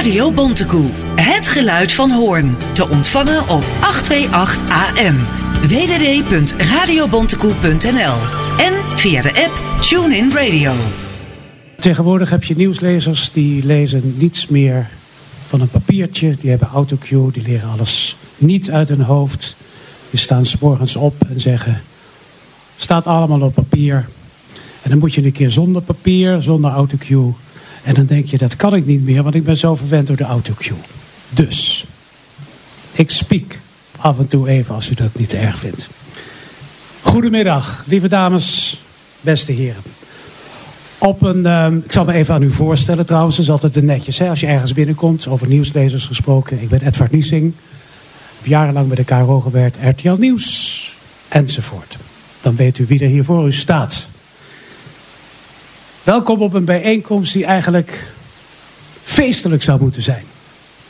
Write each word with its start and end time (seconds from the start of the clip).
Radio 0.00 0.32
Bontekoe. 0.32 0.90
Het 1.14 1.48
geluid 1.48 1.92
van 1.92 2.10
Hoorn. 2.10 2.56
Te 2.72 2.88
ontvangen 2.88 3.42
op 3.42 3.64
828 3.80 4.70
AM. 4.70 5.16
www.radiobontekoe.nl 5.68 8.14
En 8.58 8.72
via 8.96 9.22
de 9.22 9.44
app 9.44 9.80
TuneIn 9.80 10.32
Radio. 10.32 10.72
Tegenwoordig 11.78 12.30
heb 12.30 12.44
je 12.44 12.56
nieuwslezers 12.56 13.32
die 13.32 13.64
lezen 13.64 14.14
niets 14.16 14.46
meer 14.46 14.88
van 15.46 15.60
een 15.60 15.68
papiertje. 15.68 16.36
Die 16.40 16.50
hebben 16.50 16.68
autocue, 16.68 17.32
die 17.32 17.42
leren 17.42 17.70
alles 17.70 18.16
niet 18.36 18.70
uit 18.70 18.88
hun 18.88 19.02
hoofd. 19.02 19.56
Die 20.10 20.20
staan 20.20 20.46
s 20.46 20.58
morgens 20.58 20.96
op 20.96 21.14
en 21.28 21.40
zeggen... 21.40 21.82
staat 22.76 23.06
allemaal 23.06 23.40
op 23.40 23.54
papier. 23.54 24.08
En 24.82 24.90
dan 24.90 24.98
moet 24.98 25.14
je 25.14 25.24
een 25.24 25.32
keer 25.32 25.50
zonder 25.50 25.82
papier, 25.82 26.42
zonder 26.42 26.70
autocue... 26.70 27.32
En 27.82 27.94
dan 27.94 28.06
denk 28.06 28.26
je, 28.26 28.38
dat 28.38 28.56
kan 28.56 28.74
ik 28.74 28.86
niet 28.86 29.04
meer, 29.04 29.22
want 29.22 29.34
ik 29.34 29.44
ben 29.44 29.56
zo 29.56 29.76
verwend 29.76 30.06
door 30.06 30.16
de 30.16 30.24
autocue. 30.24 30.76
Dus, 31.30 31.84
ik 32.92 33.10
speak 33.10 33.58
af 33.98 34.18
en 34.18 34.26
toe 34.26 34.48
even 34.48 34.74
als 34.74 34.90
u 34.90 34.94
dat 34.94 35.18
niet 35.18 35.34
erg 35.34 35.58
vindt. 35.58 35.88
Goedemiddag, 37.02 37.84
lieve 37.86 38.08
dames, 38.08 38.76
beste 39.20 39.52
heren. 39.52 39.82
Op 40.98 41.22
een, 41.22 41.46
uh, 41.46 41.66
ik 41.84 41.92
zal 41.92 42.04
me 42.04 42.12
even 42.12 42.34
aan 42.34 42.42
u 42.42 42.50
voorstellen 42.50 43.06
trouwens, 43.06 43.36
dat 43.36 43.44
is 43.44 43.50
altijd 43.50 43.74
de 43.74 43.82
netjes. 43.82 44.18
Hè? 44.18 44.28
Als 44.28 44.40
je 44.40 44.46
ergens 44.46 44.72
binnenkomt, 44.72 45.26
over 45.26 45.46
nieuwslezers 45.46 46.06
gesproken. 46.06 46.62
Ik 46.62 46.68
ben 46.68 46.86
Edvard 46.86 47.10
Niesing, 47.10 47.52
heb 48.38 48.46
jarenlang 48.46 48.86
bij 48.86 48.96
de 48.96 49.04
KRO 49.04 49.40
gewerkt, 49.40 49.76
RTL 49.82 50.16
Nieuws, 50.18 50.96
enzovoort. 51.28 51.96
Dan 52.40 52.56
weet 52.56 52.78
u 52.78 52.86
wie 52.86 53.00
er 53.00 53.08
hier 53.08 53.24
voor 53.24 53.46
u 53.46 53.52
staat. 53.52 54.06
Welkom 56.02 56.42
op 56.42 56.54
een 56.54 56.64
bijeenkomst 56.64 57.32
die 57.32 57.44
eigenlijk 57.44 58.12
feestelijk 59.02 59.62
zou 59.62 59.80
moeten 59.80 60.02
zijn. 60.02 60.24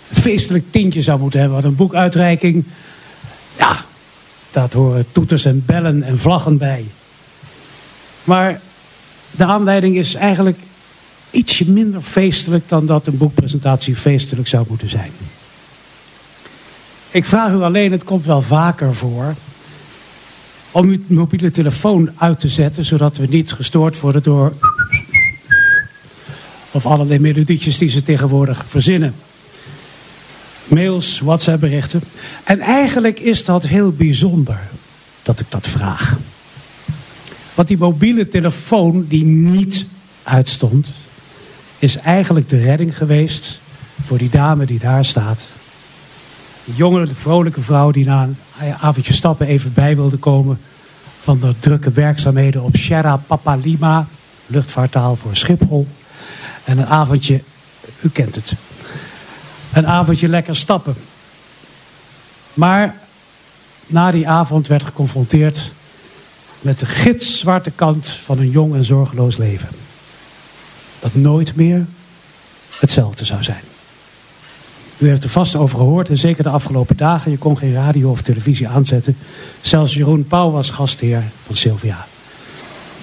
Een 0.09 0.23
feestelijk 0.23 0.65
tintje 0.71 1.03
zou 1.03 1.21
moeten 1.21 1.41
hebben. 1.41 1.59
Wat 1.59 1.71
een 1.71 1.77
boekuitreiking. 1.77 2.65
Ja, 3.59 3.85
dat 4.51 4.73
horen 4.73 5.07
toeters 5.13 5.45
en 5.45 5.63
bellen 5.67 6.03
en 6.03 6.19
vlaggen 6.19 6.59
bij. 6.59 6.85
Maar 8.25 8.61
de 9.31 9.45
aanleiding 9.45 9.97
is 9.97 10.15
eigenlijk 10.15 10.59
ietsje 11.31 11.71
minder 11.71 12.03
feestelijk 12.03 12.69
dan 12.69 12.87
dat 12.87 13.07
een 13.07 13.19
boekpresentatie 13.19 13.97
feestelijk 13.97 14.49
zou 14.49 14.65
moeten 14.69 14.89
zijn. 14.89 15.11
Ik 17.11 17.25
vraag 17.25 17.53
u 17.53 17.63
alleen, 17.63 17.93
het 17.93 18.05
komt 18.05 18.27
wel 18.27 18.43
vaker 18.43 18.95
voor, 18.95 19.35
om 20.71 20.89
uw 20.89 20.99
mobiele 21.07 21.51
telefoon 21.51 22.11
uit 22.17 22.41
te 22.41 22.49
zetten, 22.49 22.85
zodat 22.85 23.17
we 23.17 23.27
niet 23.27 23.53
gestoord 23.53 24.01
worden 24.01 24.23
door 24.23 24.53
of 26.71 26.87
allerlei 26.87 27.19
melodietjes 27.19 27.79
die 27.79 27.89
ze 27.89 28.03
tegenwoordig 28.03 28.65
verzinnen. 28.67 29.15
Mails, 30.65 31.21
WhatsApp 31.21 31.61
berichten. 31.61 32.03
En 32.45 32.61
eigenlijk 32.61 33.21
is 33.21 33.45
dat 33.45 33.67
heel 33.67 33.93
bijzonder 33.93 34.61
dat 35.23 35.41
ik 35.41 35.47
dat 35.49 35.69
vraag. 35.69 36.19
Want 37.55 37.69
die 37.69 37.79
mobiele 37.79 38.29
telefoon 38.29 39.07
die 39.09 39.25
niet 39.25 39.87
uitstond, 40.23 40.87
is 41.79 41.97
eigenlijk 41.97 42.49
de 42.49 42.61
redding 42.61 42.97
geweest 42.97 43.61
voor 44.05 44.19
die 44.19 44.29
dame 44.29 44.67
die 44.67 44.79
daar 44.79 45.05
staat. 45.05 45.47
Een 46.67 46.75
jonge, 46.77 47.07
vrolijke 47.15 47.61
vrouw 47.61 47.91
die 47.91 48.05
na 48.05 48.23
een 48.61 48.75
avondje 48.81 49.13
stappen 49.13 49.47
even 49.47 49.73
bij 49.73 49.97
wilde 49.97 50.17
komen 50.17 50.59
van 51.21 51.41
de 51.41 51.55
drukke 51.61 51.91
werkzaamheden 51.91 52.63
op 52.63 52.77
Sierra 52.77 53.17
Papalima, 53.17 54.07
luchtvaarttaal 54.47 55.17
voor 55.17 55.37
Schiphol. 55.37 55.87
En 56.65 56.79
een 56.79 56.87
avondje, 56.87 57.43
u 58.01 58.09
kent 58.09 58.35
het, 58.35 58.53
een 59.73 59.87
avondje 59.87 60.29
lekker 60.29 60.57
stappen. 60.57 60.95
Maar 62.55 62.97
na 63.87 64.11
die 64.11 64.29
avond 64.29 64.67
werd 64.67 64.85
geconfronteerd 64.85 65.73
met 66.61 66.79
de 66.79 66.87
gitzwarte 66.87 67.71
kant 67.71 68.09
van 68.09 68.39
een 68.39 68.51
jong 68.51 68.75
en 68.75 68.85
zorgeloos 68.85 69.37
leven. 69.37 69.69
Dat 71.01 71.15
nooit 71.15 71.57
meer 71.57 71.87
hetzelfde 72.79 73.25
zou 73.25 73.43
zijn. 73.43 73.63
U 74.99 75.09
heeft 75.09 75.25
er 75.25 75.31
vast 75.31 75.57
over 75.57 75.79
gehoord 75.79 76.09
en 76.09 76.19
zeker 76.19 76.43
de 76.43 76.49
afgelopen 76.49 76.97
dagen. 76.97 77.31
Je 77.31 77.39
kon 77.39 77.59
geen 77.59 77.73
radio 77.73 78.11
of 78.11 78.23
televisie 78.23 78.69
aanzetten. 78.69 79.17
Zelfs 79.61 79.95
Jeroen 79.95 80.27
Pauw 80.27 80.51
was 80.51 80.71
gastheer 80.71 81.23
van 81.47 81.57
Sylvia. 81.57 82.07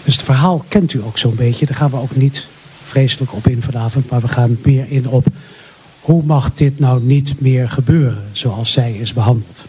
Dus 0.03 0.15
het 0.15 0.25
verhaal 0.25 0.65
kent 0.67 0.93
u 0.93 1.03
ook 1.03 1.17
zo'n 1.17 1.35
beetje. 1.35 1.65
Daar 1.65 1.75
gaan 1.75 1.89
we 1.89 1.97
ook 1.97 2.15
niet 2.15 2.47
vreselijk 2.87 3.33
op 3.33 3.47
in 3.47 3.61
vanavond. 3.61 4.09
Maar 4.09 4.21
we 4.21 4.27
gaan 4.27 4.57
meer 4.63 4.85
in 4.89 5.07
op 5.07 5.27
hoe 6.01 6.23
mag 6.23 6.53
dit 6.53 6.79
nou 6.79 7.01
niet 7.01 7.39
meer 7.39 7.69
gebeuren 7.69 8.23
zoals 8.31 8.71
zij 8.71 8.93
is 8.93 9.13
behandeld. 9.13 9.65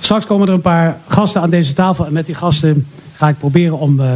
Straks 0.00 0.26
komen 0.26 0.48
er 0.48 0.54
een 0.54 0.60
paar 0.60 1.00
gasten 1.06 1.40
aan 1.40 1.50
deze 1.50 1.72
tafel. 1.72 2.06
En 2.06 2.12
met 2.12 2.26
die 2.26 2.34
gasten 2.34 2.86
ga 3.12 3.28
ik 3.28 3.38
proberen 3.38 3.78
om 3.78 4.00
uh, 4.00 4.12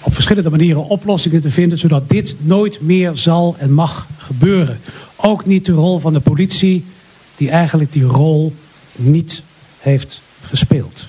op 0.00 0.14
verschillende 0.14 0.50
manieren 0.50 0.88
oplossingen 0.88 1.40
te 1.40 1.50
vinden. 1.50 1.78
Zodat 1.78 2.08
dit 2.08 2.34
nooit 2.38 2.80
meer 2.80 3.10
zal 3.14 3.56
en 3.58 3.72
mag 3.72 4.06
gebeuren. 4.16 4.80
Ook 5.16 5.46
niet 5.46 5.66
de 5.66 5.72
rol 5.72 5.98
van 5.98 6.12
de 6.12 6.20
politie. 6.20 6.84
Die 7.36 7.50
eigenlijk 7.50 7.92
die 7.92 8.04
rol 8.04 8.54
niet 8.92 9.42
heeft 9.78 10.20
gespeeld. 10.42 11.06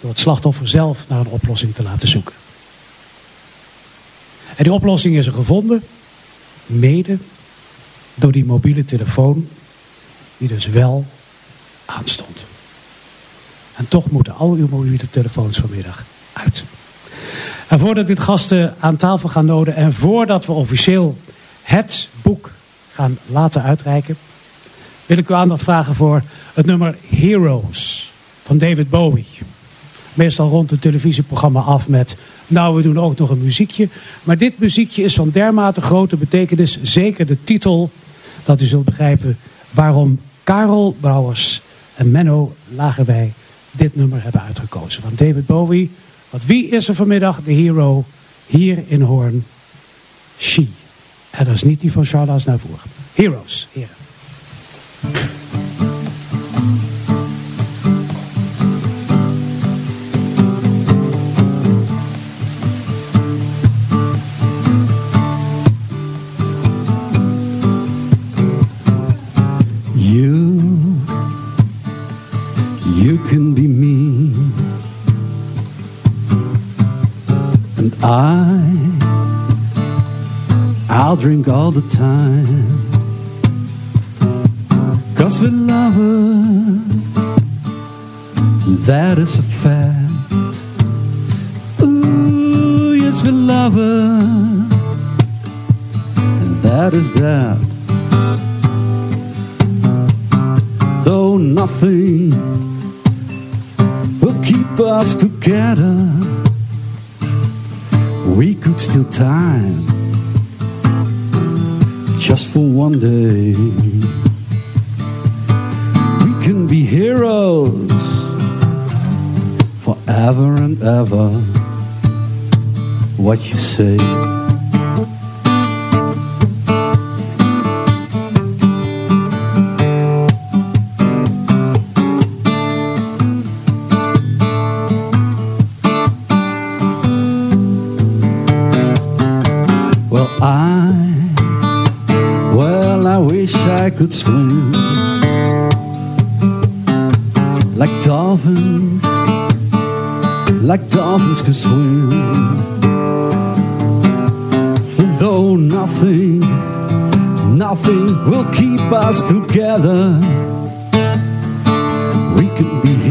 Door 0.00 0.10
het 0.10 0.20
slachtoffer 0.20 0.68
zelf 0.68 1.04
naar 1.08 1.20
een 1.20 1.26
oplossing 1.26 1.74
te 1.74 1.82
laten 1.82 2.08
zoeken. 2.08 2.34
En 4.58 4.64
die 4.64 4.72
oplossing 4.72 5.16
is 5.16 5.26
er 5.26 5.32
gevonden, 5.32 5.82
mede 6.66 7.18
door 8.14 8.32
die 8.32 8.44
mobiele 8.44 8.84
telefoon, 8.84 9.48
die 10.38 10.48
dus 10.48 10.66
wel 10.66 11.06
aanstond. 11.84 12.44
En 13.76 13.88
toch 13.88 14.10
moeten 14.10 14.34
al 14.34 14.52
uw 14.52 14.66
mobiele 14.70 15.10
telefoons 15.10 15.58
vanmiddag 15.58 16.04
uit. 16.32 16.64
En 17.68 17.78
voordat 17.78 18.06
dit 18.06 18.20
gasten 18.20 18.74
aan 18.80 18.96
tafel 18.96 19.28
gaan 19.28 19.44
nodigen 19.44 19.80
en 19.80 19.92
voordat 19.92 20.46
we 20.46 20.52
officieel 20.52 21.18
het 21.62 22.08
boek 22.22 22.50
gaan 22.92 23.18
laten 23.26 23.62
uitreiken, 23.62 24.16
wil 25.06 25.18
ik 25.18 25.28
u 25.28 25.34
aandacht 25.34 25.62
vragen 25.62 25.94
voor 25.94 26.22
het 26.54 26.66
nummer 26.66 26.96
Heroes 27.08 28.12
van 28.42 28.58
David 28.58 28.90
Bowie. 28.90 29.26
Meestal 30.14 30.48
rond 30.48 30.70
het 30.70 30.80
televisieprogramma 30.80 31.60
af 31.60 31.88
met 31.88 32.16
nou, 32.48 32.76
we 32.76 32.82
doen 32.82 32.98
ook 32.98 33.18
nog 33.18 33.30
een 33.30 33.42
muziekje. 33.42 33.88
Maar 34.22 34.38
dit 34.38 34.58
muziekje 34.58 35.02
is 35.02 35.14
van 35.14 35.30
dermate 35.30 35.80
grote 35.80 36.16
betekenis. 36.16 36.82
Zeker 36.82 37.26
de 37.26 37.44
titel. 37.44 37.90
Dat 38.44 38.60
u 38.60 38.64
zult 38.64 38.84
begrijpen 38.84 39.38
waarom 39.70 40.20
Karel 40.44 40.96
Brouwers 41.00 41.62
en 41.94 42.10
Menno 42.10 42.54
Lagerwij 42.74 43.32
dit 43.70 43.96
nummer 43.96 44.22
hebben 44.22 44.42
uitgekozen. 44.42 45.02
Van 45.02 45.12
David 45.14 45.46
Bowie. 45.46 45.90
Want 46.30 46.46
wie 46.46 46.68
is 46.68 46.88
er 46.88 46.94
vanmiddag 46.94 47.40
de 47.44 47.52
hero 47.52 48.04
hier 48.46 48.82
in 48.86 49.00
Hoorn? 49.00 49.44
She. 50.38 50.66
En 51.30 51.44
dat 51.44 51.54
is 51.54 51.62
niet 51.62 51.80
die 51.80 51.92
van 51.92 52.04
Charles 52.04 52.44
naar 52.44 52.58
voren. 52.58 52.90
Heroes, 53.14 53.68
heren. 53.72 55.37
All 81.68 81.72
the 81.72 81.88
time. 81.94 82.80
Cause 85.16 85.38
we're 85.38 85.50
lovers, 85.50 86.86
that 88.86 89.18
is 89.18 89.38
a 89.38 89.42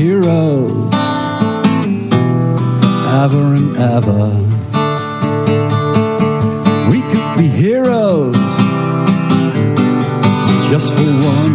heroes 0.07 0.93
forever 2.81 3.43
and 3.59 3.71
ever. 3.95 4.23
We 6.91 6.99
could 7.11 7.31
be 7.37 7.49
heroes 7.49 8.35
just 10.71 10.93
for 10.93 11.11
one 11.35 11.46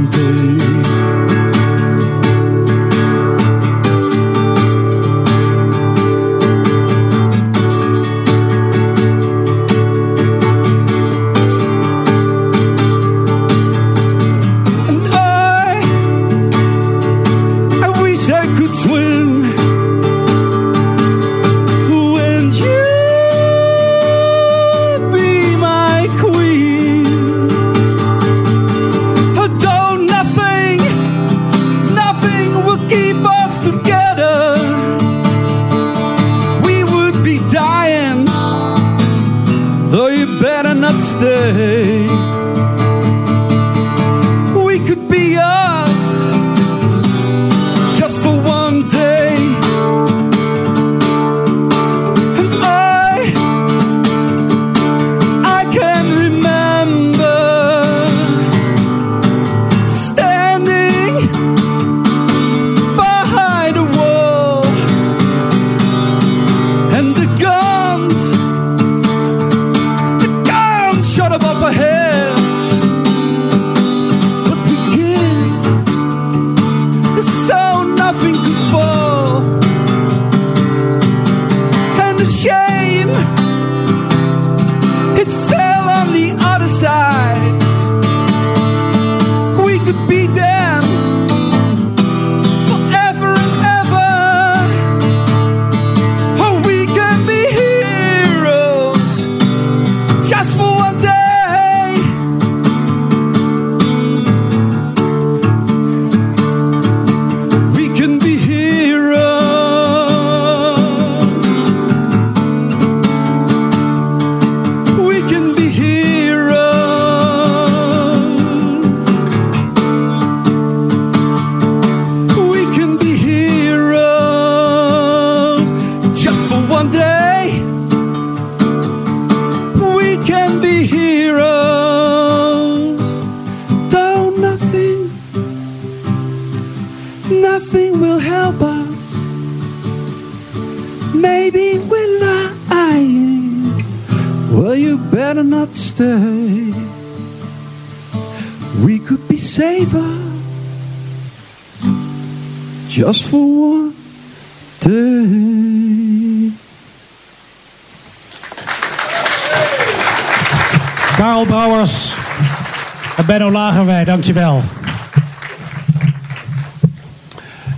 Lagerwij, 163.53 164.05
dankjewel. 164.05 164.63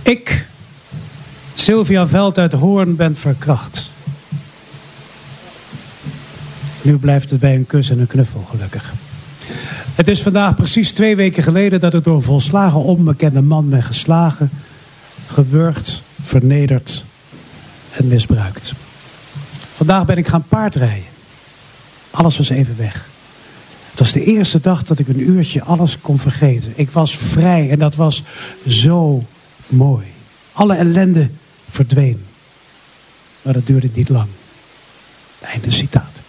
Ik, 0.01 0.45
Sylvia 1.53 2.07
Veld 2.07 2.37
uit 2.37 2.53
Hoorn, 2.53 2.95
ben 2.95 3.15
verkracht. 3.15 3.91
Nu 6.81 6.97
blijft 6.97 7.29
het 7.29 7.39
bij 7.39 7.55
een 7.55 7.65
kus 7.65 7.89
en 7.89 7.99
een 7.99 8.07
knuffel, 8.07 8.45
gelukkig. 8.49 8.93
Het 9.95 10.07
is 10.07 10.21
vandaag 10.21 10.55
precies 10.55 10.91
twee 10.91 11.15
weken 11.15 11.43
geleden 11.43 11.79
dat 11.79 11.93
ik 11.93 12.03
door 12.03 12.15
een 12.15 12.21
volslagen 12.21 12.83
onbekende 12.83 13.41
man 13.41 13.69
ben 13.69 13.83
geslagen, 13.83 14.49
gewurgd, 15.27 16.01
vernederd 16.21 17.03
en 17.91 18.07
misbruikt. 18.07 18.73
Vandaag 19.75 20.05
ben 20.05 20.17
ik 20.17 20.27
gaan 20.27 20.45
paardrijden. 20.49 21.09
Alles 22.11 22.37
was 22.37 22.49
even 22.49 22.77
weg. 22.77 23.04
Het 23.95 24.03
was 24.03 24.13
de 24.13 24.23
eerste 24.23 24.61
dag 24.61 24.83
dat 24.83 24.99
ik 24.99 25.07
een 25.07 25.29
uurtje 25.29 25.63
alles 25.63 25.99
kon 26.01 26.19
vergeten. 26.19 26.73
Ik 26.75 26.91
was 26.91 27.17
vrij 27.17 27.69
en 27.69 27.79
dat 27.79 27.95
was 27.95 28.23
zo 28.67 29.23
mooi. 29.67 30.05
Alle 30.51 30.75
ellende 30.75 31.29
verdween. 31.69 32.25
Maar 33.41 33.53
dat 33.53 33.67
duurde 33.67 33.89
niet 33.93 34.09
lang. 34.09 34.27
Einde 35.41 35.71
citaat. 35.71 36.21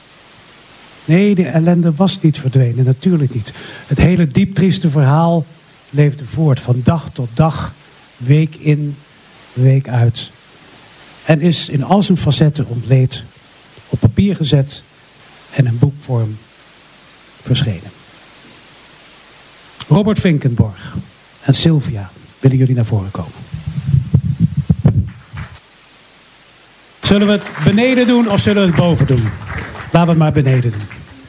Nee, 1.05 1.35
de 1.35 1.47
ellende 1.47 1.95
was 1.95 2.21
niet 2.21 2.39
verdwenen, 2.39 2.85
natuurlijk 2.85 3.35
niet. 3.35 3.53
Het 3.87 3.99
hele 3.99 4.29
dieptrieste 4.29 4.91
verhaal 4.91 5.47
leefde 5.91 6.25
voort. 6.25 6.61
Van 6.61 6.81
dag 6.85 7.11
tot 7.13 7.29
dag, 7.35 7.75
week 8.17 8.55
in, 8.55 8.97
week 9.53 9.89
uit. 9.89 10.31
En 11.25 11.41
is 11.41 11.69
in 11.69 11.85
al 11.85 12.03
zijn 12.03 12.19
facetten 12.19 12.67
ontleed, 12.67 13.25
op 13.89 14.01
papier 14.01 14.37
gezet 14.37 14.83
en 15.51 15.67
in 15.67 15.79
boekvorm 15.79 16.37
verschenen. 17.47 17.91
Robert 19.89 20.19
Vinkenborg 20.19 20.97
en 21.43 21.55
Sylvia 21.55 22.11
willen 22.41 22.57
jullie 22.57 22.75
naar 22.75 22.85
voren 22.85 23.11
komen. 23.11 23.33
Zullen 27.03 27.27
we 27.27 27.33
het 27.33 27.51
beneden 27.65 28.07
doen 28.07 28.31
of 28.31 28.41
zullen 28.41 28.63
we 28.63 28.69
het 28.69 28.77
boven 28.77 29.07
doen? 29.07 29.23
Laten 29.93 30.01
we 30.01 30.09
het 30.09 30.19
maar 30.19 30.33
beneden 30.33 30.71
doen. 30.71 30.89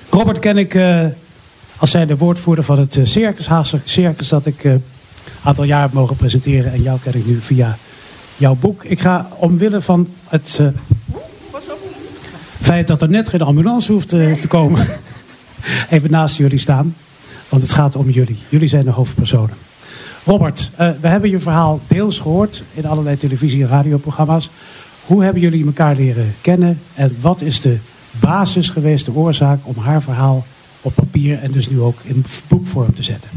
Robert 0.09 0.39
ken 0.39 0.57
ik 0.57 0.73
eh, 0.73 1.05
als 1.77 1.91
zij 1.91 2.05
de 2.05 2.17
woordvoerder 2.17 2.63
van 2.63 2.79
het 2.79 2.97
eh, 2.97 3.05
Circus, 3.05 3.47
Haagse 3.47 3.79
Circus, 3.83 4.29
dat 4.29 4.45
ik 4.45 4.63
een 4.63 4.83
aantal 5.43 5.63
jaar 5.63 5.81
heb 5.81 5.93
mogen 5.93 6.15
presenteren. 6.15 6.71
En 6.71 6.81
jou 6.81 6.99
ken 6.99 7.15
ik 7.15 7.25
nu 7.25 7.41
via 7.41 7.77
jouw 8.37 8.55
boek. 8.55 8.83
Ik 8.83 8.99
ga 8.99 9.29
omwille 9.35 9.81
van 9.81 10.07
het 10.27 10.57
eh, 10.61 10.67
feit 12.61 12.87
dat 12.87 13.01
er 13.01 13.09
net 13.09 13.29
geen 13.29 13.41
ambulance 13.41 13.91
hoeft 13.91 14.13
eh, 14.13 14.33
te 14.33 14.47
komen, 14.47 14.87
even 15.89 16.11
naast 16.11 16.37
jullie 16.37 16.57
staan. 16.57 16.95
Want 17.49 17.61
het 17.61 17.71
gaat 17.71 17.95
om 17.95 18.09
jullie. 18.09 18.37
Jullie 18.49 18.67
zijn 18.67 18.85
de 18.85 18.91
hoofdpersonen. 18.91 19.55
Robert, 20.25 20.71
eh, 20.75 20.89
we 21.01 21.07
hebben 21.07 21.29
je 21.29 21.39
verhaal 21.39 21.79
deels 21.87 22.19
gehoord 22.19 22.63
in 22.73 22.85
allerlei 22.85 23.17
televisie- 23.17 23.63
en 23.63 23.69
radioprogramma's. 23.69 24.49
Hoe 25.05 25.23
hebben 25.23 25.41
jullie 25.41 25.65
elkaar 25.65 25.95
leren 25.95 26.33
kennen 26.41 26.79
en 26.93 27.15
wat 27.21 27.41
is 27.41 27.61
de 27.61 27.77
basis 28.19 28.69
geweest, 28.69 29.05
de 29.05 29.15
oorzaak 29.15 29.59
om 29.63 29.77
haar 29.77 30.01
verhaal 30.01 30.45
op 30.81 30.95
papier 30.95 31.39
en 31.39 31.51
dus 31.51 31.69
nu 31.69 31.81
ook 31.81 31.99
in 32.03 32.25
boekvorm 32.47 32.93
te 32.93 33.03
zetten? 33.03 33.29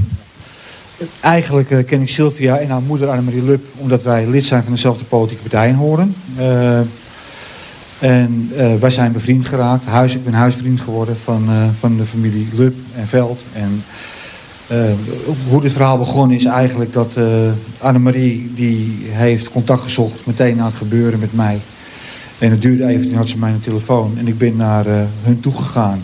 Eigenlijk 1.20 1.70
uh, 1.70 1.84
ken 1.84 2.00
ik 2.00 2.08
Sylvia 2.08 2.58
en 2.58 2.68
haar 2.68 2.82
moeder 2.82 3.08
Annemarie 3.08 3.42
Lub 3.42 3.64
omdat 3.76 4.02
wij 4.02 4.26
lid 4.26 4.44
zijn 4.44 4.62
van 4.62 4.72
dezelfde 4.72 5.04
politieke 5.04 5.42
partij 5.42 5.68
in 5.68 5.74
Horen. 5.74 6.14
Uh, 6.38 6.80
en 8.00 8.50
uh, 8.52 8.74
wij 8.74 8.90
zijn 8.90 9.12
bevriend 9.12 9.46
geraakt. 9.46 9.84
Huis, 9.84 10.14
ik 10.14 10.24
ben 10.24 10.32
huisvriend 10.32 10.80
geworden 10.80 11.16
van, 11.16 11.48
van 11.78 11.96
de 11.96 12.04
familie 12.04 12.48
Lub 12.52 12.74
en 12.94 13.08
Veld. 13.08 13.42
En 13.52 13.82
hoe 15.48 15.60
dit 15.60 15.72
verhaal 15.72 15.98
begonnen 15.98 16.36
is 16.36 16.44
eigenlijk 16.44 16.92
dat 16.92 17.16
Annemarie 17.78 18.52
die 18.54 18.96
heeft 19.08 19.50
contact 19.50 19.82
gezocht 19.82 20.26
meteen 20.26 20.56
na 20.56 20.64
het 20.64 20.74
gebeuren 20.74 21.18
met 21.18 21.32
mij. 21.32 21.60
En 22.38 22.50
het 22.50 22.62
duurde 22.62 22.86
even, 22.86 23.06
toen 23.06 23.16
had 23.16 23.28
ze 23.28 23.38
mijn 23.38 23.60
telefoon. 23.60 24.18
En 24.18 24.28
ik 24.28 24.38
ben 24.38 24.56
naar 24.56 24.84
hun 25.22 25.40
toegegaan. 25.40 26.02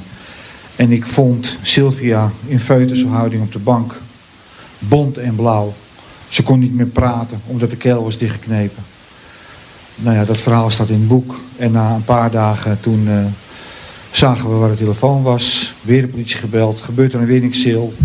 En 0.77 0.93
ik 0.93 1.07
vond 1.07 1.57
Sylvia 1.63 2.31
in 2.47 2.61
feutushouding 2.61 3.43
op 3.43 3.53
de 3.53 3.59
bank 3.59 4.01
bont 4.79 5.19
en 5.19 5.35
blauw. 5.35 5.75
Ze 6.29 6.43
kon 6.43 6.59
niet 6.59 6.75
meer 6.75 6.87
praten, 6.87 7.41
omdat 7.47 7.71
de 7.71 7.77
keel 7.77 8.03
was 8.05 8.19
dichtgeknepen. 8.19 8.83
Nou 9.97 10.17
ja, 10.17 10.25
dat 10.25 10.41
verhaal 10.41 10.71
staat 10.71 10.89
in 10.89 10.95
het 10.95 11.09
boek. 11.09 11.35
En 11.57 11.73
na 11.73 11.95
een 11.95 12.05
paar 12.05 12.31
dagen 12.31 12.81
toen 12.81 13.07
uh, 13.09 13.25
zagen 14.11 14.51
we 14.51 14.57
waar 14.57 14.71
de 14.71 14.77
telefoon 14.77 15.23
was. 15.23 15.75
Weer 15.83 16.03
de 16.03 16.09
politie 16.09 16.37
gebeld. 16.37 16.81
Gebeurt 16.81 17.13
er 17.13 17.21
een 17.21 17.41
niks 17.41 17.63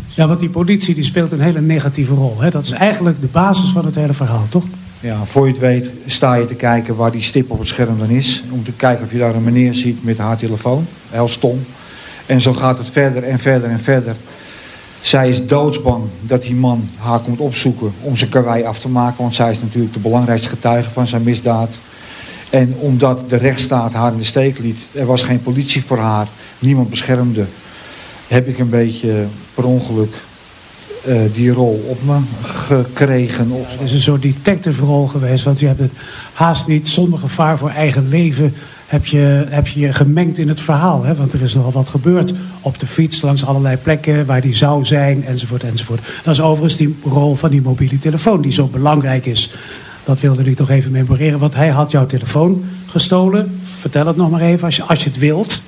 Ja, 0.07 0.27
want 0.27 0.39
die 0.39 0.49
politie 0.49 0.95
die 0.95 1.03
speelt 1.03 1.31
een 1.31 1.41
hele 1.41 1.61
negatieve 1.61 2.13
rol. 2.13 2.41
Hè? 2.41 2.49
Dat 2.49 2.63
is 2.63 2.71
eigenlijk 2.71 3.21
de 3.21 3.27
basis 3.27 3.69
van 3.69 3.85
het 3.85 3.95
hele 3.95 4.13
verhaal, 4.13 4.45
toch? 4.49 4.63
Ja, 4.99 5.25
voor 5.25 5.45
je 5.45 5.51
het 5.51 5.61
weet 5.61 5.89
sta 6.05 6.35
je 6.35 6.45
te 6.45 6.55
kijken 6.55 6.95
waar 6.95 7.11
die 7.11 7.21
stip 7.21 7.51
op 7.51 7.59
het 7.59 7.67
scherm 7.67 7.99
dan 7.99 8.09
is. 8.09 8.43
Om 8.49 8.63
te 8.63 8.71
kijken 8.71 9.05
of 9.05 9.11
je 9.11 9.17
daar 9.17 9.35
een 9.35 9.43
meneer 9.43 9.73
ziet 9.73 10.03
met 10.03 10.17
haar 10.17 10.37
telefoon. 10.37 10.85
Heel 11.09 11.27
stom. 11.27 11.65
En 12.25 12.41
zo 12.41 12.53
gaat 12.53 12.77
het 12.77 12.89
verder 12.89 13.23
en 13.23 13.39
verder 13.39 13.69
en 13.69 13.79
verder. 13.79 14.15
Zij 15.01 15.29
is 15.29 15.45
doodsbang 15.47 16.03
dat 16.21 16.41
die 16.41 16.55
man 16.55 16.89
haar 16.97 17.19
komt 17.19 17.39
opzoeken 17.39 17.93
om 18.01 18.17
zijn 18.17 18.29
karwei 18.29 18.63
af 18.63 18.79
te 18.79 18.89
maken. 18.89 19.21
Want 19.21 19.35
zij 19.35 19.51
is 19.51 19.61
natuurlijk 19.61 19.93
de 19.93 19.99
belangrijkste 19.99 20.49
getuige 20.49 20.89
van 20.89 21.07
zijn 21.07 21.23
misdaad. 21.23 21.79
En 22.49 22.75
omdat 22.79 23.29
de 23.29 23.35
rechtsstaat 23.35 23.93
haar 23.93 24.11
in 24.11 24.17
de 24.17 24.23
steek 24.23 24.59
liet, 24.59 24.79
er 24.91 25.05
was 25.05 25.23
geen 25.23 25.41
politie 25.41 25.83
voor 25.83 25.97
haar, 25.97 26.27
niemand 26.59 26.89
beschermde, 26.89 27.45
heb 28.27 28.47
ik 28.47 28.59
een 28.59 28.69
beetje 28.69 29.25
per 29.53 29.63
ongeluk 29.63 30.13
uh, 31.07 31.21
die 31.33 31.51
rol 31.51 31.85
op 31.87 31.99
me 32.05 32.17
gekregen. 32.41 33.51
Of 33.51 33.71
het 33.71 33.81
is 33.81 33.91
een 33.91 34.01
soort 34.01 34.21
detective 34.21 34.85
rol 34.85 35.07
geweest, 35.07 35.43
want 35.43 35.59
je 35.59 35.67
hebt 35.67 35.79
het 35.79 35.91
haast 36.33 36.67
niet 36.67 36.89
zonder 36.89 37.19
gevaar 37.19 37.57
voor 37.57 37.69
eigen 37.69 38.07
leven 38.07 38.53
heb 38.91 39.05
je, 39.05 39.45
heb 39.49 39.67
je 39.67 39.79
je 39.79 39.93
gemengd 39.93 40.37
in 40.37 40.47
het 40.47 40.61
verhaal. 40.61 41.03
Hè? 41.03 41.15
Want 41.15 41.33
er 41.33 41.41
is 41.41 41.53
nogal 41.53 41.71
wat 41.71 41.89
gebeurd 41.89 42.33
op 42.61 42.79
de 42.79 42.87
fiets, 42.87 43.21
langs 43.21 43.45
allerlei 43.45 43.77
plekken 43.77 44.25
waar 44.25 44.41
die 44.41 44.55
zou 44.55 44.85
zijn, 44.85 45.25
enzovoort, 45.25 45.63
enzovoort. 45.63 46.01
Dat 46.23 46.33
is 46.33 46.41
overigens 46.41 46.77
die 46.77 46.99
rol 47.03 47.35
van 47.35 47.49
die 47.49 47.61
mobiele 47.61 47.99
telefoon, 47.99 48.41
die 48.41 48.51
zo 48.51 48.67
belangrijk 48.67 49.25
is. 49.25 49.53
Dat 50.03 50.19
wilde 50.19 50.43
ik 50.43 50.55
toch 50.55 50.69
even 50.69 50.91
memoreren, 50.91 51.39
want 51.39 51.55
hij 51.55 51.69
had 51.69 51.91
jouw 51.91 52.05
telefoon 52.05 52.65
gestolen. 52.85 53.59
Vertel 53.63 54.07
het 54.07 54.15
nog 54.15 54.29
maar 54.29 54.41
even, 54.41 54.65
als 54.65 54.75
je, 54.75 54.83
als 54.83 55.03
je 55.03 55.09
het 55.09 55.19
wilt. 55.19 55.61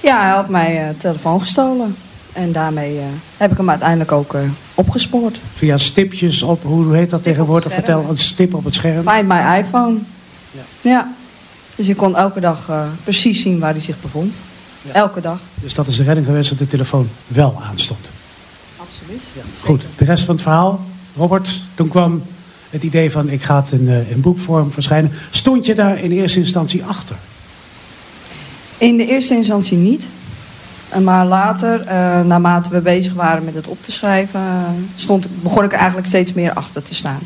Ja, 0.00 0.20
hij 0.20 0.30
had 0.30 0.48
mijn 0.48 0.76
uh, 0.76 0.82
telefoon 0.98 1.40
gestolen. 1.40 1.96
En 2.32 2.52
daarmee 2.52 2.94
uh, 2.94 3.02
heb 3.36 3.50
ik 3.50 3.56
hem 3.56 3.70
uiteindelijk 3.70 4.12
ook 4.12 4.34
uh, 4.34 4.40
opgespoord. 4.74 5.38
Via 5.54 5.76
stipjes 5.76 6.42
op, 6.42 6.62
hoe 6.62 6.96
heet 6.96 7.10
dat 7.10 7.22
tegenwoordig? 7.22 7.72
Vertel, 7.72 8.06
een 8.08 8.18
stip 8.18 8.54
op 8.54 8.64
het 8.64 8.74
scherm. 8.74 9.08
Find 9.08 9.28
my 9.28 9.58
iPhone. 9.58 9.96
Ja. 10.50 10.90
ja. 10.90 11.08
Dus 11.78 11.86
je 11.86 11.94
kon 11.94 12.16
elke 12.16 12.40
dag 12.40 12.68
uh, 12.70 12.82
precies 13.04 13.42
zien 13.42 13.58
waar 13.58 13.70
hij 13.70 13.80
zich 13.80 14.00
bevond. 14.00 14.36
Ja. 14.82 14.92
Elke 14.92 15.20
dag. 15.20 15.40
Dus 15.54 15.74
dat 15.74 15.86
is 15.86 15.96
de 15.96 16.02
redding 16.02 16.26
geweest 16.26 16.48
dat 16.48 16.58
de 16.58 16.66
telefoon 16.66 17.08
wel 17.26 17.62
aanstond. 17.70 18.10
Absoluut. 18.76 19.22
Ja, 19.34 19.42
Goed, 19.64 19.82
de 19.96 20.04
rest 20.04 20.24
van 20.24 20.34
het 20.34 20.42
verhaal. 20.42 20.84
Robert, 21.16 21.60
toen 21.74 21.88
kwam 21.88 22.22
het 22.70 22.82
idee 22.82 23.10
van 23.10 23.28
ik 23.28 23.42
ga 23.42 23.60
het 23.60 23.72
in, 23.72 23.82
uh, 23.82 24.10
in 24.10 24.20
boekvorm 24.20 24.72
verschijnen. 24.72 25.12
Stond 25.30 25.66
je 25.66 25.74
daar 25.74 25.98
in 25.98 26.10
eerste 26.10 26.38
instantie 26.38 26.84
achter? 26.84 27.16
In 28.78 28.96
de 28.96 29.06
eerste 29.06 29.34
instantie 29.34 29.76
niet. 29.76 30.06
Maar 31.02 31.26
later, 31.26 31.80
uh, 31.80 31.86
naarmate 32.24 32.70
we 32.70 32.80
bezig 32.80 33.14
waren 33.14 33.44
met 33.44 33.54
het 33.54 33.66
op 33.66 33.82
te 33.82 33.92
schrijven, 33.92 34.40
stond, 34.96 35.42
begon 35.42 35.64
ik 35.64 35.72
er 35.72 35.78
eigenlijk 35.78 36.08
steeds 36.08 36.32
meer 36.32 36.52
achter 36.52 36.82
te 36.82 36.94
staan 36.94 37.20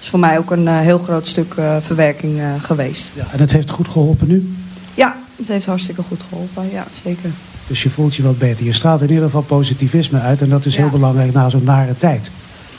is 0.00 0.08
voor 0.08 0.18
mij 0.18 0.38
ook 0.38 0.50
een 0.50 0.64
uh, 0.64 0.78
heel 0.78 0.98
groot 0.98 1.26
stuk 1.26 1.54
uh, 1.58 1.76
verwerking 1.80 2.38
uh, 2.38 2.46
geweest. 2.58 3.12
Ja, 3.14 3.26
en 3.32 3.40
het 3.40 3.52
heeft 3.52 3.70
goed 3.70 3.88
geholpen 3.88 4.28
nu? 4.28 4.54
Ja, 4.94 5.16
het 5.36 5.48
heeft 5.48 5.66
hartstikke 5.66 6.02
goed 6.02 6.20
geholpen, 6.28 6.70
ja, 6.72 6.86
zeker. 7.04 7.30
Dus 7.66 7.82
je 7.82 7.90
voelt 7.90 8.16
je 8.16 8.22
wat 8.22 8.38
beter. 8.38 8.64
Je 8.64 8.72
straalt 8.72 9.00
in 9.00 9.08
ieder 9.08 9.24
geval 9.24 9.42
positivisme 9.42 10.20
uit 10.20 10.40
en 10.40 10.48
dat 10.48 10.64
is 10.64 10.74
ja. 10.74 10.80
heel 10.80 10.90
belangrijk 10.90 11.32
na 11.32 11.48
zo'n 11.48 11.64
nare 11.64 11.96
tijd. 11.96 12.30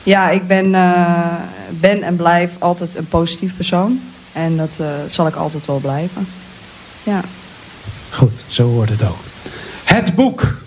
Ja, 0.04 0.30
ik 0.30 0.48
ben, 0.48 0.72
ben 1.80 2.04
en 2.04 2.16
blijf 2.16 2.52
altijd 2.60 2.96
een 2.96 3.08
positief 3.08 3.56
persoon. 3.56 4.00
En 4.34 4.58
dat 4.58 4.80
zal 5.08 5.28
ik 5.28 5.36
altijd 5.36 5.66
wel 5.66 5.80
blijven. 5.80 6.28
Ja. 7.04 7.22
Goed, 8.10 8.44
zo 8.48 8.68
wordt 8.68 8.92
het 8.92 9.04
ook. 9.04 9.20
Het 9.84 10.16
boek. 10.16 10.58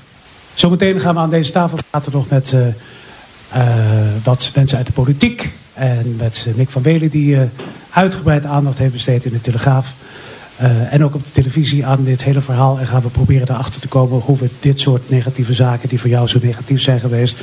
Zometeen 0.54 1.00
gaan 1.00 1.14
we 1.14 1.20
aan 1.20 1.30
deze 1.30 1.52
tafel 1.52 1.78
praten 1.90 2.12
nog 2.12 2.28
met 2.28 2.56
wat 4.22 4.50
mensen 4.54 4.78
uit 4.78 4.86
de 4.86 4.92
politiek 4.92 5.52
en 5.74 6.16
met 6.16 6.46
Nick 6.54 6.70
van 6.70 6.82
Welen 6.82 7.08
die 7.08 7.34
uh, 7.34 7.40
uitgebreid 7.90 8.44
aandacht 8.44 8.78
heeft 8.78 8.92
besteed 8.92 9.24
in 9.24 9.32
de 9.32 9.40
Telegraaf. 9.40 9.94
Uh, 10.62 10.92
en 10.92 11.04
ook 11.04 11.14
op 11.14 11.24
de 11.24 11.32
televisie 11.32 11.86
aan 11.86 12.04
dit 12.04 12.24
hele 12.24 12.40
verhaal. 12.40 12.78
En 12.78 12.86
gaan 12.86 13.02
we 13.02 13.08
proberen 13.08 13.50
erachter 13.50 13.80
te 13.80 13.88
komen 13.88 14.20
hoe 14.20 14.36
we 14.36 14.48
dit 14.60 14.80
soort 14.80 15.10
negatieve 15.10 15.52
zaken... 15.52 15.88
die 15.88 16.00
voor 16.00 16.10
jou 16.10 16.28
zo 16.28 16.38
negatief 16.42 16.80
zijn 16.80 17.00
geweest... 17.00 17.36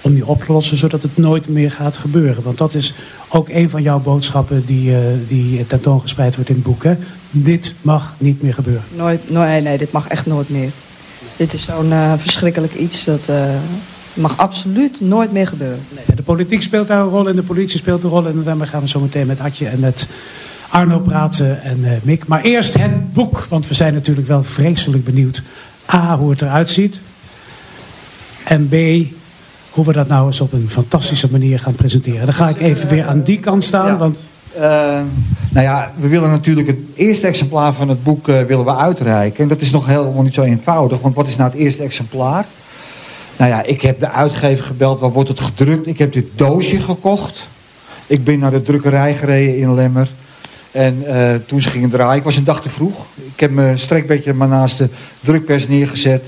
om 0.00 0.14
die 0.14 0.26
op 0.26 0.42
te 0.42 0.52
lossen 0.52 0.76
zodat 0.76 1.02
het 1.02 1.16
nooit 1.16 1.48
meer 1.48 1.70
gaat 1.70 1.96
gebeuren. 1.96 2.42
Want 2.42 2.58
dat 2.58 2.74
is 2.74 2.94
ook 3.28 3.48
een 3.48 3.70
van 3.70 3.82
jouw 3.82 4.00
boodschappen 4.00 4.66
die, 4.66 4.90
uh, 4.90 4.98
die 5.28 5.66
tentoongespreid 5.66 6.34
wordt 6.34 6.50
in 6.50 6.56
het 6.56 6.64
boek. 6.64 6.84
Hè? 6.84 6.94
Dit 7.30 7.74
mag 7.82 8.14
niet 8.18 8.42
meer 8.42 8.54
gebeuren. 8.54 8.84
Nooit, 8.94 9.30
nee, 9.30 9.60
nee, 9.60 9.78
dit 9.78 9.92
mag 9.92 10.08
echt 10.08 10.26
nooit 10.26 10.48
meer. 10.48 10.70
Dit 11.36 11.52
is 11.52 11.64
zo'n 11.64 11.92
verschrikkelijk 12.18 12.74
iets 12.74 13.04
dat 13.04 13.28
mag 14.16 14.36
absoluut 14.36 15.00
nooit 15.00 15.32
meer 15.32 15.46
gebeuren. 15.46 15.80
Nee, 15.94 16.16
de 16.16 16.22
politiek 16.22 16.62
speelt 16.62 16.86
daar 16.86 17.00
een 17.00 17.08
rol 17.08 17.28
en 17.28 17.36
de 17.36 17.42
politie 17.42 17.78
speelt 17.78 18.02
een 18.02 18.10
rol. 18.10 18.26
En 18.26 18.42
daarmee 18.44 18.66
gaan 18.66 18.80
we 18.80 18.88
zo 18.88 19.00
meteen 19.00 19.26
met 19.26 19.40
Adje 19.40 19.68
en 19.68 19.80
met 19.80 20.06
Arno 20.68 20.98
praten 20.98 21.62
en 21.62 21.78
uh, 21.78 21.90
Mick. 22.02 22.26
Maar 22.26 22.42
eerst 22.42 22.74
het 22.74 23.12
boek, 23.12 23.46
want 23.48 23.68
we 23.68 23.74
zijn 23.74 23.94
natuurlijk 23.94 24.26
wel 24.26 24.42
vreselijk 24.42 25.04
benieuwd. 25.04 25.42
A, 25.92 26.18
hoe 26.18 26.30
het 26.30 26.42
eruit 26.42 26.70
ziet. 26.70 26.98
En 28.44 28.68
B, 28.68 28.74
hoe 29.70 29.84
we 29.84 29.92
dat 29.92 30.08
nou 30.08 30.26
eens 30.26 30.40
op 30.40 30.52
een 30.52 30.70
fantastische 30.70 31.28
manier 31.30 31.58
gaan 31.58 31.74
presenteren. 31.74 32.24
Dan 32.24 32.34
ga 32.34 32.48
ik 32.48 32.60
even 32.60 32.88
weer 32.88 33.06
aan 33.06 33.22
die 33.22 33.40
kant 33.40 33.64
staan. 33.64 33.86
Ja. 33.86 33.96
Want... 33.96 34.18
Uh, 34.56 34.62
nou 35.50 35.66
ja, 35.66 35.92
we 35.96 36.08
willen 36.08 36.30
natuurlijk 36.30 36.66
het 36.66 36.78
eerste 36.94 37.26
exemplaar 37.26 37.72
van 37.72 37.88
het 37.88 38.02
boek 38.02 38.28
uh, 38.28 38.40
willen 38.40 38.64
we 38.64 38.76
uitreiken. 38.76 39.42
En 39.42 39.48
dat 39.48 39.60
is 39.60 39.70
nog 39.70 39.86
helemaal 39.86 40.22
niet 40.22 40.34
zo 40.34 40.42
eenvoudig. 40.42 41.00
Want 41.00 41.14
wat 41.14 41.26
is 41.26 41.36
nou 41.36 41.50
het 41.50 41.58
eerste 41.58 41.82
exemplaar? 41.82 42.46
Nou 43.36 43.50
ja, 43.50 43.62
ik 43.62 43.82
heb 43.82 44.00
de 44.00 44.10
uitgever 44.10 44.64
gebeld, 44.64 45.00
waar 45.00 45.12
wordt 45.12 45.28
het 45.28 45.40
gedrukt? 45.40 45.86
Ik 45.86 45.98
heb 45.98 46.12
dit 46.12 46.26
doosje 46.34 46.80
gekocht. 46.80 47.48
Ik 48.06 48.24
ben 48.24 48.38
naar 48.38 48.50
de 48.50 48.62
drukkerij 48.62 49.14
gereden 49.14 49.58
in 49.58 49.74
Lemmer. 49.74 50.10
En 50.70 51.02
uh, 51.06 51.34
toen 51.46 51.60
ze 51.60 51.68
gingen 51.68 51.90
draaien, 51.90 52.18
ik 52.18 52.24
was 52.24 52.36
een 52.36 52.44
dag 52.44 52.62
te 52.62 52.68
vroeg. 52.68 53.06
Ik 53.14 53.40
heb 53.40 53.50
mijn 53.50 53.78
strekbedje 53.78 54.32
maar 54.32 54.48
naast 54.48 54.78
de 54.78 54.88
drukpers 55.20 55.68
neergezet. 55.68 56.24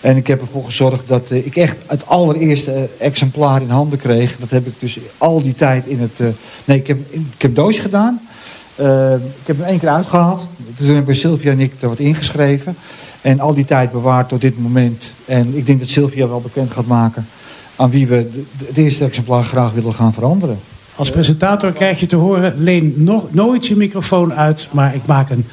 En 0.00 0.16
ik 0.16 0.26
heb 0.26 0.40
ervoor 0.40 0.64
gezorgd 0.64 1.08
dat 1.08 1.30
uh, 1.30 1.46
ik 1.46 1.56
echt 1.56 1.76
het 1.86 2.06
allereerste 2.06 2.88
exemplaar 2.98 3.62
in 3.62 3.70
handen 3.70 3.98
kreeg. 3.98 4.36
Dat 4.38 4.50
heb 4.50 4.66
ik 4.66 4.74
dus 4.78 4.98
al 5.18 5.42
die 5.42 5.54
tijd 5.54 5.86
in 5.86 6.00
het... 6.00 6.34
Nee, 6.64 6.78
ik 6.78 6.86
heb, 6.86 6.98
ik 7.10 7.42
heb 7.42 7.54
doosje 7.54 7.80
gedaan. 7.80 8.20
ik 8.76 9.46
heb 9.46 9.56
hem 9.56 9.66
één 9.66 9.78
keer 9.78 9.88
uitgehaald. 9.88 10.46
Toen 10.76 10.86
heb 10.86 10.96
ik 10.96 11.04
bij 11.04 11.14
Sylvia 11.14 11.50
en 11.50 11.60
ik 11.60 11.72
er 11.80 11.88
wat 11.88 11.98
ingeschreven. 11.98 12.76
En 13.22 13.40
al 13.40 13.54
die 13.54 13.64
tijd 13.64 13.92
bewaard 13.92 14.28
tot 14.28 14.40
dit 14.40 14.58
moment. 14.58 15.14
En 15.24 15.56
ik 15.56 15.66
denk 15.66 15.78
dat 15.78 15.88
Sylvia 15.88 16.28
wel 16.28 16.40
bekend 16.40 16.70
gaat 16.70 16.86
maken 16.86 17.26
aan 17.76 17.90
wie 17.90 18.06
we 18.06 18.44
het 18.64 18.76
eerste 18.76 19.04
exemplaar 19.04 19.44
graag 19.44 19.72
willen 19.72 19.94
gaan 19.94 20.12
veranderen. 20.12 20.60
Als 20.96 21.10
presentator 21.10 21.72
krijg 21.72 22.00
je 22.00 22.06
te 22.06 22.16
horen, 22.16 22.54
leen 22.62 22.94
no 22.96 23.28
nooit 23.30 23.66
je 23.66 23.76
microfoon 23.76 24.34
uit, 24.34 24.68
maar 24.70 24.94
ik 24.94 25.06
maak 25.06 25.30
een 25.30 25.46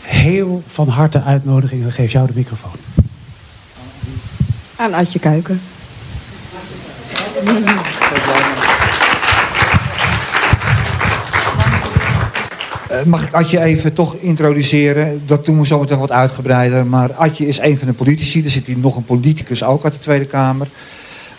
heel 0.00 0.62
van 0.66 0.88
harte 0.88 1.22
uitnodiging 1.22 1.84
en 1.84 1.92
geef 1.92 2.12
jou 2.12 2.26
de 2.26 2.32
microfoon. 2.36 2.70
Aan 4.76 4.94
Adje 4.94 5.18
Kuiken. 5.18 5.60
mag 13.04 13.26
ik 13.26 13.32
Adje 13.34 13.60
even 13.60 13.92
toch 13.92 14.14
introduceren? 14.14 15.22
Dat 15.26 15.44
doen 15.44 15.60
we 15.60 15.66
zometeen 15.66 15.98
wat 15.98 16.10
uitgebreider. 16.10 16.86
Maar 16.86 17.12
Adje 17.12 17.46
is 17.46 17.58
een 17.58 17.78
van 17.78 17.88
de 17.88 17.94
politici. 17.94 18.44
Er 18.44 18.50
zit 18.50 18.66
hier 18.66 18.78
nog 18.78 18.96
een 18.96 19.04
politicus 19.04 19.64
ook 19.64 19.84
uit 19.84 19.92
de 19.92 19.98
Tweede 19.98 20.24
Kamer. 20.24 20.66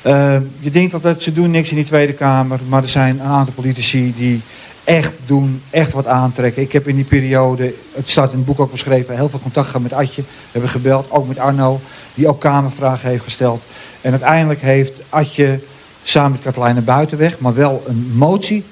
Uh, 0.05 0.35
je 0.59 0.71
denkt 0.71 0.93
altijd, 0.93 1.23
ze 1.23 1.33
doen 1.33 1.51
niks 1.51 1.69
in 1.69 1.75
die 1.75 1.85
Tweede 1.85 2.13
Kamer. 2.13 2.59
Maar 2.67 2.81
er 2.81 2.89
zijn 2.89 3.19
een 3.19 3.25
aantal 3.25 3.53
politici 3.53 4.13
die 4.17 4.41
echt 4.83 5.13
doen, 5.25 5.61
echt 5.69 5.93
wat 5.93 6.07
aantrekken. 6.07 6.61
Ik 6.61 6.71
heb 6.71 6.87
in 6.87 6.95
die 6.95 7.05
periode, 7.05 7.73
het 7.93 8.09
staat 8.09 8.31
in 8.31 8.37
het 8.37 8.45
boek 8.45 8.59
ook 8.59 8.71
beschreven, 8.71 9.15
heel 9.15 9.29
veel 9.29 9.39
contact 9.39 9.67
gehad 9.67 9.81
met 9.81 9.93
Adje. 9.93 10.21
We 10.21 10.27
hebben 10.51 10.69
gebeld, 10.69 11.11
ook 11.11 11.27
met 11.27 11.39
Arno, 11.39 11.79
die 12.13 12.27
ook 12.27 12.39
kamervragen 12.39 13.09
heeft 13.09 13.23
gesteld. 13.23 13.63
En 14.01 14.11
uiteindelijk 14.11 14.61
heeft 14.61 14.93
Adje 15.09 15.59
samen 16.03 16.31
met 16.31 16.41
Katelijne 16.41 16.81
Buitenweg, 16.81 17.39
maar 17.39 17.53
wel 17.53 17.83
een 17.87 18.11
motie 18.15 18.63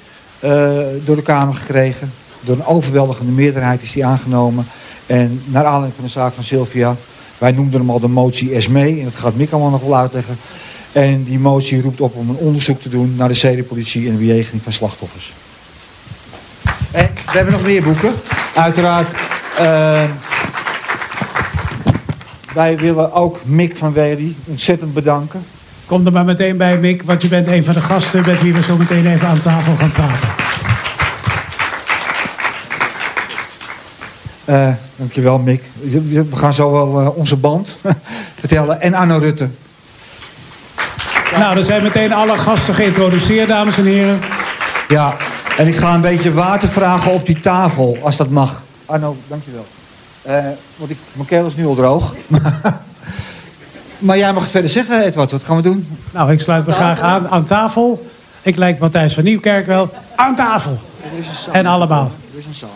uh, 0.43 0.49
door 1.05 1.15
de 1.15 1.21
Kamer 1.21 1.53
gekregen. 1.53 2.11
Door 2.41 2.55
een 2.55 2.65
overweldigende 2.65 3.31
meerderheid 3.31 3.81
is 3.81 3.91
die 3.91 4.05
aangenomen. 4.05 4.65
En 5.05 5.41
naar 5.45 5.65
aanleiding 5.65 5.95
van 5.95 6.03
de 6.03 6.09
zaak 6.09 6.33
van 6.33 6.43
Sylvia, 6.43 6.95
wij 7.37 7.51
noemden 7.51 7.79
hem 7.79 7.89
al 7.89 7.99
de 7.99 8.07
motie 8.07 8.61
SME, 8.61 8.87
en 8.87 9.03
dat 9.03 9.15
gaat 9.15 9.35
Mick 9.35 9.51
allemaal 9.51 9.71
nog 9.71 9.81
wel 9.81 9.97
uitleggen. 9.97 10.37
En 10.91 11.23
die 11.23 11.39
motie 11.39 11.81
roept 11.81 12.01
op 12.01 12.15
om 12.15 12.29
een 12.29 12.35
onderzoek 12.35 12.81
te 12.81 12.89
doen 12.89 13.15
naar 13.15 13.27
de 13.27 13.33
zedenpolitie 13.33 14.05
en 14.05 14.11
de 14.11 14.17
bejegening 14.17 14.63
van 14.63 14.73
slachtoffers. 14.73 15.33
En 16.91 17.09
we 17.25 17.31
hebben 17.31 17.53
nog 17.53 17.63
meer 17.63 17.83
boeken. 17.83 18.13
Uiteraard. 18.55 19.07
Uh, 19.59 20.03
wij 22.53 22.77
willen 22.77 23.13
ook 23.13 23.39
Mick 23.43 23.77
van 23.77 23.93
Wely 23.93 24.35
ontzettend 24.45 24.93
bedanken. 24.93 25.43
Kom 25.85 26.05
er 26.05 26.11
maar 26.11 26.25
meteen 26.25 26.57
bij, 26.57 26.77
Mick, 26.77 27.03
want 27.03 27.21
je 27.21 27.27
bent 27.27 27.47
een 27.47 27.63
van 27.63 27.73
de 27.73 27.81
gasten 27.81 28.23
met 28.25 28.41
wie 28.41 28.53
we 28.53 28.63
zo 28.63 28.77
meteen 28.77 29.07
even 29.07 29.27
aan 29.27 29.41
tafel 29.41 29.75
gaan 29.75 29.91
praten. 29.91 30.29
Uh, 34.51 34.67
dankjewel, 34.95 35.37
Mick. 35.37 35.63
We 36.11 36.25
gaan 36.33 36.53
zo 36.53 36.71
wel 36.71 37.01
uh, 37.01 37.17
onze 37.17 37.35
band 37.35 37.77
vertellen. 38.39 38.81
En 38.81 38.93
Arno 38.93 39.17
Rutte. 39.17 39.49
Nou, 41.37 41.57
er 41.57 41.63
zijn 41.63 41.83
meteen 41.83 42.13
alle 42.13 42.37
gasten 42.37 42.73
geïntroduceerd, 42.73 43.47
dames 43.47 43.77
en 43.77 43.85
heren. 43.85 44.19
Ja, 44.87 45.15
en 45.57 45.67
ik 45.67 45.75
ga 45.75 45.93
een 45.93 46.01
beetje 46.01 46.33
water 46.33 46.69
vragen 46.69 47.11
op 47.11 47.25
die 47.25 47.39
tafel, 47.39 47.97
als 48.01 48.15
dat 48.15 48.29
mag. 48.29 48.61
Arno, 48.85 49.17
dankjewel. 49.27 49.65
Uh, 50.27 50.33
want 50.75 50.91
ik, 50.91 50.97
mijn 51.13 51.27
keel 51.27 51.45
is 51.45 51.55
nu 51.55 51.65
al 51.65 51.75
droog. 51.75 52.15
maar 53.97 54.17
jij 54.17 54.33
mag 54.33 54.43
het 54.43 54.51
verder 54.51 54.69
zeggen, 54.69 55.03
Edward. 55.03 55.31
Wat 55.31 55.43
gaan 55.43 55.55
we 55.55 55.61
doen? 55.61 55.97
Nou, 56.11 56.31
ik 56.31 56.41
sluit 56.41 56.65
me 56.65 56.73
graag 56.73 56.99
aan 56.99 57.29
aan 57.29 57.45
tafel. 57.45 58.09
Ik 58.41 58.55
lijk 58.55 58.79
Matthijs 58.79 59.13
van 59.13 59.23
Nieuwkerk 59.23 59.65
wel. 59.65 59.89
Aan 60.15 60.35
tafel. 60.35 60.79
En 61.51 61.65
allemaal. 61.65 62.11
Er 62.33 62.39
is 62.39 62.61
een. 62.61 62.69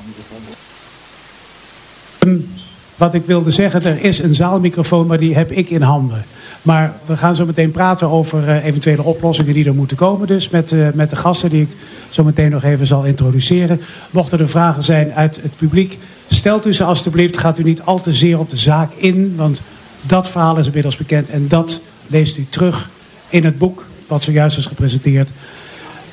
Wat 2.95 3.13
ik 3.13 3.25
wilde 3.25 3.51
zeggen, 3.51 3.83
er 3.83 4.03
is 4.03 4.19
een 4.19 4.35
zaalmicrofoon, 4.35 5.07
maar 5.07 5.17
die 5.17 5.35
heb 5.35 5.51
ik 5.51 5.69
in 5.69 5.81
handen. 5.81 6.25
Maar 6.61 6.93
we 7.05 7.17
gaan 7.17 7.35
zo 7.35 7.45
meteen 7.45 7.71
praten 7.71 8.09
over 8.09 8.47
uh, 8.47 8.65
eventuele 8.65 9.03
oplossingen 9.03 9.53
die 9.53 9.65
er 9.65 9.75
moeten 9.75 9.97
komen. 9.97 10.27
Dus 10.27 10.49
met, 10.49 10.71
uh, 10.71 10.87
met 10.93 11.09
de 11.09 11.15
gasten 11.15 11.49
die 11.49 11.61
ik 11.61 11.69
zo 12.09 12.23
meteen 12.23 12.51
nog 12.51 12.63
even 12.63 12.87
zal 12.87 13.03
introduceren. 13.03 13.81
Mochten 14.09 14.39
er 14.39 14.49
vragen 14.49 14.83
zijn 14.83 15.13
uit 15.13 15.39
het 15.41 15.55
publiek, 15.57 15.97
stelt 16.29 16.65
u 16.65 16.73
ze 16.73 16.83
alstublieft. 16.83 17.37
Gaat 17.37 17.59
u 17.59 17.63
niet 17.63 17.81
al 17.81 18.01
te 18.01 18.13
zeer 18.13 18.39
op 18.39 18.49
de 18.49 18.57
zaak 18.57 18.91
in, 18.95 19.33
want 19.35 19.61
dat 20.01 20.27
verhaal 20.27 20.57
is 20.57 20.65
inmiddels 20.65 20.97
bekend. 20.97 21.29
En 21.29 21.47
dat 21.47 21.81
leest 22.07 22.37
u 22.37 22.45
terug 22.49 22.89
in 23.29 23.45
het 23.45 23.57
boek, 23.57 23.85
wat 24.07 24.23
zojuist 24.23 24.57
is 24.57 24.65
gepresenteerd. 24.65 25.29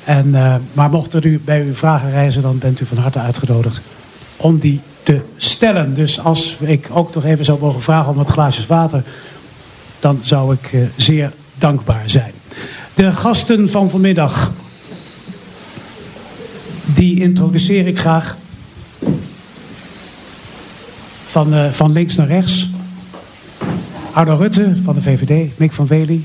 En, 0.03 0.27
uh, 0.27 0.55
maar 0.73 0.89
mochten 0.89 1.21
u 1.23 1.41
bij 1.45 1.61
uw 1.61 1.75
vragen 1.75 2.11
reizen, 2.11 2.41
dan 2.41 2.57
bent 2.57 2.79
u 2.79 2.85
van 2.85 2.97
harte 2.97 3.19
uitgenodigd 3.19 3.81
om 4.37 4.57
die 4.57 4.81
te 5.03 5.21
stellen. 5.37 5.93
Dus 5.93 6.19
als 6.19 6.57
ik 6.59 6.87
ook 6.93 7.13
nog 7.13 7.25
even 7.25 7.45
zou 7.45 7.59
mogen 7.59 7.81
vragen 7.81 8.09
om 8.09 8.17
wat 8.17 8.29
glaasjes 8.29 8.67
water 8.67 9.03
dan 10.03 10.19
zou 10.21 10.53
ik 10.53 10.73
uh, 10.73 10.83
zeer 10.97 11.31
dankbaar 11.57 12.03
zijn. 12.05 12.31
De 12.93 13.11
gasten 13.11 13.69
van 13.69 13.89
vanmiddag, 13.89 14.51
die 16.85 17.19
introduceer 17.19 17.87
ik 17.87 17.99
graag. 17.99 18.37
Van, 21.25 21.53
uh, 21.53 21.69
van 21.69 21.91
links 21.91 22.15
naar 22.15 22.27
rechts. 22.27 22.69
Arno 24.13 24.35
Rutte 24.35 24.75
van 24.83 24.95
de 24.95 25.01
VVD, 25.01 25.57
Mick 25.57 25.71
van 25.71 25.87
Wely. 25.87 26.23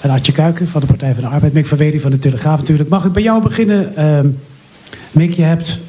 En 0.00 0.10
Adje 0.10 0.32
Kuiken 0.32 0.68
van 0.68 0.80
de 0.80 0.86
Partij 0.86 1.14
van 1.14 1.22
de 1.22 1.28
Arbeid. 1.28 1.52
Mick 1.52 1.66
van 1.66 1.78
Wely 1.78 2.00
van 2.00 2.10
de 2.10 2.18
Telegraaf 2.18 2.58
natuurlijk. 2.58 2.88
Mag 2.88 3.04
ik 3.04 3.12
bij 3.12 3.22
jou 3.22 3.42
beginnen? 3.42 3.92
Uh, 3.98 4.30
Mick, 5.10 5.32
je 5.32 5.42
hebt 5.42 5.80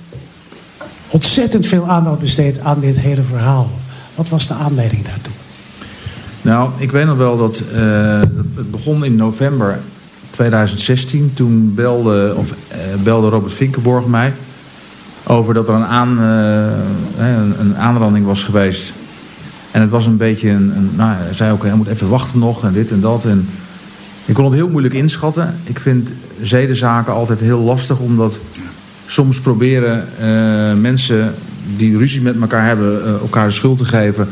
ontzettend 1.16 1.66
veel 1.66 1.88
aandacht 1.88 2.20
besteed 2.20 2.60
aan 2.60 2.80
dit 2.80 3.00
hele 3.00 3.22
verhaal. 3.22 3.70
Wat 4.16 4.30
was 4.30 4.48
de 4.48 4.54
aanleiding 4.54 5.06
daartoe? 5.06 5.34
Nou, 6.42 6.70
ik 6.78 6.92
weet 6.92 7.06
nog 7.06 7.18
wel 7.18 7.38
dat 7.38 7.64
uh, 7.74 8.20
het 8.56 8.72
begon 8.72 9.06
in 9.06 9.16
november 9.16 9.80
2016. 10.30 11.32
Toen 11.34 11.74
belde, 11.76 12.34
of, 12.38 12.52
uh, 12.52 13.04
belde 13.04 13.30
Robert 13.30 13.54
Vinkenborg 13.54 14.06
mij 14.06 14.34
over 15.24 15.54
dat 15.54 15.68
er 15.68 15.74
een, 15.74 15.86
aan, 15.86 16.18
een, 16.18 17.60
een, 17.60 17.76
aanranding 17.78 18.26
was 18.26 18.44
geweest. 18.44 18.94
En 19.72 19.82
het 19.82 19.90
was 19.90 20.06
een 20.06 20.18
beetje 20.18 20.50
een, 20.50 20.74
een 20.76 20.90
nou, 20.96 21.16
hij 21.16 21.34
zei 21.34 21.52
ook, 21.52 21.64
hij 21.64 21.76
moet 21.76 21.88
even 21.88 22.10
wachten 22.10 22.40
nog 22.40 22.64
en 22.64 22.74
dit 22.74 22.92
en 22.92 23.02
dat. 23.02 23.26
En 23.26 23.50
ik 24.26 24.34
kon 24.34 24.46
het 24.46 24.54
heel 24.54 24.70
moeilijk 24.70 24.94
inschatten. 24.94 25.56
Ik 25.64 25.80
vind 25.80 26.10
zedenzaken 26.42 27.14
altijd 27.14 27.40
heel 27.40 27.60
lastig, 27.60 28.00
omdat 28.00 28.40
soms 29.06 29.42
proberen 29.42 30.08
mensen 30.82 31.34
die 31.78 31.98
ruzie 31.98 32.22
met 32.22 32.42
elkaar 32.42 32.66
hebben, 32.66 33.20
elkaar 33.20 33.46
de 33.46 33.54
schuld 33.54 33.78
te 33.78 33.86
geven 33.86 34.28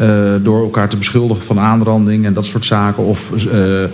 uh, 0.00 0.34
door 0.42 0.62
elkaar 0.62 0.88
te 0.88 0.96
beschuldigen 0.96 1.44
van 1.44 1.58
aanranding 1.58 2.24
en 2.24 2.32
dat 2.32 2.44
soort 2.44 2.64
zaken. 2.64 3.04
Of 3.04 3.30
uh, 3.52 3.84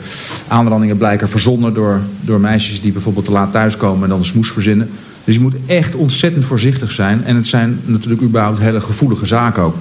aanrandingen 0.49 0.97
blijken 0.97 1.29
verzonnen 1.29 1.75
door, 1.75 2.01
door 2.21 2.41
meisjes 2.41 2.81
die 2.81 2.93
bijvoorbeeld 2.93 3.25
te 3.25 3.31
laat 3.31 3.53
thuiskomen 3.53 4.03
en 4.03 4.09
dan 4.09 4.19
een 4.19 4.25
smoes 4.25 4.51
verzinnen. 4.51 4.91
Dus 5.25 5.35
je 5.35 5.41
moet 5.41 5.55
echt 5.67 5.95
ontzettend 5.95 6.45
voorzichtig 6.45 6.91
zijn. 6.91 7.25
En 7.25 7.37
het 7.37 7.47
zijn 7.47 7.81
natuurlijk 7.85 8.23
überhaupt 8.23 8.59
hele 8.59 8.81
gevoelige 8.81 9.27
zaken 9.27 9.62
ook. 9.62 9.75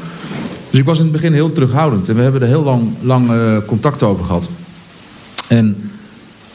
Dus 0.70 0.80
ik 0.80 0.86
was 0.86 0.98
in 0.98 1.04
het 1.04 1.14
begin 1.14 1.34
heel 1.34 1.54
terughoudend. 1.54 2.10
En 2.10 2.16
we 2.16 2.22
hebben 2.22 2.42
er 2.42 2.48
heel 2.48 2.64
lang, 2.64 2.88
lang 3.02 3.32
contact 3.66 4.04
over 4.04 4.26
gehad. 4.26 4.50
En 5.48 5.92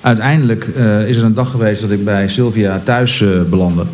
uiteindelijk 0.01 0.65
is 1.07 1.17
er 1.17 1.25
een 1.25 1.35
dag 1.35 1.51
geweest 1.51 1.81
dat 1.81 1.91
ik 1.91 2.05
bij 2.05 2.29
Sylvia 2.29 2.81
thuis 2.85 3.25
belandde. 3.51 3.85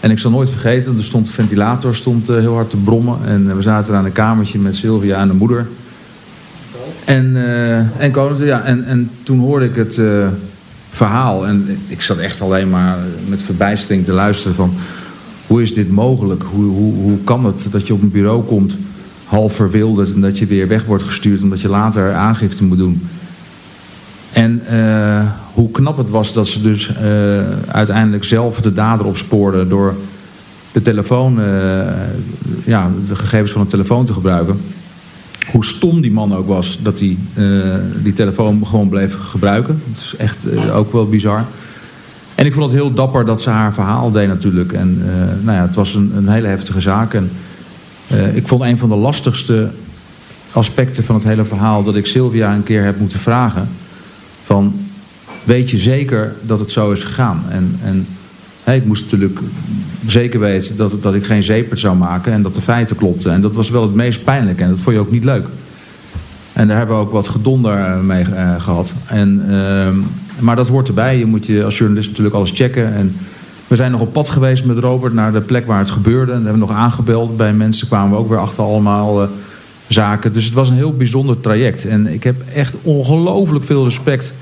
En 0.00 0.10
ik 0.10 0.18
zal 0.18 0.30
nooit 0.30 0.50
vergeten, 0.50 0.96
er 0.96 1.04
stond 1.04 1.26
de 1.26 1.32
ventilator 1.32 1.94
stond, 1.94 2.30
uh, 2.30 2.36
heel 2.38 2.54
hard 2.54 2.70
te 2.70 2.76
brommen. 2.76 3.18
En 3.26 3.56
we 3.56 3.62
zaten 3.62 3.94
aan 3.94 4.04
een 4.04 4.12
kamertje 4.12 4.58
met 4.58 4.76
Sylvia 4.76 5.20
en 5.20 5.28
de 5.28 5.34
moeder. 5.34 5.66
En, 7.04 7.36
en, 7.98 8.12
ja, 8.38 8.62
en, 8.62 8.84
en 8.84 9.10
toen 9.22 9.38
hoorde 9.38 9.64
ik 9.64 9.74
het 9.74 10.00
verhaal. 10.90 11.46
En 11.46 11.78
ik 11.88 12.02
zat 12.02 12.18
echt 12.18 12.40
alleen 12.40 12.70
maar 12.70 12.98
met 13.28 13.42
verbijstering 13.42 14.04
te 14.04 14.12
luisteren 14.12 14.56
van... 14.56 14.74
Hoe 15.46 15.62
is 15.62 15.74
dit 15.74 15.90
mogelijk? 15.90 16.42
Hoe, 16.42 16.64
hoe, 16.64 16.94
hoe 16.94 17.18
kan 17.24 17.44
het 17.44 17.68
dat 17.70 17.86
je 17.86 17.92
op 17.92 18.02
een 18.02 18.10
bureau 18.10 18.42
komt 18.42 18.76
half 19.24 19.54
verwilderd... 19.54 20.14
en 20.14 20.20
dat 20.20 20.38
je 20.38 20.46
weer 20.46 20.68
weg 20.68 20.84
wordt 20.84 21.02
gestuurd 21.02 21.42
omdat 21.42 21.60
je 21.60 21.68
later 21.68 22.12
aangifte 22.12 22.64
moet 22.64 22.78
doen... 22.78 23.08
En 24.36 24.62
uh, 24.70 25.22
hoe 25.52 25.70
knap 25.70 25.96
het 25.96 26.10
was 26.10 26.32
dat 26.32 26.46
ze 26.46 26.62
dus 26.62 26.90
uh, 26.90 26.96
uiteindelijk 27.68 28.24
zelf 28.24 28.60
de 28.60 28.72
dader 28.72 29.06
opspoorden 29.06 29.68
door 29.68 29.94
de 30.72 30.82
telefoon, 30.82 31.40
uh, 31.40 31.46
ja, 32.64 32.90
de 33.08 33.16
gegevens 33.16 33.52
van 33.52 33.60
een 33.60 33.66
telefoon 33.66 34.06
te 34.06 34.12
gebruiken. 34.12 34.60
Hoe 35.50 35.64
stom 35.64 36.00
die 36.00 36.12
man 36.12 36.34
ook 36.34 36.48
was 36.48 36.78
dat 36.82 36.98
hij 36.98 37.16
die 38.02 38.12
telefoon 38.12 38.66
gewoon 38.66 38.88
bleef 38.88 39.16
gebruiken. 39.20 39.82
Dat 39.86 40.02
is 40.02 40.14
echt 40.16 40.36
ook 40.72 40.92
wel 40.92 41.08
bizar. 41.08 41.44
En 42.34 42.46
ik 42.46 42.52
vond 42.52 42.64
het 42.64 42.74
heel 42.74 42.92
dapper 42.92 43.26
dat 43.26 43.40
ze 43.42 43.50
haar 43.50 43.74
verhaal 43.74 44.10
deed 44.10 44.28
natuurlijk. 44.28 44.72
En 44.72 45.02
nou 45.42 45.56
ja, 45.56 45.62
het 45.66 45.74
was 45.74 45.94
een, 45.94 46.12
een 46.16 46.28
hele 46.28 46.46
heftige 46.46 46.80
zaak. 46.80 47.14
En 47.14 47.30
ik 48.34 48.48
vond 48.48 48.62
een 48.62 48.78
van 48.78 48.88
de 48.88 48.94
lastigste 48.94 49.70
aspecten 50.52 51.04
van 51.04 51.14
het 51.14 51.24
hele 51.24 51.44
verhaal 51.44 51.82
dat 51.82 51.96
ik 51.96 52.06
Sylvia 52.06 52.54
een 52.54 52.62
keer 52.62 52.84
heb 52.84 52.98
moeten 52.98 53.18
vragen 53.18 53.68
van 54.46 54.74
weet 55.44 55.70
je 55.70 55.78
zeker 55.78 56.34
dat 56.42 56.58
het 56.58 56.70
zo 56.70 56.92
is 56.92 57.04
gegaan? 57.04 57.42
En, 57.48 57.78
en 57.82 58.06
ik 58.74 58.84
moest 58.84 59.02
natuurlijk 59.02 59.38
zeker 60.06 60.40
weten 60.40 60.76
dat, 60.76 61.02
dat 61.02 61.14
ik 61.14 61.24
geen 61.24 61.42
zeepert 61.42 61.80
zou 61.80 61.96
maken 61.96 62.32
en 62.32 62.42
dat 62.42 62.54
de 62.54 62.60
feiten 62.62 62.96
klopten. 62.96 63.32
En 63.32 63.40
dat 63.40 63.54
was 63.54 63.70
wel 63.70 63.82
het 63.82 63.94
meest 63.94 64.24
pijnlijke 64.24 64.62
en 64.62 64.68
dat 64.68 64.80
vond 64.80 64.94
je 64.94 65.00
ook 65.00 65.10
niet 65.10 65.24
leuk. 65.24 65.46
En 66.52 66.68
daar 66.68 66.76
hebben 66.76 66.96
we 66.96 67.02
ook 67.02 67.12
wat 67.12 67.28
gedonder 67.28 67.78
eh, 67.78 68.00
mee 68.00 68.24
uh, 68.24 68.60
gehad. 68.60 68.94
En, 69.06 69.42
uh, 69.48 69.88
maar 70.38 70.56
dat 70.56 70.68
hoort 70.68 70.88
erbij. 70.88 71.18
Je 71.18 71.26
moet 71.26 71.46
je 71.46 71.64
als 71.64 71.78
journalist 71.78 72.08
natuurlijk 72.08 72.36
alles 72.36 72.50
checken. 72.54 72.94
En 72.94 73.16
we 73.66 73.76
zijn 73.76 73.90
nog 73.90 74.00
op 74.00 74.12
pad 74.12 74.28
geweest 74.28 74.64
met 74.64 74.78
Robert 74.78 75.12
naar 75.12 75.32
de 75.32 75.40
plek 75.40 75.66
waar 75.66 75.78
het 75.78 75.90
gebeurde. 75.90 76.32
En 76.32 76.42
hebben 76.42 76.60
we 76.60 76.66
nog 76.66 76.76
aangebeld. 76.76 77.36
Bij 77.36 77.52
mensen 77.52 77.86
kwamen 77.86 78.10
we 78.10 78.16
ook 78.16 78.28
weer 78.28 78.38
achter 78.38 78.64
allemaal 78.64 79.22
uh, 79.22 79.28
zaken. 79.88 80.32
Dus 80.32 80.44
het 80.44 80.54
was 80.54 80.68
een 80.68 80.76
heel 80.76 80.92
bijzonder 80.92 81.40
traject. 81.40 81.84
En 81.84 82.06
ik 82.06 82.24
heb 82.24 82.36
echt 82.54 82.74
ongelooflijk 82.82 83.64
veel 83.64 83.84
respect 83.84 84.32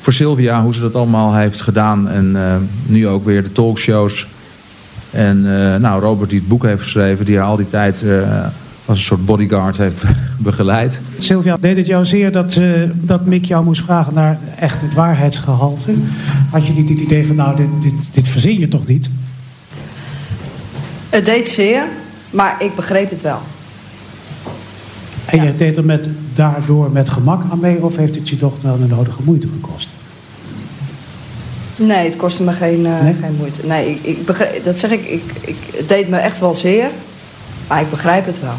voor 0.00 0.12
Sylvia, 0.12 0.62
hoe 0.62 0.74
ze 0.74 0.80
dat 0.80 0.94
allemaal 0.94 1.34
heeft 1.34 1.60
gedaan. 1.60 2.08
En 2.08 2.32
uh, 2.34 2.54
nu 2.86 3.08
ook 3.08 3.24
weer 3.24 3.42
de 3.42 3.52
talkshows. 3.52 4.26
En 5.10 5.44
uh, 5.44 5.76
nou, 5.76 6.02
Robert 6.02 6.30
die 6.30 6.38
het 6.38 6.48
boek 6.48 6.62
heeft 6.62 6.82
geschreven, 6.82 7.24
die 7.24 7.36
haar 7.36 7.46
al 7.46 7.56
die 7.56 7.68
tijd 7.68 8.02
uh, 8.04 8.46
als 8.84 8.98
een 8.98 9.04
soort 9.04 9.24
bodyguard 9.24 9.76
heeft 9.76 10.04
begeleid. 10.38 11.00
Sylvia, 11.18 11.56
deed 11.60 11.76
het 11.76 11.86
jou 11.86 12.04
zeer 12.04 12.32
dat, 12.32 12.60
dat 12.94 13.26
Mick 13.26 13.44
jou 13.44 13.64
moest 13.64 13.84
vragen 13.84 14.14
naar 14.14 14.38
echt 14.58 14.80
het 14.80 14.94
waarheidsgehalte? 14.94 15.94
Had 16.50 16.66
je 16.66 16.72
niet 16.72 16.88
het 16.88 17.00
idee 17.00 17.26
van, 17.26 17.36
nou, 17.36 17.56
dit, 17.56 17.68
dit, 17.82 17.92
dit 18.12 18.28
verzin 18.28 18.58
je 18.58 18.68
toch 18.68 18.86
niet? 18.86 19.08
Het 21.08 21.24
deed 21.24 21.48
zeer, 21.48 21.82
maar 22.30 22.56
ik 22.58 22.74
begreep 22.74 23.10
het 23.10 23.22
wel. 23.22 23.40
En 25.26 25.44
je 25.44 25.56
deed 25.56 25.76
er 25.76 25.84
met, 25.84 26.08
daardoor 26.34 26.90
met 26.90 27.08
gemak 27.08 27.42
aan 27.50 27.60
mee, 27.60 27.84
of 27.84 27.96
heeft 27.96 28.14
het 28.14 28.28
je 28.28 28.36
toch 28.36 28.54
wel 28.60 28.78
de 28.78 28.86
nodige 28.86 29.22
moeite 29.24 29.48
gekost? 29.60 29.88
Nee, 31.76 32.04
het 32.04 32.16
kostte 32.16 32.42
me 32.42 32.52
geen, 32.52 32.80
uh, 32.80 33.02
Nee? 33.02 33.14
geen 33.20 33.36
moeite. 33.36 33.66
Nee, 33.66 33.90
ik, 33.90 34.02
ik 34.02 34.26
begreep, 34.26 34.64
dat 34.64 34.78
zeg 34.78 34.90
ik, 34.90 35.04
ik, 35.08 35.22
ik, 35.40 35.56
het 35.76 35.88
deed 35.88 36.08
me 36.08 36.16
echt 36.16 36.40
wel 36.40 36.54
zeer, 36.54 36.90
maar 37.68 37.80
ik 37.80 37.90
begrijp 37.90 38.26
het 38.26 38.40
wel. 38.40 38.54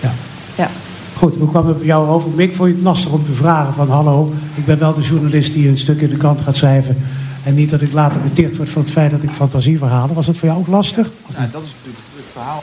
Ja. 0.00 0.12
Ja. 0.56 0.68
Goed, 1.16 1.36
hoe 1.36 1.48
kwam 1.48 1.66
het 1.66 1.78
bij 1.78 1.86
jou 1.86 2.08
over? 2.08 2.30
Mick, 2.30 2.54
vond 2.54 2.68
je 2.68 2.74
het 2.74 2.84
lastig 2.84 3.12
om 3.12 3.24
te 3.24 3.32
vragen 3.32 3.74
van... 3.74 3.88
hallo, 3.90 4.32
ik 4.54 4.64
ben 4.64 4.78
wel 4.78 4.94
de 4.94 5.00
journalist 5.00 5.52
die 5.52 5.68
een 5.68 5.78
stuk 5.78 6.00
in 6.00 6.08
de 6.10 6.16
krant 6.16 6.40
gaat 6.40 6.56
schrijven... 6.56 6.96
en 7.44 7.54
niet 7.54 7.70
dat 7.70 7.82
ik 7.82 7.92
later 7.92 8.20
beticht 8.20 8.56
word 8.56 8.70
van 8.70 8.82
het 8.82 8.90
feit 8.90 9.10
dat 9.10 9.22
ik 9.22 9.30
fantasieverhalen... 9.30 10.14
Was 10.14 10.26
dat 10.26 10.36
voor 10.36 10.48
jou 10.48 10.60
ook 10.60 10.66
lastig? 10.66 11.10
Ja, 11.26 11.48
dat 11.52 11.62
is 11.62 11.68
natuurlijk 11.68 12.04
het 12.16 12.24
verhaal. 12.32 12.62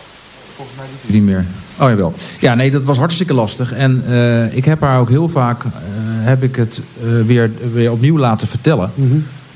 Volgens 0.60 0.78
mij 0.78 0.88
doet 1.02 1.14
niet 1.14 1.24
meer. 1.24 1.46
Oh 1.80 1.90
jawel. 1.90 2.14
Ja, 2.40 2.56
nee, 2.56 2.72
dat 2.72 2.84
was 2.84 2.98
hartstikke 2.98 3.34
lastig. 3.34 3.74
En 3.74 4.04
eh, 4.08 4.56
ik 4.56 4.66
heb 4.66 4.82
haar 4.82 5.00
ook 5.00 5.10
heel 5.10 5.30
vaak 5.30 5.64
eh, 5.64 5.70
heb 6.04 6.44
ik 6.44 6.56
het 6.56 6.82
eh, 7.02 7.26
weer, 7.26 7.52
weer 7.74 7.92
opnieuw 7.92 8.18
laten 8.18 8.48
vertellen. 8.48 8.92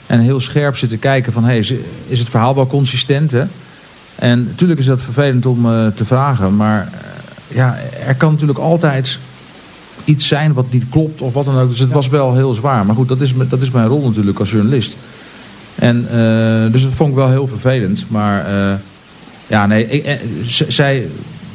En 0.07 0.19
heel 0.19 0.39
scherp 0.39 0.77
zitten 0.77 0.99
kijken 0.99 1.33
van, 1.33 1.43
hey, 1.43 1.57
is, 1.57 1.73
is 2.07 2.19
het 2.19 2.29
verhaal 2.29 2.55
wel 2.55 2.67
consistent? 2.67 3.31
Hè? 3.31 3.43
En 4.15 4.43
natuurlijk 4.43 4.79
is 4.79 4.85
dat 4.85 5.01
vervelend 5.01 5.45
om 5.45 5.63
te 5.95 6.05
vragen. 6.05 6.55
Maar 6.55 6.89
ja, 7.47 7.77
er 8.07 8.15
kan 8.15 8.31
natuurlijk 8.31 8.59
altijd 8.59 9.17
iets 10.03 10.27
zijn 10.27 10.53
wat 10.53 10.71
niet 10.71 10.89
klopt 10.89 11.21
of 11.21 11.33
wat 11.33 11.45
dan 11.45 11.57
ook. 11.57 11.69
Dus 11.69 11.79
het 11.79 11.91
was 11.91 12.07
wel 12.07 12.35
heel 12.35 12.53
zwaar. 12.53 12.85
Maar 12.85 12.95
goed, 12.95 13.07
dat 13.07 13.21
is, 13.21 13.33
dat 13.49 13.61
is 13.61 13.71
mijn 13.71 13.87
rol 13.87 14.07
natuurlijk 14.07 14.39
als 14.39 14.51
journalist. 14.51 14.97
En, 15.75 16.07
dus 16.71 16.83
dat 16.83 16.93
vond 16.93 17.09
ik 17.09 17.15
wel 17.15 17.29
heel 17.29 17.47
vervelend. 17.47 18.05
Maar 18.07 18.45
ja, 19.47 19.65
nee, 19.65 20.01
eh, 20.01 20.19
zij 20.67 21.07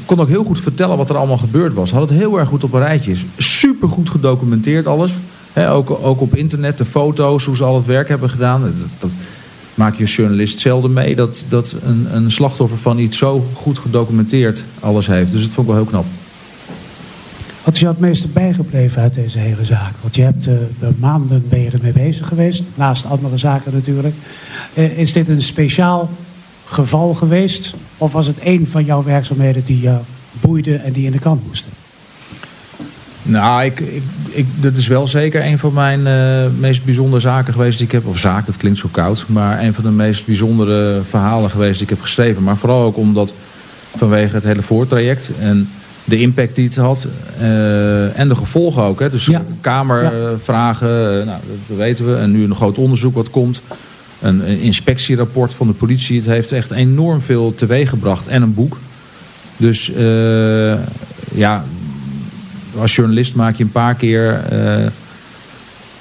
kon 0.05 0.21
ook 0.21 0.29
heel 0.29 0.45
goed 0.45 0.61
vertellen 0.61 0.97
wat 0.97 1.09
er 1.09 1.17
allemaal 1.17 1.37
gebeurd 1.37 1.75
was. 1.75 1.91
Had 1.91 2.09
het 2.09 2.19
heel 2.19 2.39
erg 2.39 2.49
goed 2.49 2.65
op 2.65 2.73
een 2.73 2.81
rijtje. 2.81 3.15
Super 3.37 3.89
goed 3.89 4.11
gedocumenteerd 4.11 4.87
alles. 4.87 5.13
Ook, 5.57 5.91
ook 6.03 6.21
op 6.21 6.37
internet, 6.37 6.79
de 6.79 6.85
foto's, 6.85 7.45
hoe 7.45 7.57
ze 7.57 7.65
al 7.65 7.77
het 7.77 7.87
werk 7.87 8.09
hebben 8.09 8.31
gedaan. 8.31 8.61
Dat, 8.61 8.73
dat 8.99 9.11
maak 9.75 9.95
je 9.95 10.05
journalist 10.05 10.59
zelden 10.59 10.93
mee. 10.93 11.15
Dat, 11.15 11.45
dat 11.49 11.75
een, 11.85 12.07
een 12.15 12.31
slachtoffer 12.31 12.79
van 12.79 12.99
iets 12.99 13.19
zo 13.19 13.47
goed 13.55 13.79
gedocumenteerd 13.79 14.65
alles 14.81 15.07
heeft. 15.07 15.33
Dus 15.33 15.43
dat 15.43 15.51
vond 15.51 15.69
ik 15.69 15.75
wel 15.75 15.83
heel 15.83 15.91
knap. 15.91 16.05
Wat 17.65 17.75
is 17.75 17.83
jou 17.83 17.93
het 17.93 18.03
meeste 18.03 18.29
bijgebleven 18.29 19.03
uit 19.03 19.15
deze 19.15 19.39
hele 19.39 19.65
zaak? 19.65 19.93
Want 20.01 20.17
je 20.17 20.23
hebt 20.23 20.47
eh, 20.47 20.55
er 20.55 20.93
maanden 20.99 21.45
ben 21.49 21.61
je 21.61 21.93
bezig 21.95 22.29
geweest, 22.29 22.63
naast 22.75 23.07
andere 23.07 23.37
zaken 23.37 23.73
natuurlijk. 23.73 24.15
Eh, 24.75 24.99
is 24.99 25.13
dit 25.13 25.29
een 25.29 25.43
speciaal 25.43 26.11
geval 26.71 27.15
geweest? 27.15 27.75
Of 27.99 28.13
was 28.13 28.27
het 28.27 28.37
een 28.43 28.67
van 28.71 28.85
jouw 28.85 29.03
werkzaamheden 29.03 29.65
die 29.65 29.81
jou 29.81 29.99
boeide 30.41 30.77
en 30.77 30.93
die 30.93 31.07
in 31.07 31.13
de 31.13 31.19
krant 31.19 31.47
moesten? 31.47 31.71
Nou, 33.23 33.65
ik, 33.65 33.81
ik, 33.81 34.03
ik, 34.31 34.47
dat 34.61 34.77
is 34.77 34.87
wel 34.87 35.07
zeker 35.07 35.45
een 35.45 35.59
van 35.59 35.73
mijn 35.73 36.07
eh, 36.07 36.51
meest 36.59 36.85
bijzondere 36.85 37.21
zaken 37.21 37.53
geweest 37.53 37.79
die 37.79 37.87
ik 37.87 37.93
heb. 37.93 38.07
Of 38.07 38.19
zaak, 38.19 38.47
dat 38.47 38.57
klinkt 38.57 38.79
zo 38.79 38.89
koud. 38.91 39.25
Maar 39.29 39.63
een 39.63 39.75
van 39.75 39.85
de 39.85 39.91
meest 39.91 40.27
bijzondere 40.27 41.01
verhalen 41.09 41.51
geweest 41.51 41.73
die 41.75 41.83
ik 41.83 41.89
heb 41.89 42.01
geschreven. 42.01 42.43
Maar 42.43 42.57
vooral 42.57 42.83
ook 42.83 42.97
omdat 42.97 43.33
vanwege 43.97 44.35
het 44.35 44.45
hele 44.45 44.63
voortraject 44.63 45.31
en 45.41 45.69
de 46.05 46.21
impact 46.21 46.55
die 46.55 46.65
het 46.65 46.77
had. 46.77 47.07
eh, 47.39 48.19
en 48.19 48.29
de 48.29 48.35
gevolgen 48.37 48.83
ook. 48.83 49.01
Hè. 49.01 49.11
Dus 49.11 49.27
Ja. 49.27 49.43
kamervragen, 49.61 51.21
eh, 51.21 51.27
nou, 51.27 51.39
dat 51.67 51.77
weten 51.77 52.07
we. 52.11 52.17
En 52.17 52.31
nu 52.31 52.45
een 52.45 52.55
groot 52.55 52.79
onderzoek 52.79 53.15
wat 53.15 53.31
komt. 53.31 53.61
Een, 54.21 54.43
inspectierapport 54.45 55.55
van 55.55 55.67
de 55.67 55.73
politie. 55.73 56.17
Het 56.17 56.27
heeft 56.27 56.53
echt 56.53 56.71
enorm 56.71 57.21
veel 57.23 57.55
teweeggebracht. 57.55 58.29
En 58.29 58.43
een 58.43 58.55
boek. 58.55 58.79
Dus 59.57 59.93
eh, 59.93 60.75
ja, 61.35 61.65
als 62.79 62.95
journalist 62.95 63.35
maak 63.35 63.55
je 63.57 63.65
een 63.65 63.71
paar 63.73 63.95
keer 63.95 64.35
eh, 64.35 64.87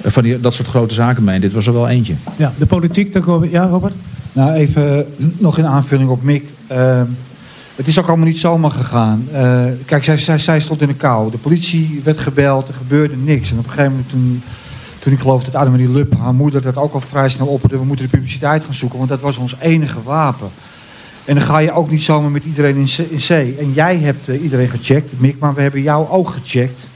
van 0.03 0.23
die, 0.23 0.39
dat 0.39 0.53
soort 0.53 0.67
grote 0.67 0.93
zaken 0.93 1.23
mee. 1.23 1.39
Dit 1.39 1.53
was 1.53 1.67
er 1.67 1.73
wel 1.73 1.87
eentje. 1.87 2.13
Ja, 2.35 2.53
de 2.57 2.65
politiek, 2.65 3.13
daar 3.13 3.21
komen 3.21 3.41
we- 3.47 3.55
ja 3.55 3.65
Robert? 3.67 3.93
Nou, 4.33 4.53
even 4.53 5.05
nog 5.37 5.57
in 5.57 5.65
aanvulling 5.65 6.09
op 6.09 6.23
Mick. 6.23 6.43
Ehm, 6.67 7.05
het 7.75 7.87
is 7.87 7.99
ook 7.99 8.07
allemaal 8.07 8.25
niet 8.27 8.39
zomaar 8.39 8.71
gegaan. 8.71 9.27
Eh, 9.31 9.63
kijk, 9.85 10.03
zij, 10.03 10.17
zij, 10.17 10.37
zij 10.39 10.59
stond 10.59 10.81
in 10.81 10.87
de 10.87 10.93
kou. 10.93 11.31
De 11.31 11.37
politie 11.37 12.01
werd 12.03 12.17
gebeld, 12.17 12.67
er 12.67 12.73
gebeurde 12.73 13.15
niks. 13.15 13.51
En 13.51 13.57
op 13.57 13.63
een 13.63 13.69
gegeven 13.69 13.91
moment 13.91 14.09
toen, 14.09 14.41
toen 15.07 15.15
ik 15.15 15.21
geloof 15.21 15.43
dat 15.43 15.55
Annemarie 15.55 15.89
Lup, 15.89 16.13
haar 16.17 16.33
moeder, 16.33 16.61
dat 16.61 16.75
ook 16.75 16.93
al 16.93 16.99
vrij 16.99 17.29
snel 17.29 17.47
opperde. 17.47 17.77
We 17.77 17.85
moeten 17.85 18.05
de 18.05 18.17
publiciteit 18.17 18.63
gaan 18.63 18.73
zoeken, 18.73 18.97
want 18.97 19.09
dat 19.09 19.19
was 19.19 19.37
ons 19.37 19.55
enige 19.59 20.03
wapen. 20.03 20.49
En 21.25 21.35
dan 21.35 21.43
ga 21.43 21.57
je 21.57 21.71
ook 21.71 21.89
niet 21.89 22.03
zomaar 22.03 22.31
met 22.31 22.43
iedereen 22.43 22.75
in 23.09 23.21
zee. 23.21 23.55
En 23.59 23.73
jij 23.73 23.97
hebt 23.97 24.29
eh, 24.29 24.41
iedereen 24.43 24.69
gecheckt, 24.69 25.19
Mick, 25.19 25.39
maar 25.39 25.53
we 25.53 25.61
hebben 25.61 25.81
jou 25.81 26.09
ook 26.09 26.29
gecheckt. 26.29 26.87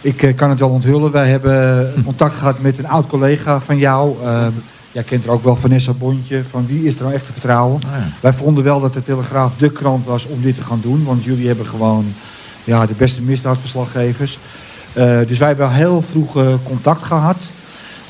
Ik 0.00 0.22
eh, 0.22 0.36
kan 0.36 0.50
het 0.50 0.60
wel 0.60 0.68
onthullen. 0.68 1.10
Wij 1.10 1.28
hebben 1.28 1.92
contact 2.04 2.34
gehad 2.34 2.60
met 2.60 2.78
een 2.78 2.88
oud 2.88 3.06
collega 3.06 3.60
van 3.60 3.78
jou. 3.78 4.16
Eh, 4.24 4.46
jij 4.92 5.02
kent 5.02 5.24
er 5.24 5.30
ook 5.30 5.44
wel 5.44 5.56
Vanessa 5.56 5.92
Bontje. 5.92 6.42
Van 6.50 6.66
wie 6.66 6.84
is 6.84 6.94
er 6.94 7.02
nou 7.02 7.14
echt 7.14 7.26
te 7.26 7.32
vertrouwen? 7.32 7.80
Ah, 7.84 7.90
ja. 7.90 8.12
Wij 8.20 8.32
vonden 8.32 8.64
wel 8.64 8.80
dat 8.80 8.94
de 8.94 9.02
Telegraaf 9.02 9.56
de 9.56 9.70
krant 9.70 10.06
was 10.06 10.26
om 10.26 10.42
dit 10.42 10.56
te 10.56 10.62
gaan 10.62 10.80
doen. 10.82 11.04
Want 11.04 11.24
jullie 11.24 11.46
hebben 11.46 11.66
gewoon 11.66 12.04
ja, 12.64 12.86
de 12.86 12.94
beste 12.96 13.22
misdaadverslaggevers. 13.22 14.38
Eh, 14.92 15.18
dus 15.26 15.38
wij 15.38 15.48
hebben 15.48 15.72
heel 15.72 16.02
vroeg 16.10 16.36
eh, 16.36 16.54
contact 16.62 17.02
gehad. 17.02 17.36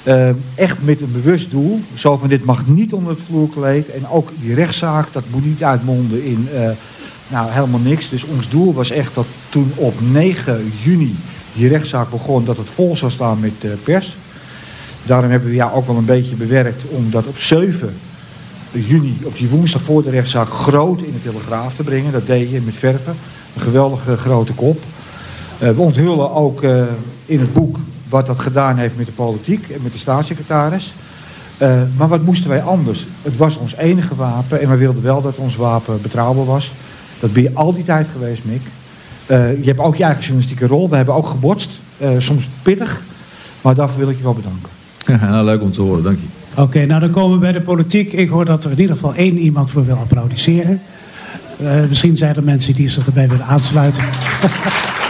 Eh, 0.03 0.29
echt 0.55 0.77
met 0.81 1.01
een 1.01 1.13
bewust 1.13 1.51
doel. 1.51 1.81
Zo 1.95 2.17
van 2.17 2.29
dit 2.29 2.45
mag 2.45 2.67
niet 2.67 2.93
onder 2.93 3.13
het 3.13 3.23
vloerkleed. 3.27 3.91
En 3.91 4.09
ook 4.09 4.31
die 4.41 4.55
rechtszaak, 4.55 5.13
dat 5.13 5.23
moet 5.31 5.45
niet 5.45 5.65
uitmonden 5.65 6.25
in 6.25 6.49
nou, 7.29 7.51
helemaal 7.51 7.81
niks. 7.81 8.09
Dus 8.09 8.25
ons 8.25 8.49
doel 8.49 8.75
was 8.75 8.91
echt 8.91 9.15
dat 9.15 9.27
toen 9.49 9.73
op 9.75 9.95
9 10.01 10.73
juni 10.83 11.17
die 11.55 11.69
rechtszaak 11.69 12.11
begon... 12.11 12.45
dat 12.45 12.57
het 12.57 12.69
vol 12.69 12.97
zou 12.97 13.11
staan 13.11 13.41
met 13.41 13.83
pers. 13.85 14.17
Daarom 15.03 15.31
hebben 15.31 15.49
we 15.49 15.55
jou 15.55 15.73
ook 15.73 15.87
wel 15.87 15.97
een 15.97 16.05
beetje 16.05 16.35
bewerkt 16.35 16.83
om 16.89 17.11
dat 17.11 17.27
op 17.27 17.39
7 17.39 17.95
juni, 18.73 19.17
op 19.23 19.39
die 19.39 19.49
woensdag 19.49 19.83
voor 19.83 20.03
de 20.03 20.11
rechtszaak, 20.11 20.49
groot 20.49 21.01
in 21.01 21.13
de 21.13 21.31
Telegraaf 21.31 21.75
te 21.75 21.83
brengen. 21.83 22.13
Dat 22.13 22.27
deed 22.27 22.51
je 22.51 22.61
met 22.61 22.77
verven. 22.77 23.17
Een 23.55 23.63
geweldige 23.63 24.17
grote 24.17 24.53
kop. 24.53 24.83
Eh, 25.63 25.71
we 25.71 25.81
onthullen 25.81 26.33
ook 26.33 26.63
eh, 26.63 26.83
in 27.27 27.41
het 27.41 27.53
boek 27.53 27.79
wat 28.09 28.27
dat 28.27 28.39
gedaan 28.39 28.77
heeft 28.77 28.97
met 28.97 29.07
de 29.07 29.13
politiek 29.13 29.69
en 29.69 29.83
met 29.83 29.93
de 29.93 29.99
staatssecretaris. 29.99 30.93
Eh, 31.59 31.83
maar 31.97 32.09
wat 32.09 32.25
moesten 32.25 32.49
wij 32.49 32.63
anders? 32.63 33.07
Het 33.23 33.37
was 33.37 33.57
ons 33.57 33.77
enige 33.77 34.15
wapen 34.15 34.61
en 34.61 34.71
we 34.71 34.77
wilden 34.77 35.03
wel 35.03 35.23
dat 35.23 35.37
ons 35.37 35.57
wapen 35.57 36.03
betrouwbaar 36.03 36.45
was. 36.45 36.73
Dat 37.21 37.33
ben 37.33 37.43
je 37.43 37.51
al 37.55 37.75
die 37.75 37.85
tijd 37.85 38.07
geweest, 38.13 38.45
Mick. 38.45 38.63
Eh, 39.27 39.59
je 39.61 39.67
hebt 39.67 39.79
ook 39.79 39.97
je 39.97 40.05
eigen 40.05 40.23
journalistieke 40.23 40.67
rol. 40.67 40.89
We 40.89 40.97
hebben 40.97 41.15
ook 41.15 41.27
gebotst. 41.27 41.71
Eh, 41.99 42.09
soms 42.19 42.49
pittig. 42.63 43.03
Maar 43.61 43.75
daarvoor 43.75 43.99
wil 43.99 44.09
ik 44.09 44.17
je 44.17 44.23
wel 44.23 44.35
bedanken. 44.35 44.71
nou, 45.31 45.45
leuk 45.45 45.63
om 45.63 45.73
te 45.73 45.81
horen, 45.81 46.03
dank 46.03 46.19
je. 46.19 46.61
Oké, 46.63 46.87
nou 46.87 47.01
dan 47.01 47.11
komen 47.11 47.33
we 47.33 47.39
bij 47.39 47.53
de 47.53 47.61
politiek. 47.61 48.13
Ik 48.13 48.29
hoor 48.29 48.45
dat 48.45 48.65
er 48.65 48.71
in 48.71 48.81
ieder 48.81 48.95
geval 48.97 49.15
één 49.15 49.39
iemand 49.39 49.71
voor 49.71 49.87
wil 49.87 49.97
applaudisseren. 49.97 50.81
Eh, 51.59 51.73
misschien 51.89 52.17
zijn 52.17 52.37
er 52.37 52.45
mensen 52.45 52.75
die 52.75 52.89
zich 52.89 53.07
erbij 53.07 53.29
willen 53.29 53.47
aansluiten. 53.47 54.03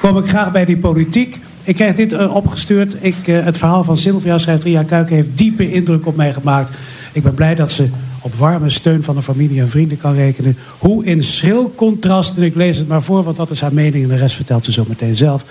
Kom 0.00 0.18
ik 0.18 0.28
graag 0.28 0.52
bij 0.52 0.64
die 0.64 0.76
politiek. 0.76 1.38
Ik 1.64 1.74
krijg 1.74 1.94
dit 1.94 2.12
eh, 2.12 2.34
opgestuurd. 2.34 2.96
Ik, 3.00 3.16
eh, 3.24 3.44
het 3.44 3.58
verhaal 3.58 3.84
van 3.84 3.96
Sylvia, 3.96 4.38
schrijft 4.38 4.62
Ria 4.62 4.82
Kuiken, 4.82 5.14
heeft 5.14 5.28
diepe 5.34 5.72
indruk 5.72 6.06
op 6.06 6.16
mij 6.16 6.32
gemaakt. 6.32 6.70
Ik 7.12 7.22
ben 7.22 7.34
blij 7.34 7.54
dat 7.54 7.72
ze 7.72 7.88
op 8.20 8.34
warme 8.34 8.68
steun 8.68 9.02
van 9.02 9.14
de 9.14 9.22
familie 9.22 9.60
en 9.60 9.68
vrienden 9.68 9.98
kan 9.98 10.14
rekenen. 10.14 10.56
Hoe 10.78 11.04
in 11.04 11.22
schril 11.22 11.72
contrast, 11.76 12.36
en 12.36 12.42
ik 12.42 12.54
lees 12.54 12.76
het 12.76 12.88
maar 12.88 13.02
voor, 13.02 13.22
want 13.22 13.36
dat 13.36 13.50
is 13.50 13.60
haar 13.60 13.74
mening 13.74 14.02
en 14.02 14.08
de 14.08 14.16
rest 14.16 14.36
vertelt 14.36 14.64
ze 14.64 14.72
zo 14.72 14.84
meteen 14.88 15.16
zelf. 15.16 15.44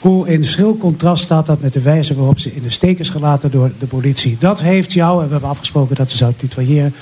Hoe 0.00 0.28
in 0.28 0.44
schril 0.44 0.76
contrast 0.76 1.22
staat 1.22 1.46
dat 1.46 1.60
met 1.60 1.72
de 1.72 1.80
wijze 1.80 2.14
waarop 2.14 2.38
ze 2.38 2.54
in 2.54 2.62
de 2.62 2.70
steek 2.70 2.98
is 2.98 3.08
gelaten 3.08 3.50
door 3.50 3.70
de 3.78 3.86
politie. 3.86 4.36
Dat 4.38 4.60
heeft 4.60 4.92
jou, 4.92 5.20
en 5.20 5.26
we 5.26 5.32
hebben 5.32 5.50
afgesproken 5.50 5.96
dat 5.96 6.10
ze 6.10 6.16
zou 6.16 6.32
tutoyeren, 6.36 6.94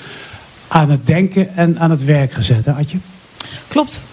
aan 0.67 0.89
het 0.89 1.05
denken 1.05 1.55
en 1.55 1.79
aan 1.79 1.91
het 1.91 2.05
werk 2.05 2.33
gezet, 2.33 2.65
hè 2.65 2.71
Adje? 2.71 2.97
Klopt. 3.67 4.03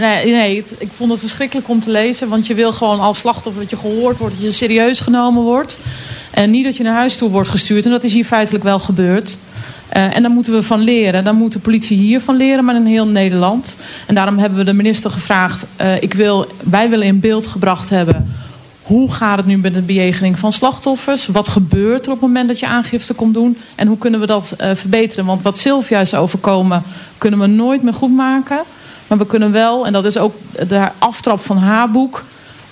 Nee, 0.00 0.64
ik 0.78 0.88
vond 0.96 1.10
het 1.10 1.20
verschrikkelijk 1.20 1.68
om 1.68 1.80
te 1.80 1.90
lezen. 1.90 2.28
Want 2.28 2.46
je 2.46 2.54
wil 2.54 2.72
gewoon 2.72 3.00
als 3.00 3.18
slachtoffer 3.18 3.62
dat 3.62 3.70
je 3.70 3.76
gehoord 3.76 4.18
wordt, 4.18 4.34
dat 4.34 4.44
je 4.44 4.50
serieus 4.50 5.00
genomen 5.00 5.42
wordt. 5.42 5.78
En 6.30 6.50
niet 6.50 6.64
dat 6.64 6.76
je 6.76 6.82
naar 6.82 6.94
huis 6.94 7.16
toe 7.16 7.30
wordt 7.30 7.48
gestuurd. 7.48 7.84
En 7.84 7.90
dat 7.90 8.04
is 8.04 8.12
hier 8.12 8.24
feitelijk 8.24 8.64
wel 8.64 8.78
gebeurd. 8.78 9.38
Eh, 9.88 10.16
en 10.16 10.22
daar 10.22 10.30
moeten 10.30 10.52
we 10.52 10.62
van 10.62 10.80
leren. 10.80 11.24
Dan 11.24 11.36
moet 11.36 11.52
de 11.52 11.58
politie 11.58 11.98
hier 11.98 12.20
van 12.20 12.36
leren, 12.36 12.64
maar 12.64 12.74
in 12.74 12.86
heel 12.86 13.06
Nederland. 13.06 13.76
En 14.06 14.14
daarom 14.14 14.38
hebben 14.38 14.58
we 14.58 14.64
de 14.64 14.72
minister 14.72 15.10
gevraagd. 15.10 15.66
eh, 15.76 16.02
ik 16.02 16.14
wil, 16.14 16.46
wij 16.62 16.90
willen 16.90 17.06
in 17.06 17.20
beeld 17.20 17.46
gebracht 17.46 17.90
hebben. 17.90 18.34
Hoe 18.82 19.12
gaat 19.12 19.36
het 19.36 19.46
nu 19.46 19.56
met 19.56 19.74
de 19.74 19.80
bejegening 19.80 20.38
van 20.38 20.52
slachtoffers? 20.52 21.26
Wat 21.26 21.48
gebeurt 21.48 22.06
er 22.06 22.12
op 22.12 22.20
het 22.20 22.26
moment 22.28 22.48
dat 22.48 22.58
je 22.58 22.66
aangifte 22.66 23.14
komt 23.14 23.34
doen? 23.34 23.58
En 23.74 23.86
hoe 23.86 23.98
kunnen 23.98 24.20
we 24.20 24.26
dat 24.26 24.54
eh, 24.58 24.70
verbeteren? 24.74 25.24
Want 25.24 25.42
wat 25.42 25.58
Sylvia 25.58 26.00
is 26.00 26.14
overkomen, 26.14 26.82
kunnen 27.18 27.40
we 27.40 27.46
nooit 27.46 27.82
meer 27.82 27.94
goed 27.94 28.14
maken. 28.14 28.58
Maar 29.14 29.22
we 29.22 29.30
kunnen 29.30 29.52
wel, 29.52 29.86
en 29.86 29.92
dat 29.92 30.04
is 30.04 30.18
ook 30.18 30.34
de 30.68 30.88
aftrap 30.98 31.40
van 31.40 31.56
haar 31.56 31.90
boek. 31.90 32.24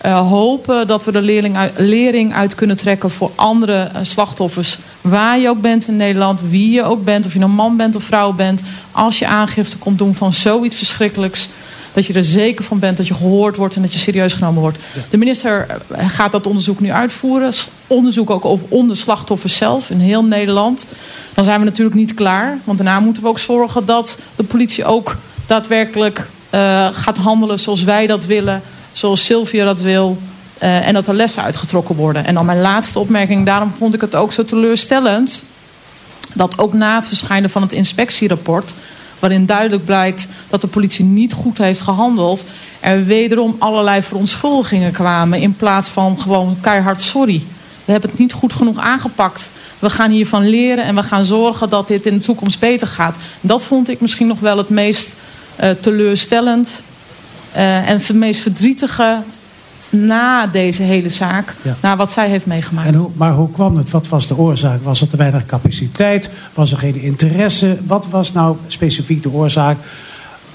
uh, 0.06 0.28
hopen 0.28 0.86
dat 0.86 1.04
we 1.04 1.12
de 1.12 1.22
lering 1.22 1.56
uit, 1.56 1.72
lering 1.76 2.34
uit 2.34 2.54
kunnen 2.54 2.76
trekken 2.76 3.10
voor 3.10 3.30
andere 3.34 3.90
uh, 3.92 3.98
slachtoffers. 4.02 4.78
Waar 5.00 5.38
je 5.38 5.48
ook 5.48 5.60
bent 5.60 5.88
in 5.88 5.96
Nederland, 5.96 6.40
wie 6.48 6.70
je 6.70 6.82
ook 6.82 7.04
bent, 7.04 7.26
of 7.26 7.32
je 7.32 7.40
een 7.40 7.50
man 7.50 7.76
bent 7.76 7.96
of 7.96 8.04
vrouw 8.04 8.32
bent. 8.32 8.62
Als 8.92 9.18
je 9.18 9.26
aangifte 9.26 9.78
komt 9.78 9.98
doen 9.98 10.14
van 10.14 10.32
zoiets 10.32 10.76
verschrikkelijks. 10.76 11.48
Dat 11.92 12.06
je 12.06 12.12
er 12.12 12.24
zeker 12.24 12.64
van 12.64 12.78
bent 12.78 12.96
dat 12.96 13.06
je 13.06 13.14
gehoord 13.14 13.56
wordt 13.56 13.76
en 13.76 13.82
dat 13.82 13.92
je 13.92 13.98
serieus 13.98 14.32
genomen 14.32 14.60
wordt. 14.60 14.78
De 15.10 15.16
minister 15.16 15.66
uh, 15.92 16.08
gaat 16.08 16.32
dat 16.32 16.46
onderzoek 16.46 16.80
nu 16.80 16.92
uitvoeren. 16.92 17.52
Onderzoek 17.86 18.30
ook 18.30 18.44
over 18.44 18.66
onder 18.68 18.96
slachtoffers 18.96 19.56
zelf 19.56 19.90
in 19.90 19.98
heel 19.98 20.24
Nederland. 20.24 20.86
Dan 21.34 21.44
zijn 21.44 21.58
we 21.58 21.64
natuurlijk 21.64 21.96
niet 21.96 22.14
klaar. 22.14 22.58
Want 22.64 22.78
daarna 22.78 23.00
moeten 23.00 23.22
we 23.22 23.28
ook 23.28 23.38
zorgen 23.38 23.86
dat 23.86 24.18
de 24.36 24.44
politie 24.44 24.84
ook 24.84 25.16
daadwerkelijk 25.46 26.28
gaat 26.92 27.16
handelen 27.16 27.60
zoals 27.60 27.82
wij 27.82 28.06
dat 28.06 28.24
willen 28.24 28.62
zoals 28.92 29.24
Sylvia 29.24 29.64
dat 29.64 29.80
wil. 29.80 30.18
Uh, 30.62 30.86
en 30.86 30.94
dat 30.94 31.06
er 31.06 31.14
lessen 31.14 31.42
uitgetrokken 31.42 31.94
worden. 31.94 32.24
En 32.24 32.34
dan 32.34 32.46
mijn 32.46 32.60
laatste 32.60 32.98
opmerking. 32.98 33.46
Daarom 33.46 33.72
vond 33.78 33.94
ik 33.94 34.00
het 34.00 34.14
ook 34.14 34.32
zo 34.32 34.44
teleurstellend. 34.44 35.44
Dat 36.34 36.58
ook 36.58 36.72
na 36.72 36.94
het 36.94 37.06
verschijnen 37.06 37.50
van 37.50 37.62
het 37.62 37.72
inspectierapport. 37.72 38.74
Waarin 39.18 39.46
duidelijk 39.46 39.84
blijkt 39.84 40.28
dat 40.48 40.60
de 40.60 40.66
politie 40.66 41.04
niet 41.04 41.32
goed 41.32 41.58
heeft 41.58 41.80
gehandeld. 41.80 42.46
Er 42.80 43.04
wederom 43.04 43.56
allerlei 43.58 44.02
verontschuldigingen 44.02 44.92
kwamen. 44.92 45.40
In 45.40 45.56
plaats 45.56 45.88
van 45.88 46.20
gewoon 46.20 46.56
keihard 46.60 47.00
sorry. 47.00 47.44
We 47.84 47.92
hebben 47.92 48.10
het 48.10 48.18
niet 48.18 48.32
goed 48.32 48.52
genoeg 48.52 48.78
aangepakt. 48.78 49.52
We 49.78 49.90
gaan 49.90 50.10
hiervan 50.10 50.48
leren 50.48 50.84
en 50.84 50.94
we 50.94 51.02
gaan 51.02 51.24
zorgen 51.24 51.68
dat 51.68 51.88
dit 51.88 52.06
in 52.06 52.14
de 52.14 52.20
toekomst 52.20 52.58
beter 52.58 52.86
gaat. 52.86 53.16
Dat 53.40 53.62
vond 53.62 53.88
ik 53.88 54.00
misschien 54.00 54.26
nog 54.26 54.40
wel 54.40 54.56
het 54.56 54.68
meest 54.68 55.16
teleurstellend. 55.70 56.82
Uh, 57.56 57.88
en 57.88 57.96
het 57.96 58.12
meest 58.12 58.40
verdrietige 58.40 59.18
na 59.92 60.46
deze 60.46 60.82
hele 60.82 61.08
zaak, 61.08 61.54
ja. 61.62 61.76
na 61.80 61.96
wat 61.96 62.12
zij 62.12 62.28
heeft 62.28 62.46
meegemaakt. 62.46 62.88
En 62.88 62.94
hoe, 62.94 63.10
maar 63.14 63.32
hoe 63.32 63.50
kwam 63.50 63.76
het? 63.76 63.90
Wat 63.90 64.08
was 64.08 64.26
de 64.26 64.36
oorzaak? 64.36 64.82
Was 64.82 65.00
er 65.00 65.08
te 65.08 65.16
weinig 65.16 65.46
capaciteit? 65.46 66.30
Was 66.54 66.72
er 66.72 66.78
geen 66.78 67.00
interesse? 67.00 67.78
Wat 67.86 68.06
was 68.10 68.32
nou 68.32 68.56
specifiek 68.66 69.22
de 69.22 69.30
oorzaak? 69.30 69.76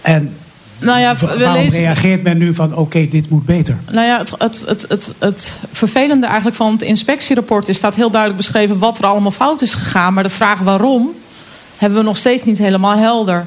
En 0.01 0.33
nou 0.79 0.99
ja, 0.99 1.15
we 1.15 1.25
waarom 1.25 1.63
lezen... 1.63 1.79
reageert 1.79 2.23
men 2.23 2.37
nu 2.37 2.53
van 2.53 2.71
oké, 2.71 2.79
okay, 2.79 3.09
dit 3.09 3.29
moet 3.29 3.45
beter? 3.45 3.77
Nou 3.91 4.07
ja, 4.07 4.17
het, 4.17 4.33
het, 4.37 4.63
het, 4.65 4.85
het, 4.89 5.13
het 5.19 5.61
vervelende 5.71 6.25
eigenlijk 6.25 6.55
van 6.55 6.71
het 6.71 6.81
inspectierapport 6.81 7.67
is... 7.67 7.77
staat 7.77 7.95
heel 7.95 8.09
duidelijk 8.11 8.41
beschreven 8.41 8.79
wat 8.79 8.97
er 8.97 9.05
allemaal 9.05 9.31
fout 9.31 9.61
is 9.61 9.73
gegaan. 9.73 10.13
Maar 10.13 10.23
de 10.23 10.29
vraag 10.29 10.59
waarom 10.59 11.11
hebben 11.77 11.99
we 11.99 12.05
nog 12.05 12.17
steeds 12.17 12.43
niet 12.43 12.57
helemaal 12.57 12.97
helder 12.97 13.45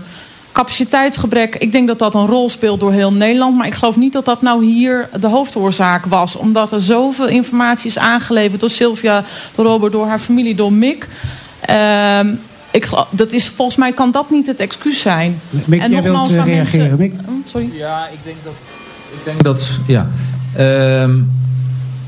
capaciteitsgebrek, 0.52 1.56
ik 1.56 1.72
denk 1.72 1.86
dat 1.86 1.98
dat 1.98 2.14
een 2.14 2.26
rol 2.26 2.48
speelt 2.48 2.80
door 2.80 2.92
heel 2.92 3.12
Nederland. 3.12 3.56
Maar 3.56 3.66
ik 3.66 3.74
geloof 3.74 3.96
niet 3.96 4.12
dat 4.12 4.24
dat 4.24 4.42
nou 4.42 4.64
hier 4.64 5.08
de 5.20 5.26
hoofdoorzaak 5.26 6.04
was. 6.06 6.36
Omdat 6.36 6.72
er 6.72 6.80
zoveel 6.80 7.28
informatie 7.28 7.86
is 7.86 7.98
aangeleverd 7.98 8.60
door 8.60 8.70
Sylvia, 8.70 9.24
door 9.54 9.64
Robert, 9.64 9.92
door 9.92 10.06
haar 10.06 10.18
familie, 10.18 10.54
door 10.54 10.72
Mick. 10.72 11.08
Uh, 11.70 12.20
ik, 12.70 12.88
dat 13.10 13.32
is, 13.32 13.48
volgens 13.48 13.76
mij 13.76 13.92
kan 13.92 14.10
dat 14.10 14.30
niet 14.30 14.46
het 14.46 14.58
excuus 14.58 15.00
zijn. 15.00 15.40
Mick, 15.64 15.80
en 15.80 15.90
jij 15.90 16.02
wilt 16.02 16.32
uh, 16.32 16.44
reageren, 16.44 16.98
Mick? 16.98 17.12
Oh, 17.12 17.34
sorry. 17.44 17.70
Ja, 17.72 18.08
ik 18.12 18.18
denk 18.24 18.36
dat... 18.44 18.54
Ik 19.12 19.24
denk 19.24 19.42
dat 19.42 19.68
ja. 19.86 20.08
Uh, 20.58 21.16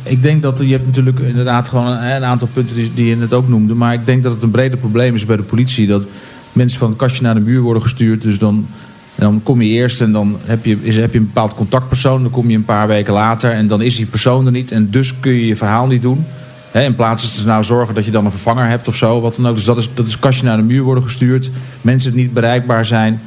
ik 0.02 0.22
denk 0.22 0.42
dat 0.42 0.58
je 0.58 0.72
hebt 0.72 0.86
natuurlijk 0.86 1.18
inderdaad 1.18 1.68
gewoon 1.68 1.86
een, 1.86 2.10
een 2.10 2.24
aantal 2.24 2.48
punten 2.52 2.74
die, 2.74 2.90
die 2.94 3.06
je 3.06 3.16
net 3.16 3.32
ook 3.32 3.48
noemde. 3.48 3.74
Maar 3.74 3.92
ik 3.92 4.06
denk 4.06 4.22
dat 4.22 4.32
het 4.32 4.42
een 4.42 4.50
breder 4.50 4.78
probleem 4.78 5.14
is 5.14 5.26
bij 5.26 5.36
de 5.36 5.42
politie. 5.42 5.86
Dat 5.86 6.04
mensen 6.52 6.78
van 6.78 6.88
het 6.88 6.98
kastje 6.98 7.22
naar 7.22 7.34
de 7.34 7.40
muur 7.40 7.60
worden 7.60 7.82
gestuurd. 7.82 8.22
Dus 8.22 8.38
dan, 8.38 8.66
dan 9.14 9.40
kom 9.42 9.62
je 9.62 9.68
eerst 9.68 10.00
en 10.00 10.12
dan 10.12 10.36
heb 10.44 10.64
je, 10.64 10.78
is, 10.82 10.96
heb 10.96 11.12
je 11.12 11.18
een 11.18 11.26
bepaald 11.26 11.54
contactpersoon. 11.54 12.22
Dan 12.22 12.30
kom 12.30 12.50
je 12.50 12.56
een 12.56 12.64
paar 12.64 12.86
weken 12.86 13.12
later 13.12 13.52
en 13.52 13.68
dan 13.68 13.82
is 13.82 13.96
die 13.96 14.06
persoon 14.06 14.46
er 14.46 14.52
niet. 14.52 14.72
En 14.72 14.90
dus 14.90 15.20
kun 15.20 15.32
je 15.32 15.46
je 15.46 15.56
verhaal 15.56 15.86
niet 15.86 16.02
doen. 16.02 16.24
He, 16.70 16.84
in 16.84 16.94
plaats 16.94 17.24
van 17.24 17.42
te 17.42 17.46
nou 17.46 17.64
zorgen 17.64 17.94
dat 17.94 18.04
je 18.04 18.10
dan 18.10 18.24
een 18.24 18.30
vervanger 18.30 18.68
hebt 18.68 18.88
of 18.88 18.96
zo. 18.96 19.20
Wat 19.20 19.36
dan 19.36 19.48
ook. 19.48 19.54
Dus 19.54 19.64
dat 19.64 19.78
is, 19.78 19.88
dat 19.94 20.06
is 20.06 20.18
kastje 20.18 20.44
naar 20.44 20.56
de 20.56 20.62
muur 20.62 20.82
worden 20.82 21.04
gestuurd. 21.04 21.50
Mensen 21.80 22.12
die 22.12 22.22
niet 22.22 22.32
bereikbaar 22.32 22.86
zijn. 22.86 23.20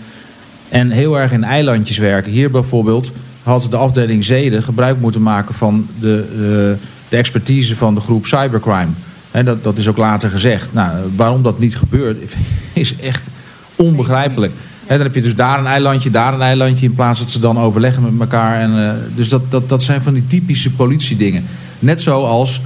En 0.70 0.92
heel 0.92 1.20
erg 1.20 1.32
in 1.32 1.44
eilandjes 1.44 1.98
werken. 1.98 2.32
Hier 2.32 2.52
bijvoorbeeld 2.52 3.12
had 3.44 3.68
de 3.70 3.78
afdeling 3.78 4.26
Zeden 4.26 4.64
gebruik 4.64 5.00
moeten 5.00 5.22
maken 5.22 5.56
van 5.56 5.88
de, 6.00 6.26
de, 6.38 6.76
de 7.10 7.18
expertise 7.18 7.76
van 7.76 7.96
de 7.96 8.02
groep 8.02 8.26
cybercrime. 8.26 8.92
He, 9.36 9.44
dat, 9.44 9.64
dat 9.64 9.78
is 9.78 9.88
ook 9.88 9.98
later 9.98 10.30
gezegd. 10.30 10.74
Nou, 10.74 10.98
waarom 11.16 11.44
dat 11.44 11.60
niet 11.60 11.78
gebeurt, 11.78 12.18
is 12.74 12.96
echt 12.96 13.30
onbegrijpelijk. 13.76 14.54
He, 14.86 14.96
dan 14.96 15.06
heb 15.06 15.16
je 15.16 15.22
dus 15.22 15.36
daar 15.36 15.60
een 15.60 15.66
eilandje, 15.66 16.10
daar 16.10 16.34
een 16.34 16.42
eilandje... 16.42 16.86
in 16.86 16.94
plaats 16.94 17.20
dat 17.20 17.30
ze 17.30 17.40
dan 17.40 17.60
overleggen 17.60 18.04
met 18.04 18.14
elkaar. 18.20 18.60
En, 18.62 18.72
uh, 18.72 18.92
dus 19.16 19.30
dat, 19.30 19.52
dat, 19.52 19.70
dat 19.70 19.84
zijn 19.84 20.02
van 20.02 20.14
die 20.14 20.28
typische 20.28 20.72
politiedingen. 20.72 21.44
Net 21.80 22.02
zoals 22.02 22.62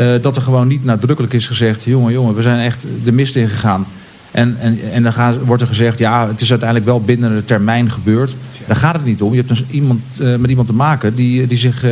uh, 0.00 0.12
dat 0.22 0.36
er 0.36 0.42
gewoon 0.42 0.68
niet 0.68 0.84
nadrukkelijk 0.84 1.32
is 1.32 1.46
gezegd... 1.46 1.84
jongen, 1.84 2.12
jongen, 2.12 2.34
we 2.34 2.42
zijn 2.42 2.60
echt 2.60 2.84
de 3.04 3.12
mist 3.12 3.36
ingegaan. 3.36 3.86
En, 4.30 4.56
en, 4.60 4.78
en 4.92 5.02
dan 5.02 5.12
gaan, 5.12 5.38
wordt 5.38 5.62
er 5.62 5.68
gezegd, 5.68 5.98
ja, 5.98 6.28
het 6.28 6.40
is 6.40 6.50
uiteindelijk 6.50 6.88
wel 6.88 7.00
binnen 7.00 7.34
de 7.34 7.44
termijn 7.44 7.90
gebeurd. 7.90 8.36
Daar 8.66 8.76
gaat 8.76 8.94
het 8.94 9.04
niet 9.04 9.22
om. 9.22 9.30
Je 9.30 9.36
hebt 9.36 9.48
dus 9.48 9.64
iemand, 9.70 10.00
uh, 10.20 10.36
met 10.36 10.50
iemand 10.50 10.66
te 10.66 10.74
maken 10.74 11.14
die, 11.14 11.46
die 11.46 11.58
zich... 11.58 11.84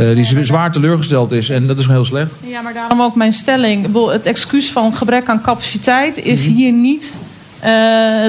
Uh, 0.00 0.14
die 0.14 0.44
zwaar 0.44 0.72
teleurgesteld 0.72 1.32
is. 1.32 1.50
En 1.50 1.66
dat 1.66 1.78
is 1.78 1.86
heel 1.86 2.04
slecht. 2.04 2.36
Ja, 2.40 2.60
maar 2.60 2.74
daarom 2.74 3.02
ook 3.02 3.14
mijn 3.14 3.32
stelling. 3.32 3.86
Het 4.10 4.26
excuus 4.26 4.70
van 4.70 4.94
gebrek 4.94 5.28
aan 5.28 5.42
capaciteit 5.42 6.16
is 6.16 6.40
mm 6.40 6.46
-hmm. 6.46 6.56
hier 6.56 6.72
niet 6.72 7.14
uh, 7.64 7.70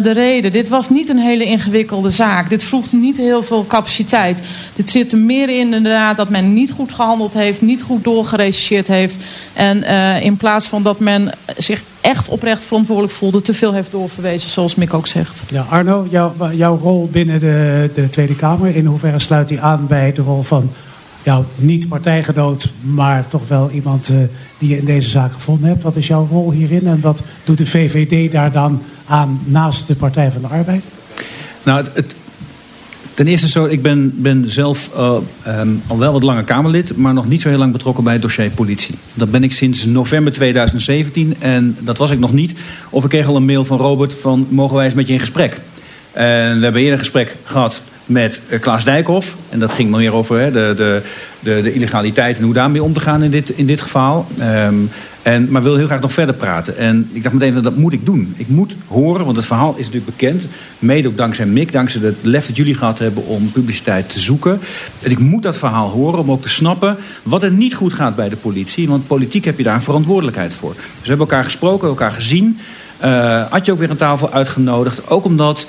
de 0.03 0.11
reden. 0.13 0.51
Dit 0.51 0.67
was 0.67 0.89
niet 0.89 1.09
een 1.09 1.17
hele 1.17 1.45
ingewikkelde 1.45 2.09
zaak. 2.09 2.49
Dit 2.49 2.63
vroeg 2.63 2.91
niet 2.91 3.17
heel 3.17 3.43
veel 3.43 3.65
capaciteit. 3.67 4.41
Dit 4.73 4.89
zit 4.89 5.11
er 5.11 5.17
meer 5.17 5.49
in 5.49 5.73
inderdaad 5.73 6.17
dat 6.17 6.29
men 6.29 6.53
niet 6.53 6.71
goed 6.71 6.93
gehandeld 6.93 7.33
heeft, 7.33 7.61
niet 7.61 7.83
goed 7.83 8.03
doorgerechercheerd 8.03 8.87
heeft. 8.87 9.19
En 9.53 9.77
uh, 9.77 10.23
in 10.23 10.37
plaats 10.37 10.67
van 10.67 10.83
dat 10.83 10.99
men 10.99 11.31
zich 11.57 11.81
echt 12.01 12.29
oprecht 12.29 12.63
verantwoordelijk 12.63 13.13
voelde, 13.13 13.41
te 13.41 13.53
veel 13.53 13.73
heeft 13.73 13.91
doorverwezen, 13.91 14.49
zoals 14.49 14.75
Mick 14.75 14.93
ook 14.93 15.07
zegt. 15.07 15.43
Ja, 15.47 15.65
Arno, 15.69 16.07
jou, 16.09 16.31
jouw 16.53 16.77
rol 16.77 17.09
binnen 17.11 17.39
de, 17.39 17.89
de 17.93 18.09
Tweede 18.09 18.35
Kamer, 18.35 18.75
in 18.75 18.85
hoeverre 18.85 19.19
sluit 19.19 19.47
die 19.47 19.61
aan 19.61 19.87
bij 19.87 20.13
de 20.13 20.21
rol 20.21 20.41
van 20.41 20.69
jou 21.25 21.43
niet 21.55 21.87
partijgenoot, 21.87 22.71
maar 22.81 23.27
toch 23.27 23.47
wel 23.47 23.69
iemand 23.69 24.09
uh, 24.09 24.17
die 24.57 24.69
je 24.69 24.77
in 24.77 24.85
deze 24.85 25.09
zaak 25.09 25.33
gevonden 25.33 25.69
hebt. 25.69 25.83
Wat 25.83 25.95
is 25.95 26.07
jouw 26.07 26.27
rol 26.31 26.51
hierin 26.51 26.87
en 26.87 26.99
wat 27.01 27.21
doet 27.43 27.57
de 27.57 27.65
VVD 27.65 28.31
daar 28.31 28.51
dan 28.51 28.81
aan 29.05 29.39
naast 29.43 29.87
de 29.87 29.95
Partij 29.95 30.31
van 30.31 30.41
de 30.41 30.47
Arbeid? 30.47 30.81
Nou, 31.63 31.85
het, 31.93 32.15
ten 33.13 33.27
eerste 33.27 33.47
zo, 33.47 33.65
ik 33.65 33.81
ben, 33.81 34.13
ben 34.21 34.51
zelf 34.51 34.89
uh, 34.95 35.15
um, 35.47 35.81
al 35.87 35.97
wel 35.97 36.11
wat 36.11 36.23
langer 36.23 36.43
Kamerlid, 36.43 36.97
maar 36.97 37.13
nog 37.13 37.27
niet 37.27 37.41
zo 37.41 37.49
heel 37.49 37.57
lang 37.57 37.71
betrokken 37.71 38.03
bij 38.03 38.13
het 38.13 38.21
dossier 38.21 38.49
politie. 38.49 38.95
Dat 39.15 39.31
ben 39.31 39.43
ik 39.43 39.53
sinds 39.53 39.85
november 39.85 40.33
2017 40.33 41.35
en 41.39 41.77
dat 41.79 41.97
was 41.97 42.11
ik 42.11 42.19
nog 42.19 42.33
niet. 42.33 42.53
Of 42.89 43.03
ik 43.03 43.09
kreeg 43.09 43.27
al 43.27 43.35
een 43.35 43.45
mail 43.45 43.65
van 43.65 43.77
Robert 43.77 44.13
van 44.13 44.47
mogen 44.49 44.75
wij 44.75 44.85
eens 44.85 44.93
met 44.93 45.07
je 45.07 45.13
in 45.13 45.19
gesprek. 45.19 45.61
En 46.11 46.57
we 46.57 46.63
hebben 46.63 46.81
eerder 46.81 46.93
een 46.93 46.99
gesprek 46.99 47.35
gehad 47.43 47.81
met 48.05 48.41
Klaas 48.59 48.83
Dijkhoff. 48.83 49.35
En 49.49 49.59
dat 49.59 49.71
ging 49.71 49.91
meer 49.91 50.13
over 50.13 50.39
hè, 50.39 50.51
de, 50.51 50.73
de, 50.75 51.01
de, 51.39 51.61
de, 51.61 51.73
illegaliteit 51.73 52.37
en 52.37 52.43
hoe 52.43 52.53
daarmee 52.53 52.83
om 52.83 52.93
te 52.93 52.99
gaan 52.99 53.23
in 53.23 53.31
dit, 53.31 53.49
in 53.49 53.65
dit 53.65 53.81
geval. 53.81 54.25
Um, 54.39 54.89
en, 55.25 55.51
maar 55.51 55.63
wil 55.63 55.75
heel 55.75 55.85
graag 55.85 56.01
nog 56.01 56.13
verder 56.13 56.35
praten. 56.35 56.77
En 56.77 57.09
ik 57.13 57.23
dacht 57.23 57.35
meteen, 57.35 57.61
dat 57.61 57.75
moet 57.75 57.93
ik 57.93 58.05
doen. 58.05 58.33
Ik 58.37 58.47
moet 58.47 58.75
horen, 58.87 59.25
want 59.25 59.37
het 59.37 59.45
verhaal 59.45 59.73
is 59.77 59.85
natuurlijk 59.85 60.17
bekend. 60.17 60.47
Mede 60.79 61.07
ook 61.07 61.17
dankzij 61.17 61.45
Mick, 61.45 61.71
dankzij 61.71 62.01
het 62.01 62.15
lef 62.21 62.47
dat 62.47 62.55
jullie 62.55 62.75
gehad 62.75 62.99
hebben 62.99 63.25
om 63.25 63.51
publiciteit 63.51 64.09
te 64.09 64.19
zoeken. 64.19 64.59
En 65.03 65.11
ik 65.11 65.19
moet 65.19 65.43
dat 65.43 65.57
verhaal 65.57 65.89
horen 65.89 66.19
om 66.19 66.31
ook 66.31 66.41
te 66.41 66.49
snappen 66.49 66.97
wat 67.23 67.43
er 67.43 67.51
niet 67.51 67.75
goed 67.75 67.93
gaat 67.93 68.15
bij 68.15 68.29
de 68.29 68.35
politie. 68.35 68.87
Want 68.87 69.07
politiek 69.07 69.45
heb 69.45 69.57
je 69.57 69.63
daar 69.63 69.75
een 69.75 69.81
verantwoordelijkheid 69.81 70.53
voor. 70.53 70.73
Dus 70.73 70.83
we 71.01 71.07
hebben 71.07 71.27
elkaar 71.27 71.43
gesproken, 71.43 71.87
elkaar 71.87 72.13
gezien. 72.13 72.59
Uh, 73.03 73.43
had 73.49 73.65
je 73.65 73.71
ook 73.71 73.79
weer 73.79 73.89
een 73.89 73.97
tafel 73.97 74.31
uitgenodigd. 74.31 75.09
Ook 75.09 75.25
omdat 75.25 75.67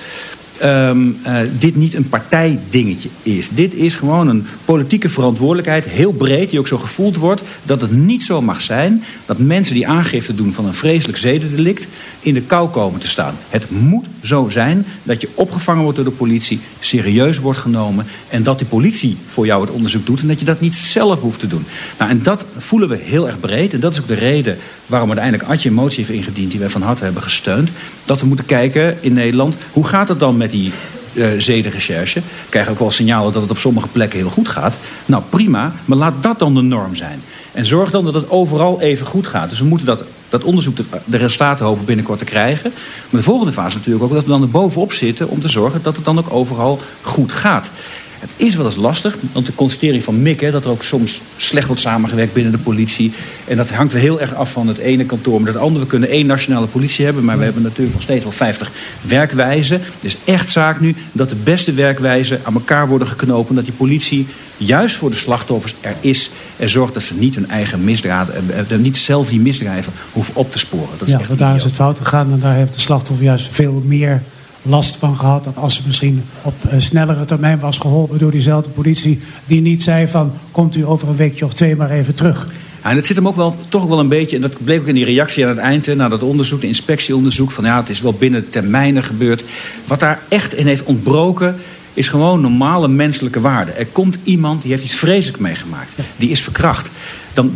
um, 0.65 1.17
dit 1.59 1.77
niet 1.77 1.95
een 1.95 2.09
partijdingetje 2.09 3.09
is. 3.23 3.49
Dit 3.49 3.75
is 3.75 3.95
gewoon 3.95 4.29
een 4.29 4.47
politieke 4.65 5.09
verantwoordelijkheid, 5.09 5.89
heel 5.89 6.13
breed, 6.13 6.51
die 6.51 6.59
ook 6.59 6.67
zo 6.67 6.79
gevoeld 6.79 7.17
wordt, 7.17 7.43
dat 7.63 7.81
het 7.81 7.91
niet 7.91 8.23
zo 8.23 8.43
mag 8.43 8.61
zijn 8.61 9.03
dat 9.27 9.39
mensen 9.39 9.75
die 9.75 9.89
aangifte 9.89 10.35
doen 10.35 10.53
van 10.53 10.67
een 10.67 10.75
vreselijk 10.75 11.19
zedendelict 11.19 11.87
in 12.27 12.35
de 12.35 12.43
kou 12.43 12.69
komen 12.69 13.01
te 13.01 13.09
staan. 13.09 13.35
Het 13.49 13.71
moet 13.71 14.07
zo 14.23 14.49
zijn 14.49 14.87
dat 15.03 15.21
je 15.21 15.29
opgevangen 15.35 15.83
wordt 15.83 15.97
door 15.97 16.07
de 16.07 16.13
politie, 16.13 16.61
serieus 16.81 17.39
wordt 17.39 17.59
genomen 17.59 18.07
en 18.29 18.43
dat 18.43 18.59
de 18.59 18.65
politie 18.65 19.17
voor 19.29 19.47
jou 19.47 19.61
het 19.61 19.71
onderzoek 19.71 20.07
doet 20.07 20.21
en 20.21 20.29
dat 20.29 20.39
je 20.39 20.45
dat 20.45 20.61
niet 20.61 20.75
zelf 20.75 21.21
hoeft 21.21 21.41
te 21.41 21.47
doen. 21.47 21.67
Nou, 21.99 22.11
en 22.11 22.23
dat 22.23 22.45
voelen 22.59 22.89
we 22.89 22.97
heel 22.97 23.27
erg 23.27 23.41
breed 23.41 23.75
en 23.75 23.81
dat 23.81 23.93
is 23.93 24.01
ook 24.01 24.07
de 24.07 24.15
reden 24.15 24.59
waarom 24.87 25.09
uiteindelijk 25.09 25.49
Adje 25.49 25.71
motie 25.71 26.05
heeft 26.05 26.19
ingediend 26.19 26.51
die 26.51 26.61
wij 26.61 26.71
van 26.71 26.83
harte 26.83 27.05
hebben 27.05 27.23
gesteund. 27.23 27.71
Dat 28.05 28.21
we 28.21 28.27
moeten 28.27 28.47
kijken 28.47 28.97
in 29.01 29.13
Nederland, 29.13 29.57
hoe 29.73 29.87
gaat 29.87 30.09
het 30.09 30.19
dan 30.19 30.37
met 30.37 30.51
die 30.51 30.73
uh, 31.13 31.27
zedenrecherche? 31.39 32.21
Krijgen 32.49 32.73
ook 32.73 32.79
wel 32.79 32.91
signalen 32.91 33.33
dat 33.33 33.43
het 33.43 33.51
op 33.51 33.59
sommige 33.59 33.89
plekken 33.89 34.19
heel 34.19 34.31
goed 34.31 34.49
gaat. 34.49 34.79
Nou 35.07 35.23
prima, 35.29 35.73
maar 35.85 35.99
laat 35.99 36.23
dat 36.23 36.39
dan 36.39 36.55
de 36.55 36.63
norm 36.63 36.95
zijn. 36.95 37.21
En 37.53 37.65
zorg 37.65 37.91
dan 37.91 38.05
dat 38.05 38.15
het 38.15 38.31
overal 38.31 38.81
even 38.81 39.07
goed 39.07 39.27
gaat. 39.27 39.51
Dus 39.51 39.59
we 39.59 39.65
moeten 39.65 39.87
dat, 39.87 40.05
dat 40.29 40.45
onderzoek, 40.45 40.77
de 41.05 41.17
resultaten 41.17 41.67
hopen 41.67 41.85
binnenkort 41.85 42.19
te 42.19 42.25
krijgen. 42.25 42.73
Maar 43.11 43.21
de 43.21 43.27
volgende 43.27 43.53
fase 43.53 43.77
natuurlijk 43.77 44.05
ook 44.05 44.13
dat 44.13 44.25
we 44.25 44.31
dan 44.31 44.43
er 44.43 44.49
bovenop 44.49 44.93
zitten 44.93 45.29
om 45.29 45.41
te 45.41 45.49
zorgen 45.49 45.83
dat 45.83 45.97
het 45.97 46.05
dan 46.05 46.19
ook 46.19 46.33
overal 46.33 46.81
goed 47.03 47.33
gaat. 47.33 47.71
Het 48.19 48.31
is 48.37 48.55
wel 48.55 48.67
eens 48.67 48.77
lastig, 48.77 49.17
want 49.33 49.47
de 49.47 49.55
constatering 49.55 50.05
van 50.05 50.23
Mick... 50.23 50.41
Hè, 50.41 50.51
dat 50.51 50.65
er 50.65 50.71
ook 50.71 50.83
soms 50.83 51.21
slecht 51.37 51.67
wordt 51.67 51.83
samengewerkt 51.83 52.33
binnen 52.33 52.53
de 52.53 52.59
politie... 52.59 53.13
en 53.45 53.57
dat 53.57 53.71
hangt 53.71 53.93
heel 53.93 54.21
erg 54.21 54.35
af 54.35 54.53
van 54.53 54.69
het 54.69 54.79
ene 54.79 55.05
kantoor... 55.05 55.41
maar 55.41 55.53
het 55.53 55.61
andere. 55.61 55.85
We 55.85 55.91
kunnen 55.91 56.09
één 56.09 56.27
nationale 56.27 56.67
politie 56.67 57.05
hebben... 57.05 57.25
maar 57.25 57.39
we 57.39 57.45
hebben 57.45 57.63
natuurlijk 57.63 57.93
nog 57.93 58.03
steeds 58.03 58.23
wel 58.25 58.33
50 58.33 58.71
werkwijzen. 59.01 59.81
Het 59.81 60.05
is 60.05 60.17
echt 60.25 60.51
zaak 60.51 60.81
nu 60.81 60.95
dat 61.13 61.29
de 61.29 61.35
beste 61.35 61.73
werkwijzen 61.73 62.41
aan 62.43 62.55
elkaar 62.55 62.89
worden 62.89 63.09
geknopen... 63.09 63.55
dat 63.55 63.65
die 63.65 63.75
politie 63.75 64.27
juist 64.57 64.97
voor 64.97 65.11
de 65.11 65.17
slachtoffers 65.17 65.75
er 65.81 65.95
is... 66.01 66.31
en 66.57 66.69
zorgt 66.69 66.95
dat 66.95 67.03
ze 67.03 67.15
niet 67.15 67.35
hun 67.35 67.51
eigen 67.51 67.85
misdaden... 67.85 68.35
eh, 68.51 68.59
eh, 68.59 68.81
niet 68.81 68.99
zelf 68.99 69.29
die 69.29 69.41
misdrijven 69.41 69.93
hoeven 70.13 70.35
op 70.35 70.53
te 70.53 70.59
sporen. 70.59 70.99
Dat 70.99 71.07
is 71.07 71.13
ja, 71.13 71.19
echt 71.19 71.29
want 71.29 71.41
daar 71.41 71.55
is 71.55 71.65
het 71.65 71.73
fout 71.73 71.99
gegaan 71.99 72.33
en 72.33 72.41
daar 72.41 72.55
heeft 72.55 72.75
de 72.75 72.81
slachtoffer 72.81 73.25
juist 73.25 73.49
veel 73.51 73.83
meer 73.87 74.23
last 74.69 74.97
van 74.97 75.17
gehad. 75.17 75.45
Dat 75.45 75.57
als 75.57 75.75
ze 75.75 75.83
misschien 75.87 76.23
op 76.43 76.55
een 76.69 76.83
snellere 76.83 77.25
termijn 77.25 77.59
was 77.59 77.79
geholpen 77.79 78.19
door 78.19 78.31
diezelfde 78.31 78.71
politie... 78.71 79.21
die 79.47 79.61
niet 79.61 79.83
zei 79.83 80.09
van, 80.09 80.33
komt 80.51 80.77
u 80.77 80.87
over 80.87 81.09
een 81.09 81.17
weekje 81.17 81.45
of 81.45 81.53
twee 81.53 81.77
maar 81.77 81.91
even 81.91 82.15
terug. 82.15 82.47
Ja, 82.83 82.91
en 82.91 82.97
het 82.97 83.07
zit 83.07 83.17
hem 83.17 83.29
ook 83.29 83.37
wel, 83.37 83.57
toch 83.69 83.83
ook 83.83 83.89
wel 83.89 83.99
een 83.99 84.09
beetje, 84.09 84.37
en 84.37 84.43
dat 84.43 84.65
bleek 84.65 84.81
ook 84.81 84.87
in 84.87 84.95
die 84.95 85.05
reactie 85.05 85.45
aan 85.45 85.51
het 85.51 85.59
eind, 85.59 85.87
hè, 85.87 85.95
na 85.95 86.09
dat 86.09 86.23
onderzoek, 86.23 86.61
de 86.61 86.67
inspectieonderzoek, 86.67 87.51
van 87.51 87.65
ja, 87.65 87.77
het 87.77 87.89
is 87.89 88.01
wel 88.01 88.13
binnen 88.13 88.49
termijnen 88.49 89.03
gebeurd. 89.03 89.45
Wat 89.85 90.01
daar 90.01 90.21
echt 90.29 90.55
in 90.55 90.67
heeft 90.67 90.85
ontbroken, 90.85 91.57
is 91.95 92.09
gewoon 92.09 92.41
normale 92.41 92.89
menselijke 92.89 93.41
waarde. 93.41 93.73
Er 93.73 93.87
komt 93.87 94.19
iemand 94.23 94.63
die 94.63 94.71
heeft 94.71 94.85
iets 94.85 94.95
vreselijks 94.95 95.41
meegemaakt, 95.41 95.93
die 96.17 96.31
is 96.31 96.43
verkracht. 96.43 96.91
Dan 97.37 97.53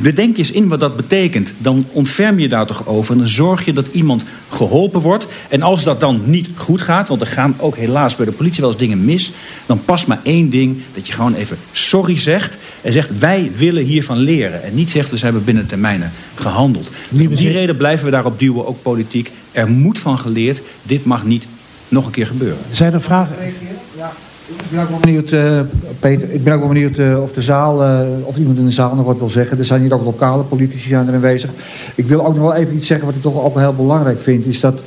bedenk 0.00 0.36
je 0.36 0.38
eens 0.38 0.50
in 0.50 0.68
wat 0.68 0.80
dat 0.80 0.96
betekent. 0.96 1.52
Dan 1.58 1.86
ontferm 1.92 2.38
je 2.38 2.48
daar 2.48 2.66
toch 2.66 2.86
over. 2.86 3.12
En 3.12 3.18
dan 3.18 3.28
zorg 3.28 3.64
je 3.64 3.72
dat 3.72 3.86
iemand 3.92 4.24
geholpen 4.48 5.00
wordt. 5.00 5.26
En 5.48 5.62
als 5.62 5.84
dat 5.84 6.00
dan 6.00 6.20
niet 6.24 6.48
goed 6.54 6.80
gaat, 6.80 7.08
want 7.08 7.20
er 7.20 7.26
gaan 7.26 7.54
ook 7.58 7.76
helaas 7.76 8.16
bij 8.16 8.26
de 8.26 8.32
politie 8.32 8.60
wel 8.60 8.70
eens 8.70 8.78
dingen 8.78 9.04
mis. 9.04 9.32
Dan 9.66 9.84
past 9.84 10.06
maar 10.06 10.20
één 10.22 10.50
ding: 10.50 10.76
dat 10.94 11.06
je 11.06 11.12
gewoon 11.12 11.34
even 11.34 11.56
sorry 11.72 12.18
zegt. 12.18 12.58
En 12.82 12.92
zegt: 12.92 13.18
wij 13.18 13.50
willen 13.56 13.84
hiervan 13.84 14.18
leren. 14.18 14.62
En 14.62 14.74
niet 14.74 14.90
zegt: 14.90 15.10
we 15.10 15.18
hebben 15.18 15.44
binnen 15.44 15.66
termijnen 15.66 16.12
gehandeld. 16.34 16.90
Om 17.10 17.34
die 17.34 17.50
reden 17.50 17.76
blijven 17.76 18.04
we 18.04 18.10
daarop 18.10 18.38
duwen, 18.38 18.66
ook 18.66 18.82
politiek. 18.82 19.32
Er 19.52 19.68
moet 19.68 19.98
van 19.98 20.18
geleerd. 20.18 20.62
Dit 20.82 21.04
mag 21.04 21.24
niet 21.24 21.46
nog 21.88 22.06
een 22.06 22.12
keer 22.12 22.26
gebeuren. 22.26 22.58
Zijn 22.70 22.92
er 22.92 23.02
vragen? 23.02 23.36
Ik 24.48 24.70
ben 24.70 24.80
ook 24.80 24.88
wel 24.88 24.98
benieuwd, 24.98 25.30
eh, 25.30 25.60
Peter, 26.00 26.30
ik 26.30 26.44
ben 26.44 26.52
ook 26.52 26.58
wel 26.58 26.68
benieuwd 26.68 26.98
eh, 26.98 27.22
of 27.22 27.32
de 27.32 27.40
zaal, 27.40 27.82
eh, 27.82 28.00
of 28.22 28.36
iemand 28.36 28.58
in 28.58 28.64
de 28.64 28.70
zaal 28.70 28.94
nog 28.94 29.06
wat 29.06 29.18
wil 29.18 29.28
zeggen. 29.28 29.58
Er 29.58 29.64
zijn 29.64 29.80
hier 29.80 29.94
ook 29.94 30.04
lokale 30.04 30.42
politici 30.42 30.92
er 30.92 30.98
aanwezig. 30.98 31.50
Ik 31.94 32.08
wil 32.08 32.26
ook 32.26 32.34
nog 32.34 32.42
wel 32.42 32.54
even 32.54 32.76
iets 32.76 32.86
zeggen 32.86 33.06
wat 33.06 33.14
ik 33.14 33.22
toch 33.22 33.44
ook 33.44 33.58
heel 33.58 33.74
belangrijk 33.74 34.20
vind. 34.20 34.46
Is 34.46 34.60
dat 34.60 34.82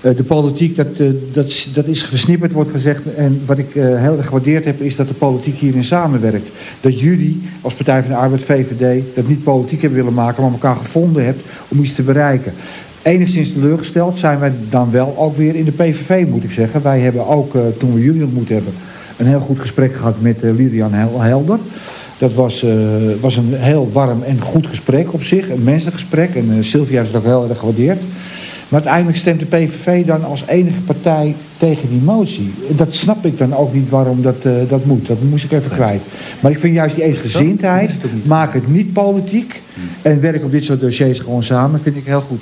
de 0.00 0.24
politiek, 0.24 0.76
dat, 0.76 0.86
dat, 1.32 1.68
dat 1.72 1.86
is 1.86 2.04
versnipperd 2.04 2.52
wordt 2.52 2.70
gezegd. 2.70 3.14
En 3.14 3.42
wat 3.46 3.58
ik 3.58 3.72
heel 3.74 4.16
erg 4.16 4.26
gewaardeerd 4.26 4.64
heb, 4.64 4.80
is 4.80 4.96
dat 4.96 5.08
de 5.08 5.14
politiek 5.14 5.58
hierin 5.58 5.84
samenwerkt. 5.84 6.48
Dat 6.80 7.00
jullie 7.00 7.42
als 7.60 7.74
Partij 7.74 8.02
van 8.02 8.10
de 8.10 8.16
Arbeid, 8.16 8.44
VVD, 8.44 9.02
dat 9.14 9.28
niet 9.28 9.44
politiek 9.44 9.80
hebben 9.80 9.98
willen 9.98 10.14
maken, 10.14 10.42
maar 10.42 10.52
elkaar 10.52 10.76
gevonden 10.76 11.24
hebt 11.24 11.40
om 11.68 11.80
iets 11.80 11.94
te 11.94 12.02
bereiken. 12.02 12.52
Enigszins 13.02 13.52
teleurgesteld 13.52 14.18
zijn 14.18 14.38
wij 14.38 14.52
dan 14.70 14.90
wel 14.90 15.14
ook 15.18 15.36
weer 15.36 15.54
in 15.54 15.64
de 15.64 15.72
PVV, 15.72 16.26
moet 16.28 16.44
ik 16.44 16.52
zeggen. 16.52 16.82
Wij 16.82 17.00
hebben 17.00 17.26
ook, 17.26 17.56
toen 17.78 17.94
we 17.94 18.02
jullie 18.02 18.24
ontmoet 18.24 18.48
hebben, 18.48 18.72
een 19.16 19.26
heel 19.26 19.40
goed 19.40 19.60
gesprek 19.60 19.94
gehad 19.94 20.20
met 20.20 20.42
eh, 20.42 20.54
Lilian 20.54 20.92
Hel- 20.92 21.20
Helder. 21.20 21.58
Dat 22.18 22.34
was, 22.34 22.62
eh, 22.62 22.74
was 23.20 23.36
een 23.36 23.54
heel 23.54 23.90
warm 23.92 24.22
en 24.22 24.40
goed 24.40 24.66
gesprek 24.66 25.12
op 25.12 25.22
zich, 25.22 25.50
een 25.50 25.62
menselijk 25.64 25.96
gesprek. 25.96 26.34
En 26.34 26.50
eh, 26.50 26.56
Sylvia 26.60 26.98
heeft 26.98 27.12
het 27.12 27.16
ook 27.16 27.28
heel 27.28 27.48
erg 27.48 27.58
gewaardeerd. 27.58 28.02
Maar 28.68 28.80
uiteindelijk 28.80 29.16
stemt 29.16 29.40
de 29.40 29.46
PVV 29.46 30.04
dan 30.06 30.24
als 30.24 30.44
enige 30.46 30.80
partij 30.80 31.34
tegen 31.56 31.88
die 31.88 32.00
motie. 32.00 32.52
Dat 32.68 32.94
snap 32.94 33.26
ik 33.26 33.38
dan 33.38 33.56
ook 33.56 33.74
niet 33.74 33.88
waarom 33.88 34.22
dat, 34.22 34.42
dat 34.68 34.84
moet. 34.84 35.06
Dat 35.06 35.22
moest 35.22 35.44
ik 35.44 35.52
even 35.52 35.70
kwijt. 35.70 36.02
Maar 36.40 36.50
ik 36.50 36.58
vind 36.58 36.74
juist 36.74 36.94
die 36.94 37.04
eensgezindheid, 37.04 37.90
maak 38.22 38.54
het 38.54 38.68
niet 38.68 38.92
politiek... 38.92 39.62
en 40.02 40.20
werk 40.20 40.44
op 40.44 40.50
dit 40.50 40.64
soort 40.64 40.80
dossiers 40.80 41.18
gewoon 41.18 41.42
samen, 41.42 41.80
vind 41.80 41.96
ik 41.96 42.04
heel 42.04 42.20
goed. 42.20 42.40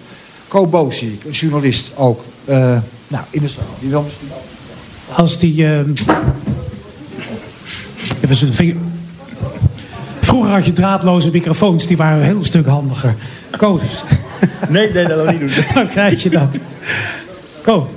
Co 0.49 0.67
Boos 0.67 0.97
zie 0.99 1.13
ik, 1.13 1.25
een 1.25 1.31
journalist 1.31 1.91
ook. 1.97 2.25
Nou, 3.09 3.25
in 3.31 3.43
de 3.43 3.49
zaal. 3.49 3.65
Die 3.81 3.91
wil 3.91 4.03
misschien 4.03 4.29
ook. 4.33 4.62
Als 5.17 5.39
die... 5.39 5.65
eh, 5.67 5.79
even 8.21 8.37
zijn 8.37 8.53
vinger... 8.53 8.77
Vroeger 10.21 10.51
had 10.51 10.67
je 10.67 10.73
draadloze 10.73 11.31
microfoons, 11.31 11.87
die 11.87 11.97
waren 11.97 12.19
een 12.19 12.25
heel 12.25 12.45
stuk 12.45 12.67
handiger. 12.67 13.15
Koos, 13.57 13.83
Nee, 14.69 14.93
nee, 14.93 15.07
dat 15.07 15.25
wil 15.25 15.33
niet 15.33 15.41
doen. 15.41 15.51
dan 15.75 15.89
krijg 15.89 16.23
je 16.23 16.31
dat. 16.31 16.59
Ko, 17.63 17.89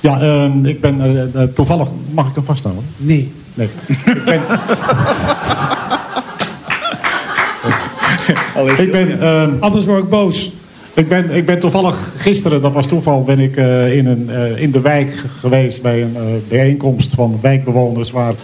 Ja, 0.00 0.20
ehm, 0.20 0.66
ik 0.66 0.80
ben 0.80 1.00
eh, 1.00 1.42
eh, 1.42 1.48
toevallig... 1.54 1.88
Mag 2.10 2.28
ik 2.28 2.34
hem 2.34 2.44
vasthouden? 2.44 2.84
nee. 2.96 3.32
Nee. 3.54 3.68
ik 4.04 4.24
ben, 4.24 4.40
ik 8.86 8.90
ben, 8.90 9.20
ehm, 9.20 9.50
Anders 9.60 9.84
word 9.84 10.02
ik 10.02 10.08
boos. 10.08 10.52
Ik, 10.94 11.08
ben, 11.08 11.30
ik 11.30 11.46
ben 11.46 11.58
toevallig 11.58 12.12
gisteren, 12.16 12.62
dat 12.62 12.72
was 12.72 12.86
toeval, 12.86 13.22
ben 13.22 13.38
ik 13.38 13.56
eh, 13.56 13.96
in, 13.96 14.06
een, 14.06 14.30
eh, 14.30 14.62
in 14.62 14.70
de 14.70 14.80
wijk 14.80 15.24
geweest 15.38 15.82
bij 15.82 16.02
een 16.02 16.16
eh, 16.16 16.22
bijeenkomst 16.48 17.14
van 17.14 17.38
wijkbewoners 17.40 18.10
waar 18.10 18.34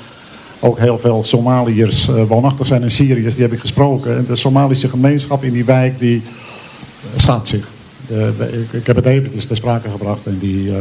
ook 0.60 0.78
heel 0.78 0.98
veel 0.98 1.22
Somaliërs 1.22 2.08
woonachtig 2.28 2.66
zijn 2.66 2.82
en 2.82 2.90
Syriërs. 2.90 3.34
Die 3.34 3.44
heb 3.44 3.52
ik 3.52 3.60
gesproken. 3.60 4.16
En 4.16 4.24
de 4.26 4.36
Somalische 4.36 4.88
gemeenschap 4.88 5.44
in 5.44 5.52
die 5.52 5.64
wijk 5.64 5.98
die 5.98 6.22
schaamt 7.16 7.48
zich. 7.48 7.68
Ik, 8.08 8.72
ik 8.72 8.86
heb 8.86 8.96
het 8.96 9.04
eventjes 9.04 9.46
ter 9.46 9.56
sprake 9.56 9.90
gebracht 9.90 10.26
en 10.26 10.38
die, 10.38 10.72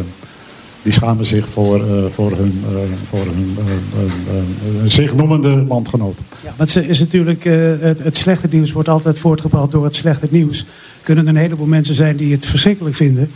die 0.81 0.91
schamen 0.91 1.25
zich 1.25 1.47
voor, 1.49 1.75
eh, 1.75 2.05
voor 2.11 2.31
hun, 2.31 2.63
eh, 2.69 2.75
voor 3.09 3.25
hun 3.25 3.57
eh, 3.57 4.89
zich 4.89 5.15
noemende 5.15 5.65
landgenoten. 5.67 6.25
Ja, 6.43 6.53
maar 6.57 6.67
het 6.67 6.75
is 6.75 6.99
natuurlijk, 6.99 7.43
het, 7.79 7.99
het 8.03 8.17
slechte 8.17 8.47
nieuws 8.51 8.71
wordt 8.71 8.89
altijd 8.89 9.19
voortgebracht 9.19 9.71
door 9.71 9.83
het 9.83 9.95
slechte 9.95 10.27
nieuws. 10.29 10.65
Kunnen 11.03 11.23
er 11.23 11.29
een 11.29 11.39
heleboel 11.39 11.65
mensen 11.65 11.95
zijn 11.95 12.15
die 12.15 12.31
het 12.31 12.45
verschrikkelijk 12.45 12.95
vinden. 12.95 13.29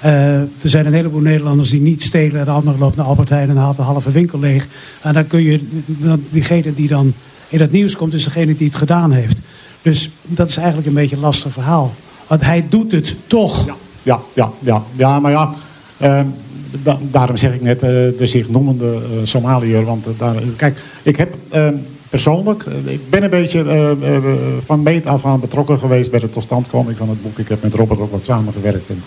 Eh, 0.00 0.40
er 0.40 0.48
zijn 0.62 0.86
een 0.86 0.92
heleboel 0.92 1.20
Nederlanders 1.20 1.70
die 1.70 1.80
niet 1.80 2.02
stelen. 2.02 2.44
De 2.44 2.50
andere 2.50 2.78
loopt 2.78 2.96
naar 2.96 3.06
Albert 3.06 3.28
Heijn 3.28 3.48
en 3.48 3.56
haalt 3.56 3.76
de 3.76 3.82
halve 3.82 4.10
winkel 4.10 4.38
leeg. 4.38 4.66
En 5.02 5.14
dan 5.14 5.26
kun 5.26 5.42
je, 5.42 5.60
diegene 6.30 6.74
die 6.74 6.88
dan 6.88 7.12
in 7.48 7.60
het 7.60 7.72
nieuws 7.72 7.96
komt, 7.96 8.14
is 8.14 8.24
degene 8.24 8.56
die 8.56 8.66
het 8.66 8.76
gedaan 8.76 9.12
heeft. 9.12 9.36
Dus 9.82 10.10
dat 10.22 10.48
is 10.48 10.56
eigenlijk 10.56 10.86
een 10.86 10.94
beetje 10.94 11.16
een 11.16 11.22
lastig 11.22 11.52
verhaal. 11.52 11.94
Want 12.26 12.42
hij 12.42 12.64
doet 12.68 12.92
het 12.92 13.16
toch. 13.26 13.66
Ja, 14.02 14.20
ja, 14.34 14.50
ja, 14.60 14.82
ja 14.96 15.20
maar 15.20 15.30
ja, 15.32 15.54
ehm, 15.96 16.26
da- 16.82 16.98
daarom 17.10 17.36
zeg 17.36 17.54
ik 17.54 17.62
net 17.62 17.82
eh, 17.82 17.88
de 17.90 18.26
zich 18.26 18.48
noemende 18.48 18.92
eh, 18.92 19.00
Somaliër. 19.24 19.84
Want 19.84 20.06
eh, 20.06 20.12
daar, 20.18 20.34
kijk, 20.56 20.78
ik 21.02 21.16
heb 21.16 21.34
ehm, 21.50 21.74
persoonlijk, 22.10 22.64
ik 22.84 23.10
ben 23.10 23.22
een 23.22 23.30
beetje 23.30 23.96
van 24.64 24.82
meet 24.82 25.06
af 25.06 25.24
aan 25.24 25.40
betrokken 25.40 25.78
geweest 25.78 26.10
bij 26.10 26.20
de 26.20 26.30
totstandkoming 26.30 26.96
van 26.96 27.08
het 27.08 27.22
boek. 27.22 27.38
Ik 27.38 27.48
heb 27.48 27.62
met 27.62 27.74
Robert 27.74 28.00
ook 28.00 28.10
wat 28.10 28.24
samengewerkt 28.24 28.88
en, 28.88 29.02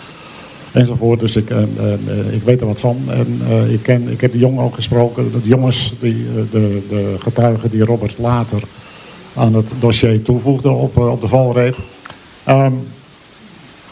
enzovoort. 0.72 1.20
Dus 1.20 1.36
ik, 1.36 1.50
eh, 1.50 1.62
eh, 1.62 1.92
eh, 1.92 2.34
ik 2.34 2.42
weet 2.42 2.60
er 2.60 2.66
wat 2.66 2.80
van. 2.80 2.96
En 3.08 3.40
ik, 3.70 3.82
ken, 3.82 4.08
ik 4.08 4.20
heb 4.20 4.32
de 4.32 4.38
jongen 4.38 4.64
ook 4.64 4.74
gesproken, 4.74 5.32
de 5.32 5.48
jongens, 5.48 5.94
die, 6.00 6.26
de, 6.50 6.80
de 6.88 7.14
getuigen 7.18 7.70
die 7.70 7.84
Robert 7.84 8.18
later 8.18 8.62
aan 9.34 9.54
het 9.54 9.72
dossier 9.78 10.22
toevoegde 10.22 10.70
op, 10.70 10.96
op 10.96 11.20
de 11.20 11.28
valreep. 11.28 11.76
Ehm, 12.44 12.72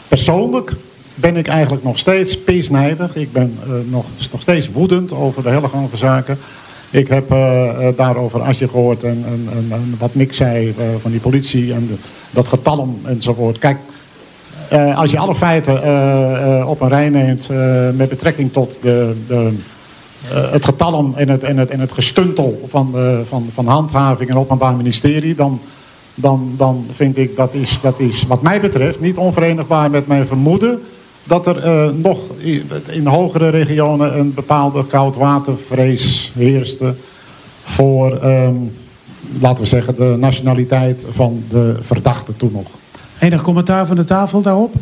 persoonlijk 0.07 0.75
ben 1.15 1.35
ik 1.37 1.47
eigenlijk 1.47 1.83
nog 1.83 1.97
steeds 1.97 2.39
peesnijdig. 2.39 3.15
Ik 3.15 3.31
ben 3.31 3.57
eh, 3.63 3.69
nog, 3.89 4.05
nog 4.31 4.41
steeds 4.41 4.71
woedend 4.71 5.11
over 5.11 5.43
de 5.43 5.49
hele 5.49 5.67
gang 5.67 5.89
van 5.89 5.97
zaken. 5.97 6.37
Ik 6.89 7.07
heb 7.07 7.31
eh, 7.31 7.87
daarover 7.95 8.41
Asje 8.41 8.67
gehoord 8.67 9.03
en, 9.03 9.23
en, 9.27 9.67
en, 9.71 9.95
wat 9.99 10.13
Mick 10.13 10.33
zei 10.33 10.75
van 11.01 11.11
die 11.11 11.19
politie 11.19 11.73
en 11.73 11.87
de- 11.87 11.95
dat 12.31 12.49
getalm 12.49 12.99
enzovoort. 13.05 13.57
Kijk, 13.57 13.77
als 14.95 15.11
je 15.11 15.17
alle 15.17 15.35
feiten 15.35 15.73
op 16.67 16.81
een 16.81 16.87
rij 16.87 17.09
neemt 17.09 17.47
met 17.95 18.09
betrekking 18.09 18.53
tot 18.53 18.77
de, 18.81 19.15
de, 19.27 19.51
het 20.33 20.65
getalm 20.65 21.13
en 21.15 21.29
het, 21.29 21.41
het, 21.41 21.71
het 21.71 21.91
gestuntel 21.91 22.61
van, 22.67 22.95
van, 23.27 23.49
van 23.53 23.67
handhaving 23.67 24.29
en 24.29 24.37
openbaar 24.37 24.75
ministerie, 24.75 25.35
dan, 25.35 25.61
dan, 26.15 26.53
dan 26.57 26.85
vind 26.91 27.17
ik 27.17 27.35
dat 27.35 27.53
is, 27.53 27.79
dat 27.81 27.99
is 27.99 28.23
wat 28.27 28.41
mij 28.41 28.61
betreft 28.61 28.99
niet 28.99 29.17
onverenigbaar 29.17 29.89
met 29.89 30.07
mijn 30.07 30.27
vermoeden 30.27 30.79
dat 31.23 31.47
er 31.47 31.57
eh, 31.57 31.87
nog 31.93 32.19
in 32.87 33.05
hogere 33.05 33.49
regionen 33.49 34.19
een 34.19 34.33
bepaalde 34.33 34.85
koudwatervrees 34.85 36.31
heerste 36.35 36.95
voor, 37.63 38.17
ehm, 38.17 38.55
laten 39.39 39.63
we 39.63 39.69
zeggen, 39.69 39.95
de 39.95 40.15
nationaliteit 40.19 41.05
van 41.11 41.43
de 41.49 41.75
verdachte 41.81 42.35
toen 42.37 42.51
nog. 42.51 42.67
Enig 43.19 43.41
commentaar 43.41 43.85
van 43.87 43.95
de 43.95 44.05
tafel 44.05 44.41
daarop? 44.41 44.73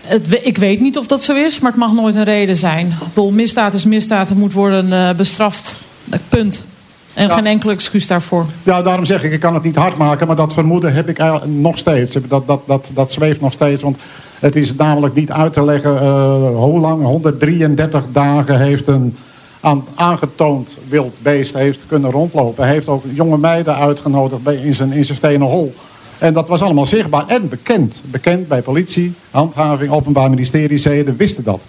Het, 0.00 0.40
ik 0.42 0.58
weet 0.58 0.80
niet 0.80 0.98
of 0.98 1.06
dat 1.06 1.22
zo 1.22 1.34
is, 1.34 1.60
maar 1.60 1.70
het 1.70 1.80
mag 1.80 1.92
nooit 1.92 2.14
een 2.14 2.24
reden 2.24 2.56
zijn. 2.56 2.86
Ik 2.86 3.14
bedoel, 3.14 3.30
misdaad 3.30 3.74
is 3.74 3.84
misdaad, 3.84 4.28
het 4.28 4.38
moet 4.38 4.52
worden 4.52 4.92
eh, 4.92 5.14
bestraft. 5.16 5.80
Eh, 6.10 6.18
Punt. 6.28 6.66
En 7.14 7.28
Ja. 7.28 7.34
geen 7.34 7.46
enkel 7.46 7.70
excuus 7.70 8.06
daarvoor. 8.06 8.46
Ja, 8.62 8.82
daarom 8.82 9.04
zeg 9.04 9.22
ik, 9.22 9.32
ik 9.32 9.40
kan 9.40 9.54
het 9.54 9.62
niet 9.62 9.76
hard 9.76 9.96
maken, 9.96 10.26
maar 10.26 10.36
dat 10.36 10.52
vermoeden 10.52 10.94
heb 10.94 11.08
ik 11.08 11.18
eigenlijk 11.18 11.50
nog 11.52 11.78
steeds. 11.78 12.16
Dat, 12.28 12.46
dat, 12.46 12.60
dat, 12.66 12.90
dat 12.94 13.12
zweeft 13.12 13.40
nog 13.40 13.52
steeds, 13.52 13.82
want 13.82 13.96
het 14.40 14.56
is 14.56 14.74
namelijk 14.74 15.14
niet 15.14 15.30
uit 15.32 15.52
te 15.52 15.64
leggen 15.64 16.00
eh, 16.00 16.54
hoe 16.54 16.80
lang, 16.80 17.02
133 17.02 18.04
dagen 18.12 18.58
heeft 18.58 18.86
een 18.86 19.16
aan 19.60 19.84
aangetoond 19.94 20.76
wild 20.88 21.18
beest 21.22 21.54
heeft 21.54 21.84
kunnen 21.86 22.10
rondlopen. 22.10 22.64
Hij 22.64 22.72
heeft 22.72 22.88
ook 22.88 23.04
jonge 23.12 23.38
meiden 23.38 23.76
uitgenodigd 23.76 24.42
bij, 24.42 24.56
in, 24.56 24.74
zijn, 24.74 24.92
in 24.92 25.04
zijn 25.04 25.16
stenen 25.16 25.46
hol. 25.46 25.74
En 26.18 26.32
dat 26.32 26.48
was 26.48 26.62
allemaal 26.62 26.86
zichtbaar 26.86 27.26
en 27.26 27.48
bekend. 27.48 28.02
Bekend 28.04 28.48
bij 28.48 28.62
politie, 28.62 29.12
handhaving, 29.30 29.90
openbaar 29.90 30.30
ministerie, 30.30 30.78
zeden 30.78 31.16
wisten 31.16 31.44
dat. 31.44 31.60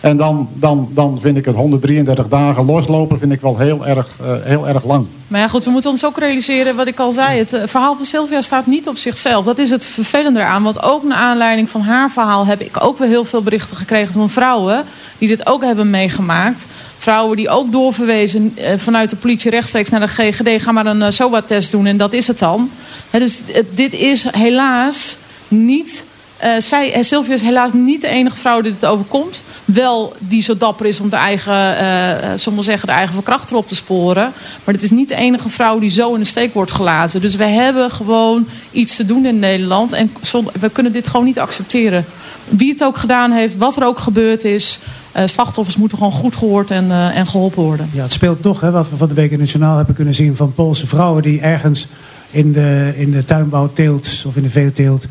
En 0.00 0.16
dan, 0.16 0.48
dan, 0.54 0.88
dan 0.90 1.18
vind 1.20 1.36
ik 1.36 1.44
het 1.44 1.54
133 1.54 2.28
dagen 2.28 2.64
loslopen 2.64 3.18
vind 3.18 3.32
ik 3.32 3.40
wel 3.40 3.58
heel 3.58 3.86
erg, 3.86 4.08
uh, 4.22 4.26
heel 4.42 4.68
erg 4.68 4.84
lang. 4.84 5.06
Maar 5.28 5.40
ja, 5.40 5.48
goed, 5.48 5.64
we 5.64 5.70
moeten 5.70 5.90
ons 5.90 6.04
ook 6.04 6.18
realiseren 6.18 6.76
wat 6.76 6.86
ik 6.86 6.98
al 6.98 7.12
zei. 7.12 7.38
Het 7.38 7.60
verhaal 7.64 7.96
van 7.96 8.04
Sylvia 8.04 8.42
staat 8.42 8.66
niet 8.66 8.88
op 8.88 8.96
zichzelf. 8.96 9.44
Dat 9.44 9.58
is 9.58 9.70
het 9.70 9.84
vervelende 9.84 10.40
eraan. 10.40 10.62
Want 10.62 10.82
ook 10.82 11.02
naar 11.02 11.18
aanleiding 11.18 11.70
van 11.70 11.80
haar 11.80 12.10
verhaal 12.10 12.46
heb 12.46 12.60
ik 12.60 12.84
ook 12.84 12.98
weer 12.98 13.08
heel 13.08 13.24
veel 13.24 13.42
berichten 13.42 13.76
gekregen 13.76 14.12
van 14.12 14.30
vrouwen 14.30 14.84
die 15.18 15.28
dit 15.28 15.46
ook 15.46 15.62
hebben 15.62 15.90
meegemaakt. 15.90 16.66
Vrouwen 16.98 17.36
die 17.36 17.48
ook 17.48 17.72
doorverwezen 17.72 18.56
vanuit 18.76 19.10
de 19.10 19.16
politie 19.16 19.50
rechtstreeks 19.50 19.90
naar 19.90 20.00
de 20.00 20.08
GGD. 20.08 20.62
Ga 20.62 20.72
maar 20.72 20.86
een 20.86 21.12
SOA-test 21.12 21.70
doen 21.70 21.86
en 21.86 21.96
dat 21.96 22.12
is 22.12 22.26
het 22.26 22.38
dan. 22.38 22.70
Dus 23.10 23.42
dit 23.74 23.92
is 23.92 24.26
helaas 24.30 25.18
niet 25.48 26.06
uh, 26.44 26.50
zij, 26.58 27.02
Sylvia 27.02 27.34
is 27.34 27.42
helaas 27.42 27.72
niet 27.72 28.00
de 28.00 28.08
enige 28.08 28.36
vrouw 28.36 28.60
die 28.60 28.72
het 28.72 28.86
overkomt. 28.86 29.42
Wel 29.64 30.16
die 30.18 30.42
zo 30.42 30.56
dapper 30.56 30.86
is 30.86 31.00
om 31.00 31.08
de 31.08 31.16
eigen, 31.16 31.52
uh, 31.52 32.60
zeggen, 32.60 32.86
de 32.86 32.94
eigen 32.94 33.14
verkrachter 33.14 33.56
op 33.56 33.68
te 33.68 33.74
sporen. 33.74 34.32
Maar 34.64 34.74
het 34.74 34.82
is 34.82 34.90
niet 34.90 35.08
de 35.08 35.14
enige 35.14 35.48
vrouw 35.48 35.78
die 35.78 35.90
zo 35.90 36.14
in 36.14 36.20
de 36.20 36.26
steek 36.26 36.54
wordt 36.54 36.72
gelaten. 36.72 37.20
Dus 37.20 37.34
we 37.34 37.44
hebben 37.44 37.90
gewoon 37.90 38.46
iets 38.70 38.96
te 38.96 39.04
doen 39.04 39.26
in 39.26 39.38
Nederland. 39.38 39.92
En 39.92 40.12
we 40.60 40.68
kunnen 40.70 40.92
dit 40.92 41.08
gewoon 41.08 41.26
niet 41.26 41.38
accepteren. 41.38 42.04
Wie 42.44 42.72
het 42.72 42.84
ook 42.84 42.96
gedaan 42.96 43.32
heeft, 43.32 43.56
wat 43.56 43.76
er 43.76 43.84
ook 43.84 43.98
gebeurd 43.98 44.44
is. 44.44 44.78
Slachtoffers 45.24 45.76
moeten 45.76 45.98
gewoon 45.98 46.12
goed 46.12 46.36
gehoord 46.36 46.70
en, 46.70 46.90
en 46.90 47.26
geholpen 47.26 47.62
worden. 47.62 47.90
Ja, 47.92 48.02
het 48.02 48.12
speelt 48.12 48.42
toch, 48.42 48.60
hè, 48.60 48.70
wat 48.70 48.90
we 48.90 48.96
van 48.96 49.08
de 49.08 49.14
week 49.14 49.44
journaal 49.44 49.76
hebben 49.76 49.94
kunnen 49.94 50.14
zien... 50.14 50.36
van 50.36 50.54
Poolse 50.54 50.86
vrouwen 50.86 51.22
die 51.22 51.40
ergens 51.40 51.86
in 52.30 52.52
de, 52.52 52.92
in 52.96 53.10
de 53.10 53.24
tuinbouwteelt 53.24 54.24
of 54.26 54.36
in 54.36 54.42
de 54.42 54.50
veeteelt 54.50 55.06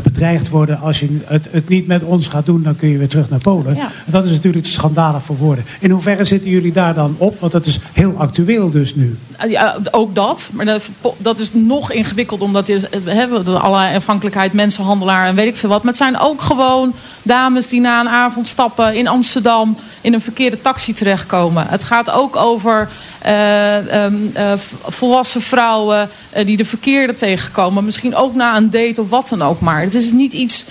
bedreigd 0.00 0.48
worden. 0.48 0.80
Als 0.80 1.00
je 1.00 1.18
het, 1.24 1.48
het, 1.50 1.68
niet 1.68 1.86
met 1.86 2.02
ons 2.02 2.26
gaat 2.26 2.46
doen, 2.46 2.62
dan 2.62 2.76
kun 2.76 2.88
je 2.88 2.98
weer 2.98 3.08
terug 3.08 3.30
naar 3.30 3.40
Polen. 3.40 3.74
Ja. 3.74 3.84
En 3.84 4.12
dat 4.12 4.24
is 4.24 4.30
natuurlijk 4.30 4.66
schandalig 4.66 5.22
voor 5.22 5.36
woorden. 5.36 5.64
In 5.80 5.90
hoeverre 5.90 6.24
zitten 6.24 6.50
jullie 6.50 6.72
daar 6.72 6.94
dan 6.94 7.14
op? 7.18 7.40
Want 7.40 7.52
dat 7.52 7.66
is 7.66 7.78
heel 7.92 8.14
actueel 8.16 8.70
dus 8.70 8.94
nu. 8.94 9.16
Ja, 9.48 9.78
ook 9.90 10.14
dat. 10.14 10.50
Maar 10.52 10.64
dat, 10.64 10.88
dat 11.16 11.38
is 11.38 11.52
nog 11.52 11.92
ingewikkeld. 11.92 12.40
Omdat 12.40 12.66
we 12.66 13.10
hebben 13.10 13.60
allerlei 13.60 13.96
afhankelijkheid, 13.96 14.52
mensenhandelaar 14.52 15.26
en 15.26 15.34
weet 15.34 15.46
ik 15.46 15.56
veel 15.56 15.68
wat. 15.68 15.82
Maar 15.82 15.92
het 15.92 16.02
zijn 16.02 16.18
ook 16.18 16.40
gewoon 16.40 16.94
dames 17.22 17.68
die 17.68 17.80
na 17.80 18.00
een 18.00 18.08
avond 18.08 18.48
stappen 18.48 18.94
in 18.94 19.08
Amsterdam... 19.08 19.76
in 20.00 20.14
een 20.14 20.20
verkeerde 20.20 20.60
taxi 20.60 20.92
terechtkomen. 20.92 21.66
Het 21.68 21.82
gaat 21.82 22.10
ook 22.10 22.36
over 22.36 22.88
uh, 23.26 24.04
um, 24.04 24.32
uh, 24.36 24.52
volwassen 24.86 25.40
vrouwen 25.40 26.08
uh, 26.36 26.46
die 26.46 26.56
de 26.56 26.64
verkeerde 26.64 27.14
tegenkomen. 27.14 27.84
Misschien 27.84 28.14
ook 28.16 28.34
na 28.34 28.56
een 28.56 28.70
date 28.70 29.00
of 29.00 29.08
wat 29.08 29.28
dan 29.28 29.42
ook 29.42 29.60
maar. 29.60 29.80
Het 29.80 29.94
is 29.94 30.12
niet 30.12 30.32
iets... 30.32 30.66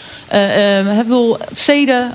Wil, 1.08 1.38
zeden, 1.52 2.14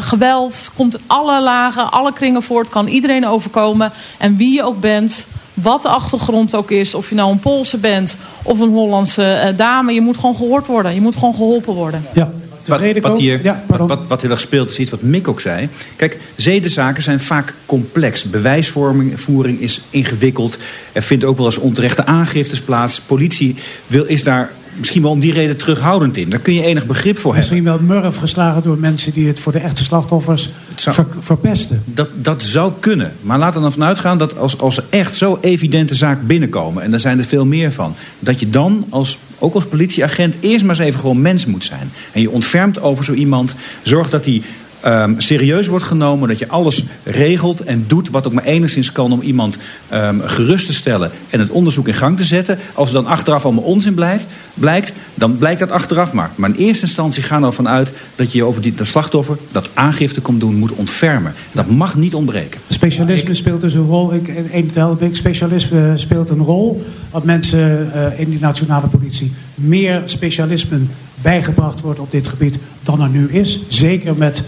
geweld, 0.00 0.70
komt 0.76 0.94
in 0.94 1.02
alle 1.06 1.42
lagen, 1.42 1.90
alle 1.90 2.12
kringen 2.12 2.42
voort. 2.42 2.68
Kan 2.68 2.86
iedereen 2.86 3.26
overkomen. 3.26 3.92
En 4.18 4.36
wie 4.36 4.54
je 4.54 4.62
ook 4.62 4.80
bent 4.80 5.28
wat 5.54 5.82
de 5.82 5.88
achtergrond 5.88 6.54
ook 6.54 6.70
is. 6.70 6.94
Of 6.94 7.08
je 7.08 7.14
nou 7.14 7.30
een 7.30 7.38
Poolse 7.38 7.78
bent 7.78 8.16
of 8.42 8.60
een 8.60 8.70
Hollandse 8.70 9.52
dame. 9.56 9.92
Je 9.92 10.00
moet 10.00 10.16
gewoon 10.16 10.36
gehoord 10.36 10.66
worden. 10.66 10.94
Je 10.94 11.00
moet 11.00 11.16
gewoon 11.16 11.34
geholpen 11.34 11.74
worden. 11.74 12.06
Ja. 12.12 12.30
Wat, 12.66 13.00
wat, 13.00 13.18
hier, 13.18 13.40
ja, 13.42 13.64
wat, 13.66 13.88
wat, 13.88 14.00
wat 14.08 14.20
heel 14.22 14.30
erg 14.30 14.40
speelt 14.40 14.70
is 14.70 14.78
iets 14.78 14.90
wat 14.90 15.02
Mick 15.02 15.28
ook 15.28 15.40
zei. 15.40 15.68
Kijk, 15.96 16.18
zedenzaken 16.36 17.02
zijn 17.02 17.20
vaak 17.20 17.54
complex. 17.66 18.24
Bewijsvoering 18.24 19.60
is 19.60 19.80
ingewikkeld. 19.90 20.58
Er 20.92 21.02
vindt 21.02 21.24
ook 21.24 21.36
wel 21.36 21.46
eens 21.46 21.58
onterechte 21.58 22.06
aangiftes 22.06 22.60
plaats. 22.60 23.00
Politie 23.00 23.56
wil, 23.86 24.04
is 24.04 24.22
daar 24.22 24.52
misschien 24.78 25.02
wel 25.02 25.10
om 25.10 25.20
die 25.20 25.32
reden 25.32 25.56
terughoudend 25.56 26.16
in. 26.16 26.30
Daar 26.30 26.38
kun 26.38 26.54
je 26.54 26.62
enig 26.62 26.86
begrip 26.86 27.18
voor 27.18 27.34
misschien 27.34 27.56
hebben. 27.56 27.74
Misschien 27.74 27.92
wel 27.92 28.02
murf 28.02 28.16
geslagen 28.16 28.62
door 28.62 28.78
mensen 28.78 29.12
die 29.12 29.26
het 29.26 29.40
voor 29.40 29.52
de 29.52 29.58
echte 29.58 29.84
slachtoffers 29.84 30.50
zou, 30.74 30.94
ver, 30.94 31.06
verpesten. 31.20 31.82
Dat, 31.84 32.08
dat 32.14 32.42
zou 32.42 32.72
kunnen. 32.80 33.12
Maar 33.20 33.38
laat 33.38 33.54
er 33.54 33.60
dan 33.60 33.72
vanuit 33.72 33.98
gaan 33.98 34.18
dat 34.18 34.38
als, 34.38 34.58
als 34.58 34.76
er 34.76 34.84
echt 34.90 35.16
zo 35.16 35.38
evidente 35.40 35.94
zaak 35.94 36.26
binnenkomen... 36.26 36.82
en 36.82 36.90
daar 36.90 37.00
zijn 37.00 37.18
er 37.18 37.24
veel 37.24 37.46
meer 37.46 37.72
van... 37.72 37.94
dat 38.18 38.40
je 38.40 38.50
dan 38.50 38.86
als, 38.88 39.18
ook 39.38 39.54
als 39.54 39.66
politieagent 39.66 40.34
eerst 40.40 40.64
maar 40.64 40.78
eens 40.78 40.86
even 40.86 41.00
gewoon 41.00 41.22
mens 41.22 41.46
moet 41.46 41.64
zijn. 41.64 41.90
En 42.12 42.20
je 42.20 42.30
ontfermt 42.30 42.80
over 42.80 43.04
zo 43.04 43.12
iemand. 43.12 43.54
Zorg 43.82 44.10
dat 44.10 44.24
hij 44.24 44.42
um, 44.86 45.20
serieus 45.20 45.66
wordt 45.66 45.84
genomen. 45.84 46.28
Dat 46.28 46.38
je 46.38 46.48
alles 46.48 46.84
regelt 47.02 47.60
en 47.60 47.84
doet 47.86 48.10
wat 48.10 48.26
ook 48.26 48.32
maar 48.32 48.44
enigszins 48.44 48.92
kan 48.92 49.12
om 49.12 49.20
iemand 49.20 49.58
um, 49.92 50.20
gerust 50.24 50.66
te 50.66 50.72
stellen. 50.72 51.10
En 51.30 51.40
het 51.40 51.50
onderzoek 51.50 51.88
in 51.88 51.94
gang 51.94 52.16
te 52.16 52.24
zetten. 52.24 52.58
Als 52.74 52.88
er 52.88 52.94
dan 52.94 53.06
achteraf 53.06 53.44
allemaal 53.44 53.64
onzin 53.64 53.94
blijft, 53.94 54.26
blijkt, 54.54 54.92
dan 55.14 55.38
blijkt 55.38 55.60
dat 55.60 55.70
achteraf 55.70 56.12
maar. 56.12 56.30
Maar 56.34 56.50
in 56.50 56.56
eerste 56.56 56.86
instantie 56.86 57.22
gaan 57.22 57.40
we 57.40 57.46
ervan 57.46 57.68
uit 57.68 57.92
dat 58.16 58.32
je 58.32 58.44
over 58.44 58.62
die, 58.62 58.74
dat 58.74 58.86
slachtoffer 58.86 59.36
dat 59.52 59.70
aangifte 59.74 60.20
komt 60.20 60.40
doen 60.40 60.54
moet 60.54 60.72
ontfermen. 60.72 61.34
Dat 61.52 61.66
mag 61.66 61.96
niet 61.96 62.14
ontbreken. 62.14 62.60
Specialisme 62.68 63.34
speelt 63.34 63.60
dus 63.60 63.74
een 63.74 63.86
rol. 63.86 64.14
Ik, 64.14 64.28
een 64.52 64.98
ik, 64.98 65.16
specialisme 65.16 65.92
speelt 65.94 66.30
een 66.30 66.42
rol. 66.42 66.84
Dat 67.10 67.24
mensen 67.24 67.90
uh, 67.94 68.20
in 68.20 68.30
die 68.30 68.40
nationale 68.40 68.86
politie 68.86 69.32
meer 69.54 70.02
specialismen 70.04 70.90
bijgebracht 71.22 71.80
wordt 71.80 71.98
op 71.98 72.10
dit 72.10 72.28
gebied 72.28 72.58
dan 72.82 73.00
er 73.00 73.08
nu 73.08 73.28
is. 73.30 73.60
Zeker 73.68 74.14
met 74.16 74.44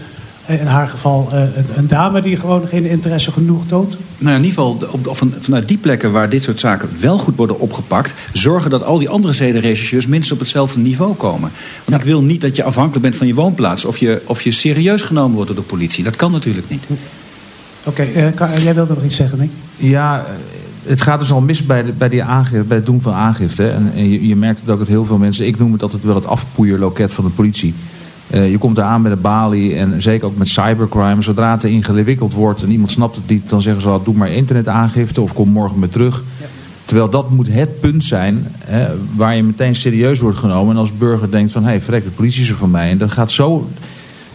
in 0.47 0.65
haar 0.65 0.87
geval 0.87 1.29
uh, 1.33 1.39
een, 1.39 1.65
een, 1.75 1.87
dame 1.87 2.21
die 2.21 2.37
gewoon 2.37 2.67
geen 2.67 2.85
interesse 2.85 3.31
genoeg 3.31 3.65
toont? 3.65 3.97
Nou, 4.17 4.35
in 4.35 4.43
ieder 4.43 4.57
geval 4.57 4.89
op, 4.91 5.07
of 5.07 5.21
vanuit 5.39 5.67
die 5.67 5.77
plekken 5.77 6.11
waar 6.11 6.29
dit 6.29 6.43
soort 6.43 6.59
zaken 6.59 6.89
wel 6.99 7.17
goed 7.17 7.35
worden 7.35 7.59
opgepakt, 7.59 8.13
zorgen 8.33 8.69
dat 8.69 8.83
al 8.83 8.97
die 8.97 9.09
andere 9.09 9.33
zedenregisseurs 9.33 10.07
minstens 10.07 10.33
op 10.33 10.39
hetzelfde 10.39 10.79
niveau 10.79 11.15
komen. 11.15 11.51
Want 11.85 11.89
ja. 11.89 11.97
ik 11.97 12.03
wil 12.03 12.21
niet 12.21 12.41
dat 12.41 12.55
je 12.55 12.63
afhankelijk 12.63 13.01
bent 13.01 13.15
van 13.15 13.27
je 13.27 13.33
woonplaats 13.33 13.85
of 13.85 13.97
je, 13.97 14.21
of 14.25 14.41
je 14.41 14.51
serieus 14.51 15.01
genomen 15.01 15.35
wordt 15.35 15.53
door 15.53 15.61
de 15.61 15.67
politie. 15.67 16.03
Dat 16.03 16.15
kan 16.15 16.31
natuurlijk 16.31 16.69
niet. 16.69 16.83
Oké, 17.83 18.07
okay, 18.33 18.55
uh, 18.55 18.63
jij 18.63 18.73
wilde 18.73 18.93
nog 18.93 19.03
iets 19.03 19.15
zeggen, 19.15 19.39
Nick? 19.39 19.49
Ja, 19.75 20.25
het 20.87 21.01
gaat 21.01 21.19
dus 21.19 21.31
al 21.31 21.41
mis 21.41 21.65
bij, 21.65 21.83
de, 21.83 21.91
bij, 21.91 22.09
die 22.09 22.23
aangifte, 22.23 22.63
bij 22.63 22.77
het 22.77 22.85
doen 22.85 23.01
van 23.01 23.13
aangifte. 23.13 23.67
En, 23.69 23.91
en 23.95 24.09
je, 24.09 24.27
je, 24.27 24.35
merkt 24.35 24.59
het 24.59 24.69
ook 24.69 24.79
dat 24.79 24.87
heel 24.87 25.05
veel 25.05 25.17
mensen, 25.17 25.47
ik 25.47 25.59
noem 25.59 25.71
het 25.71 25.81
altijd 25.81 26.03
wel 26.03 26.15
het 26.15 26.25
afpoeierloket 26.25 27.13
van 27.13 27.23
de 27.23 27.29
politie. 27.29 27.73
Uh, 28.33 28.51
je 28.51 28.57
komt 28.57 28.77
eraan 28.77 29.01
met 29.01 29.11
een 29.11 29.21
balie 29.21 29.75
en 29.75 30.01
zeker 30.01 30.27
ook 30.27 30.37
met 30.37 30.47
cybercrime. 30.47 31.21
Zodra 31.21 31.51
het 31.51 31.63
ingewikkeld 31.63 32.33
wordt 32.33 32.61
en 32.61 32.71
iemand 32.71 32.91
snapt 32.91 33.15
het 33.15 33.29
niet, 33.29 33.49
dan 33.49 33.61
zeggen 33.61 33.81
ze: 33.81 33.99
doe 34.03 34.15
maar 34.15 34.31
internetaangifte 34.31 35.21
of 35.21 35.33
kom 35.33 35.49
morgen 35.49 35.79
weer 35.79 35.89
terug. 35.89 36.23
Ja. 36.39 36.45
Terwijl 36.85 37.09
dat 37.09 37.29
moet 37.29 37.47
het 37.47 37.79
punt 37.79 38.03
zijn 38.03 38.47
hè, 38.59 38.87
waar 39.15 39.35
je 39.35 39.43
meteen 39.43 39.75
serieus 39.75 40.19
wordt 40.19 40.37
genomen. 40.37 40.73
En 40.75 40.81
als 40.81 40.97
burger 40.97 41.31
denkt 41.31 41.51
van, 41.51 41.63
hé, 41.63 41.69
hey, 41.69 41.81
verrek, 41.81 42.03
de 42.03 42.09
politie 42.09 42.41
is 42.41 42.49
er 42.49 42.55
van 42.55 42.71
mij. 42.71 42.89
En 42.89 42.97
dat 42.97 43.11
gaat 43.11 43.31
zo 43.31 43.69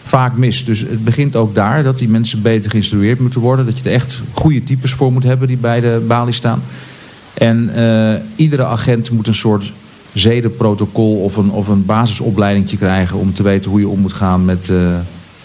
vaak 0.03 0.37
mis. 0.37 0.65
Dus 0.65 0.79
het 0.79 1.03
begint 1.03 1.35
ook 1.35 1.55
daar 1.55 1.83
dat 1.83 1.97
die 1.97 2.09
mensen 2.09 2.41
beter 2.41 2.71
geïnstrueerd 2.71 3.19
moeten 3.19 3.41
worden. 3.41 3.65
Dat 3.65 3.77
je 3.77 3.89
er 3.89 3.95
echt 3.95 4.21
goede 4.31 4.63
types 4.63 4.91
voor 4.91 5.11
moet 5.13 5.23
hebben 5.23 5.47
die 5.47 5.57
bij 5.57 5.79
de 5.79 6.03
balie 6.07 6.33
staan. 6.33 6.61
En 7.33 7.69
uh, 7.75 8.13
iedere 8.35 8.65
agent 8.65 9.11
moet 9.11 9.27
een 9.27 9.33
soort 9.33 9.73
zedenprotocol 10.13 11.23
of 11.23 11.37
een, 11.37 11.51
of 11.51 11.67
een 11.67 11.85
basisopleiding 11.85 12.67
krijgen 12.77 13.17
om 13.17 13.33
te 13.33 13.43
weten 13.43 13.71
hoe 13.71 13.79
je 13.79 13.87
om 13.87 13.99
moet 13.99 14.13
gaan 14.13 14.45
met, 14.45 14.67
uh, 14.67 14.97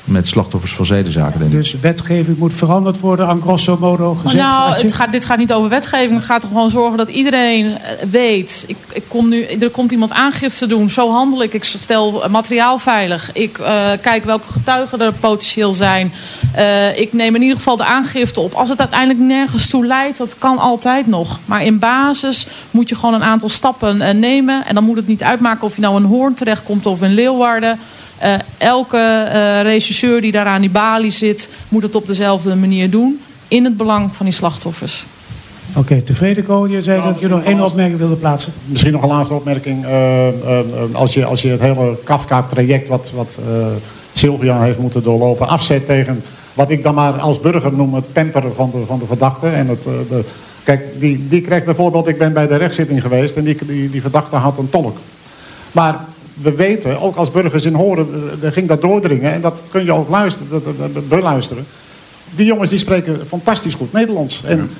met 0.09 0.29
slachtoffers 0.29 0.73
van 0.73 0.87
zedenzaken. 0.87 1.39
Denk 1.39 1.53
ik. 1.53 1.57
Dus 1.57 1.79
wetgeving 1.81 2.39
moet 2.39 2.55
veranderd 2.55 3.01
worden, 3.01 3.27
aan 3.27 3.41
grosso 3.41 3.77
modo 3.81 4.15
gezegd? 4.15 4.43
Nou, 4.45 4.75
het 4.75 4.93
gaat, 4.93 5.13
dit 5.13 5.25
gaat 5.25 5.39
niet 5.39 5.53
over 5.53 5.69
wetgeving. 5.69 6.15
Het 6.15 6.25
gaat 6.25 6.43
er 6.43 6.49
gewoon 6.49 6.71
zorgen 6.71 6.97
dat 6.97 7.09
iedereen 7.09 7.79
weet. 8.11 8.65
Ik, 8.67 8.77
ik 8.93 9.03
kom 9.09 9.29
nu, 9.29 9.43
er 9.45 9.71
komt 9.71 9.91
iemand 9.91 10.13
aangifte 10.13 10.67
doen. 10.67 10.91
Zo 10.91 11.11
handel 11.11 11.43
ik. 11.43 11.55
Ik 11.55 11.65
stel 11.65 12.23
materiaal 12.31 12.79
veilig. 12.79 13.31
Ik 13.33 13.59
uh, 13.59 13.67
kijk 14.01 14.25
welke 14.25 14.53
getuigen 14.53 15.01
er 15.01 15.13
potentieel 15.13 15.73
zijn. 15.73 16.13
Uh, 16.57 16.99
ik 16.99 17.13
neem 17.13 17.35
in 17.35 17.43
ieder 17.43 17.57
geval 17.57 17.77
de 17.77 17.85
aangifte 17.85 18.41
op. 18.41 18.53
Als 18.53 18.69
het 18.69 18.81
uiteindelijk 18.81 19.21
nergens 19.21 19.69
toe 19.69 19.87
leidt, 19.87 20.19
dat 20.19 20.35
kan 20.39 20.59
altijd 20.59 21.07
nog. 21.07 21.39
Maar 21.45 21.65
in 21.65 21.79
basis 21.79 22.47
moet 22.71 22.89
je 22.89 22.95
gewoon 22.95 23.15
een 23.15 23.23
aantal 23.23 23.49
stappen 23.49 23.97
uh, 23.97 24.11
nemen. 24.11 24.67
En 24.67 24.75
dan 24.75 24.85
moet 24.85 24.97
het 24.97 25.07
niet 25.07 25.23
uitmaken 25.23 25.65
of 25.65 25.75
je 25.75 25.81
nou 25.81 25.97
in 25.97 26.09
Hoorn 26.09 26.35
terechtkomt 26.35 26.87
of 26.87 27.03
in 27.03 27.15
Leeuwarden. 27.15 27.79
Uh, 28.23 28.35
elke 28.59 28.97
uh, 29.27 29.63
regisseur 29.63 30.21
die 30.21 30.33
daar 30.33 30.47
aan 30.47 30.61
die 30.61 30.71
balie 30.71 31.11
zit, 31.11 31.51
moet 31.69 31.83
het 31.83 31.95
op 31.95 32.07
dezelfde 32.07 32.55
manier 32.55 32.91
doen. 32.91 33.21
In 33.49 33.65
het 33.65 33.77
belang 33.77 34.17
van 34.17 34.27
die 34.27 34.35
slachtoffers. 34.35 35.05
Oké, 35.69 35.79
okay, 35.79 36.01
tevreden 36.01 36.45
Ko? 36.45 36.67
Je 36.67 36.83
zei 36.83 37.03
dat 37.03 37.21
je 37.21 37.29
nog 37.29 37.43
één 37.43 37.61
opmerking 37.61 37.99
wilde 37.99 38.15
plaatsen. 38.15 38.53
Misschien 38.65 38.93
nog 38.93 39.03
een 39.03 39.09
laatste 39.09 39.35
opmerking. 39.35 39.85
Uh, 39.85 40.29
als, 40.93 41.15
je, 41.15 41.25
als 41.25 41.43
je 41.43 41.49
het 41.49 41.61
hele 41.61 41.99
Kafka-traject 42.05 42.89
wat, 42.89 43.11
wat 43.15 43.39
Sylvia 44.13 44.63
heeft 44.63 44.79
moeten 44.79 45.03
doorlopen 45.03 45.49
afzet 45.49 45.87
tegen 45.87 46.23
wat 46.59 46.71
ik 46.71 46.83
dan 46.83 46.95
maar 46.95 47.13
als 47.13 47.41
burger 47.41 47.73
noem 47.73 47.95
het 47.95 48.13
pamperen 48.13 48.55
van 48.55 48.71
de, 48.71 48.87
van 48.87 48.99
de 48.99 49.07
verdachte. 49.07 49.49
En 49.49 49.69
het, 49.69 49.83
de, 49.83 50.25
kijk, 50.63 51.01
die, 51.01 51.29
die 51.29 51.41
krijgt 51.41 51.65
bijvoorbeeld, 51.65 52.09
ik 52.09 52.19
ben 52.19 52.33
bij 52.33 52.47
de 52.47 52.57
rechtszitting 52.57 53.03
geweest 53.03 53.37
en 53.37 53.45
die, 53.45 53.57
die, 53.67 53.91
die 53.91 54.01
verdachte 54.01 54.37
had 54.37 54.59
een 54.59 54.71
tolk. 54.71 54.97
Maar 55.73 56.05
we 56.41 56.55
weten, 56.55 57.01
ook 57.01 57.17
als 57.17 57.31
burgers 57.31 57.65
in 57.65 57.75
horen, 57.75 58.09
er 58.43 58.53
ging 58.53 58.69
dat 58.69 58.81
doordringen. 58.81 59.33
En 59.33 59.41
dat 59.41 59.61
kun 59.71 59.85
je 59.85 59.93
ook 59.93 60.09
luisteren, 60.09 60.49
dat, 60.51 60.95
dat, 60.95 61.09
beluisteren. 61.09 61.67
die 62.31 62.47
jongens 62.47 62.71
die 62.71 62.79
spreken 62.79 63.27
fantastisch 63.27 63.75
goed 63.75 63.93
Nederlands. 63.93 64.45
En 64.45 64.71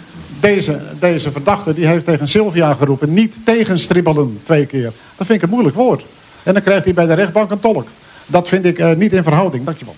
deze, 0.41 0.81
deze 0.99 1.33
verdachte 1.33 1.75
die 1.75 1.87
heeft 1.87 2.05
tegen 2.05 2.29
Sylvia 2.29 2.75
geroepen... 2.75 3.13
niet 3.13 3.39
tegenstribbelen 3.45 4.41
twee 4.43 4.67
keer. 4.67 4.93
Dat 5.17 5.27
vind 5.27 5.39
ik 5.39 5.43
een 5.43 5.51
moeilijk 5.51 5.77
woord. 5.77 6.05
En 6.43 6.53
dan 6.53 6.63
krijgt 6.63 6.85
hij 6.85 6.95
bij 6.95 7.07
de 7.07 7.15
rechtbank 7.15 7.51
een 7.51 7.61
tolk. 7.61 7.89
Dat 8.27 8.49
vind 8.49 8.65
ik 8.65 8.79
eh, 8.79 8.97
niet 8.97 9.13
in 9.13 9.23
verhouding. 9.23 9.65
Dankjewel. 9.65 9.97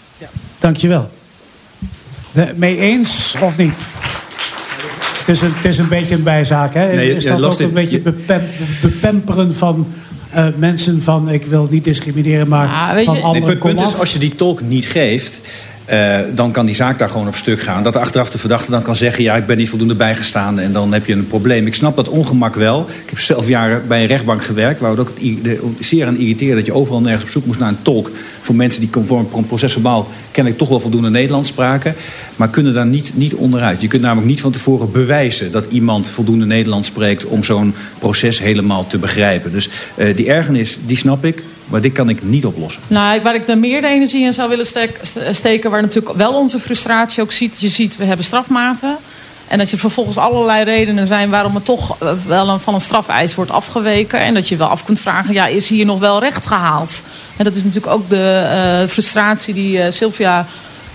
Dankjewel. 0.58 1.10
De, 2.32 2.52
mee 2.56 2.78
eens 2.78 3.36
of 3.40 3.56
niet? 3.56 3.74
Het 5.18 5.28
is 5.28 5.40
een, 5.40 5.54
het 5.54 5.64
is 5.64 5.78
een 5.78 5.88
beetje 5.88 6.14
een 6.14 6.22
bijzaak, 6.22 6.74
hè? 6.74 6.94
Nee, 6.94 7.14
is 7.14 7.24
ja, 7.24 7.36
dat 7.36 7.52
ook 7.52 7.60
een 7.60 7.72
beetje 7.72 8.00
bepem, 8.00 8.42
bepemperen 8.80 9.54
van 9.54 9.86
eh, 10.32 10.46
mensen 10.56 11.02
van... 11.02 11.28
ik 11.28 11.44
wil 11.46 11.68
niet 11.70 11.84
discrimineren, 11.84 12.48
maar 12.48 12.66
Ja, 12.66 12.94
weet 12.94 13.04
van 13.04 13.14
je- 13.14 13.20
Nee, 13.20 13.28
anderen 13.28 13.48
het 13.48 13.58
punt 13.58 13.80
is, 13.80 13.98
als 13.98 14.12
je 14.12 14.18
die 14.18 14.34
tolk 14.34 14.60
niet 14.60 14.86
geeft... 14.86 15.40
eh, 15.90 16.18
dan 16.34 16.52
kan 16.52 16.66
die 16.66 16.74
zaak 16.74 16.98
daar 16.98 17.10
gewoon 17.10 17.26
op 17.26 17.34
stuk 17.34 17.60
gaan. 17.60 17.82
Dat 17.82 17.96
achteraf 17.96 18.30
de 18.30 18.38
verdachte 18.38 18.70
dan 18.70 18.82
kan 18.82 18.96
zeggen... 18.96 19.22
ja, 19.22 19.36
ik 19.36 19.46
ben 19.46 19.56
niet 19.56 19.68
voldoende 19.68 19.94
bijgestaan 19.94 20.58
en 20.58 20.72
dan 20.72 20.92
heb 20.92 21.06
je 21.06 21.12
een 21.12 21.26
probleem. 21.26 21.66
Ik 21.66 21.74
snap 21.74 21.96
dat 21.96 22.08
ongemak 22.08 22.54
wel. 22.54 22.86
Ik 23.04 23.10
heb 23.10 23.18
zelf 23.18 23.48
jaren 23.48 23.82
bij 23.88 24.00
een 24.00 24.06
rechtbank 24.06 24.44
gewerkt... 24.44 24.80
waar 24.80 24.90
het 24.90 25.00
ook 25.00 25.12
zeer 25.78 26.06
aan 26.06 26.16
irriteerde... 26.16 26.54
dat 26.54 26.66
je 26.66 26.72
overal 26.72 27.00
nergens 27.00 27.22
op 27.22 27.30
zoek 27.30 27.46
moest 27.46 27.58
naar 27.58 27.68
een 27.68 27.82
tolk... 27.82 28.10
voor 28.40 28.54
mensen 28.54 28.80
die 28.80 28.90
conform 28.90 29.28
procesverbaal... 29.46 30.08
kennelijk 30.30 30.60
toch 30.60 30.68
wel 30.68 30.80
voldoende 30.80 31.10
Nederlands 31.10 31.48
spraken... 31.48 31.94
maar 32.36 32.48
kunnen 32.48 32.74
daar 32.74 32.86
niet, 32.86 33.12
niet 33.14 33.34
onderuit. 33.34 33.80
Je 33.80 33.88
kunt 33.88 34.02
namelijk 34.02 34.28
niet 34.28 34.40
van 34.40 34.52
tevoren 34.52 34.92
bewijzen... 34.92 35.52
dat 35.52 35.66
iemand 35.72 36.08
voldoende 36.08 36.46
Nederlands 36.46 36.88
spreekt... 36.88 37.24
om 37.26 37.44
zo'n 37.44 37.74
proces 37.98 38.40
helemaal 38.40 38.86
te 38.86 38.98
begrijpen. 38.98 39.52
Dus 39.52 39.68
eh, 39.94 40.16
die 40.16 40.30
ergernis, 40.30 40.78
die 40.86 40.96
snap 40.96 41.24
ik... 41.24 41.42
maar 41.70 41.80
dit 41.80 41.92
kan 41.92 42.08
ik 42.08 42.22
niet 42.22 42.46
oplossen. 42.46 42.82
Nou, 42.86 43.20
waar 43.22 43.34
ik 43.34 43.48
er 43.48 43.58
meer 43.58 43.80
de 43.80 43.86
energie 43.86 44.24
in 44.24 44.32
zou 44.32 44.48
willen 44.48 44.66
st- 44.66 45.18
steken... 45.30 45.70
waar 45.70 45.82
natuurlijk 45.82 46.16
wel 46.16 46.32
onze 46.32 46.60
frustratie 46.60 47.22
ook 47.22 47.32
ziet. 47.32 47.60
Je 47.60 47.68
ziet, 47.68 47.96
we 47.96 48.04
hebben 48.04 48.24
strafmaten. 48.24 48.96
En 49.48 49.58
dat 49.58 49.70
je 49.70 49.76
vervolgens 49.76 50.16
allerlei 50.16 50.64
redenen 50.64 51.06
zijn... 51.06 51.30
waarom 51.30 51.54
het 51.54 51.64
toch 51.64 51.96
eh, 51.98 52.12
wel 52.26 52.58
van 52.58 52.74
een 52.74 52.80
strafeis 52.80 53.34
wordt 53.34 53.50
afgeweken. 53.50 54.20
En 54.20 54.34
dat 54.34 54.48
je 54.48 54.56
wel 54.56 54.68
af 54.68 54.84
kunt 54.84 55.00
vragen... 55.00 55.34
ja, 55.34 55.46
is 55.46 55.68
hier 55.68 55.84
nog 55.84 55.98
wel 55.98 56.20
recht 56.20 56.46
gehaald? 56.46 57.02
En 57.36 57.44
dat 57.44 57.54
is 57.54 57.64
natuurlijk 57.64 57.92
ook 57.92 58.08
de 58.08 58.48
eh, 58.50 58.88
frustratie 58.88 59.54
die 59.54 59.82
eh, 59.82 59.92
Sylvia... 59.92 60.46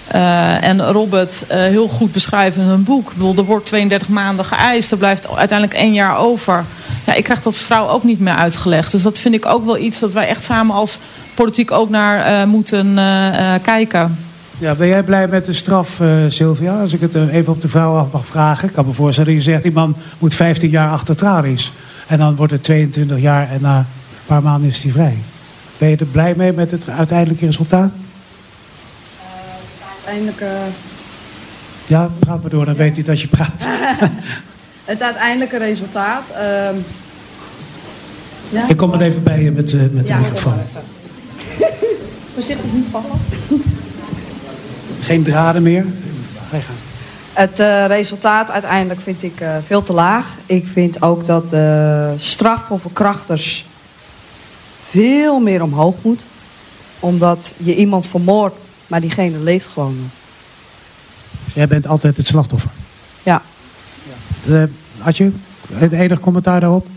eh, 0.08 0.64
en 0.64 0.82
Robert 0.92 1.44
eh, 1.48 1.58
heel 1.58 1.88
goed 1.88 2.12
beschrijven 2.12 2.62
in 2.62 2.68
hun 2.68 2.84
boek. 2.84 3.10
Ik 3.10 3.18
bedoel, 3.18 3.36
er 3.36 3.44
wordt 3.44 3.66
32 3.66 4.10
maanden 4.10 4.46
geëist. 4.46 4.92
Er 4.92 4.98
blijft 4.98 5.36
uiteindelijk 5.36 5.80
één 5.80 5.94
jaar 5.94 6.18
over. 6.18 6.64
Ja, 7.06 7.14
ik 7.14 7.24
krijg 7.24 7.40
dat 7.40 7.54
als 7.54 7.64
vrouw 7.64 7.88
ook 7.88 8.04
niet 8.04 8.20
meer 8.20 8.34
uitgelegd. 8.34 8.92
Dus 8.92 9.04
dat 9.04 9.18
vind 9.18 9.36
ik 9.36 9.46
ook 9.46 9.66
wel 9.66 9.78
iets 9.78 10.00
dat 10.00 10.14
wij 10.14 10.28
echt 10.28 10.44
samen 10.44 10.76
als 10.76 11.00
politiek 11.34 11.72
ook 11.72 11.90
naar 11.90 12.26
eh, 12.26 12.48
moeten 12.48 12.96
kijken. 13.62 14.18
Ja, 14.58 14.74
ben 14.74 14.88
jij 14.88 15.04
blij 15.04 15.28
met 15.28 15.46
de 15.46 15.54
straf, 15.54 16.02
Sylvia? 16.28 16.80
Als 16.80 16.94
ik 16.94 17.02
het 17.02 17.16
even 17.16 17.54
op 17.54 17.62
de 17.62 17.70
vrouw 17.70 17.96
af 17.96 18.12
mag 18.12 18.26
vragen. 18.26 18.68
Ik 18.68 18.74
kan 18.74 18.86
me 18.86 18.94
voorstellen 18.94 19.34
je 19.34 19.42
zegt... 19.42 19.64
die 19.64 19.72
man 19.72 19.96
moet 20.20 20.34
15 20.34 20.70
jaar 20.70 20.92
achter 20.92 21.16
tralies. 21.16 21.72
En 22.08 22.18
dan 22.18 22.36
wordt 22.36 22.52
het 22.52 22.64
22 22.64 23.20
jaar 23.20 23.50
en 23.52 23.62
na 23.62 23.78
een 23.78 23.86
paar 24.26 24.44
maanden 24.44 24.70
is 24.70 24.84
hij 24.84 24.92
vrij. 24.92 25.18
Ben 25.78 25.90
je 25.90 25.98
er 25.98 26.06
blij 26.06 26.34
mee 26.38 26.54
met 26.54 26.72
het 26.72 26.90
uiteindelijke 26.90 27.46
resultaat? 27.46 27.92
Uiteindelijk, 30.06 30.42
eh, 30.42 30.72
Ja, 31.88 32.10
praat 32.20 32.42
maar 32.42 32.52
door, 32.52 32.66
dan 32.66 32.76
weet 32.76 32.96
hij 32.96 33.04
dat 33.04 33.22
je 33.22 33.28
praat. 33.28 33.68
het 34.86 35.02
uiteindelijke 35.02 35.58
resultaat. 35.58 36.30
ehm, 36.30 36.76
ja, 38.50 38.68
Ik 38.68 38.78
kom 38.78 38.94
er 38.94 39.02
even 39.02 39.24
bij 39.24 39.42
je 39.42 39.52
met, 39.52 39.74
eh, 39.74 39.80
met 39.80 40.08
de 40.08 40.14
Ja, 40.14 40.18
kom 40.18 40.24
microfoon. 40.26 40.54
Voorzichtig 42.34 42.74
niet 42.74 42.86
vallen. 42.92 43.10
Geen 45.02 45.24
draden 45.24 45.62
meer. 45.62 45.86
Ga. 46.50 46.58
Het 47.34 47.60
eh, 47.60 47.86
resultaat 47.86 48.52
uiteindelijk 48.52 49.02
vind 49.02 49.24
ik 49.24 49.44
veel 49.66 49.84
te 49.84 49.94
laag. 49.94 50.26
Ik 50.46 50.68
vind 50.74 51.02
ook 51.02 51.26
dat 51.26 51.50
de 51.50 52.14
straf 52.18 52.62
voor 52.66 52.80
verkrachters 52.80 53.66
veel 54.90 55.40
meer 55.40 55.64
omhoog 55.64 55.96
moet. 56.02 56.26
Omdat 57.00 57.54
je 57.58 57.76
iemand 57.76 58.08
vermoordt, 58.08 58.56
maar 58.88 59.02
diegene 59.02 59.38
leeft 59.40 59.68
gewoon 59.68 59.96
nog. 60.02 60.10
Jij 61.54 61.68
bent 61.68 61.88
altijd 61.88 62.18
het 62.18 62.28
slachtoffer. 62.28 62.70
Ja. 63.24 63.42
Uh, 64.48 64.64
Adje, 65.04 65.32
het 65.74 65.92
enig 65.92 66.20
commentaar 66.20 66.60
daarop? 66.60 66.88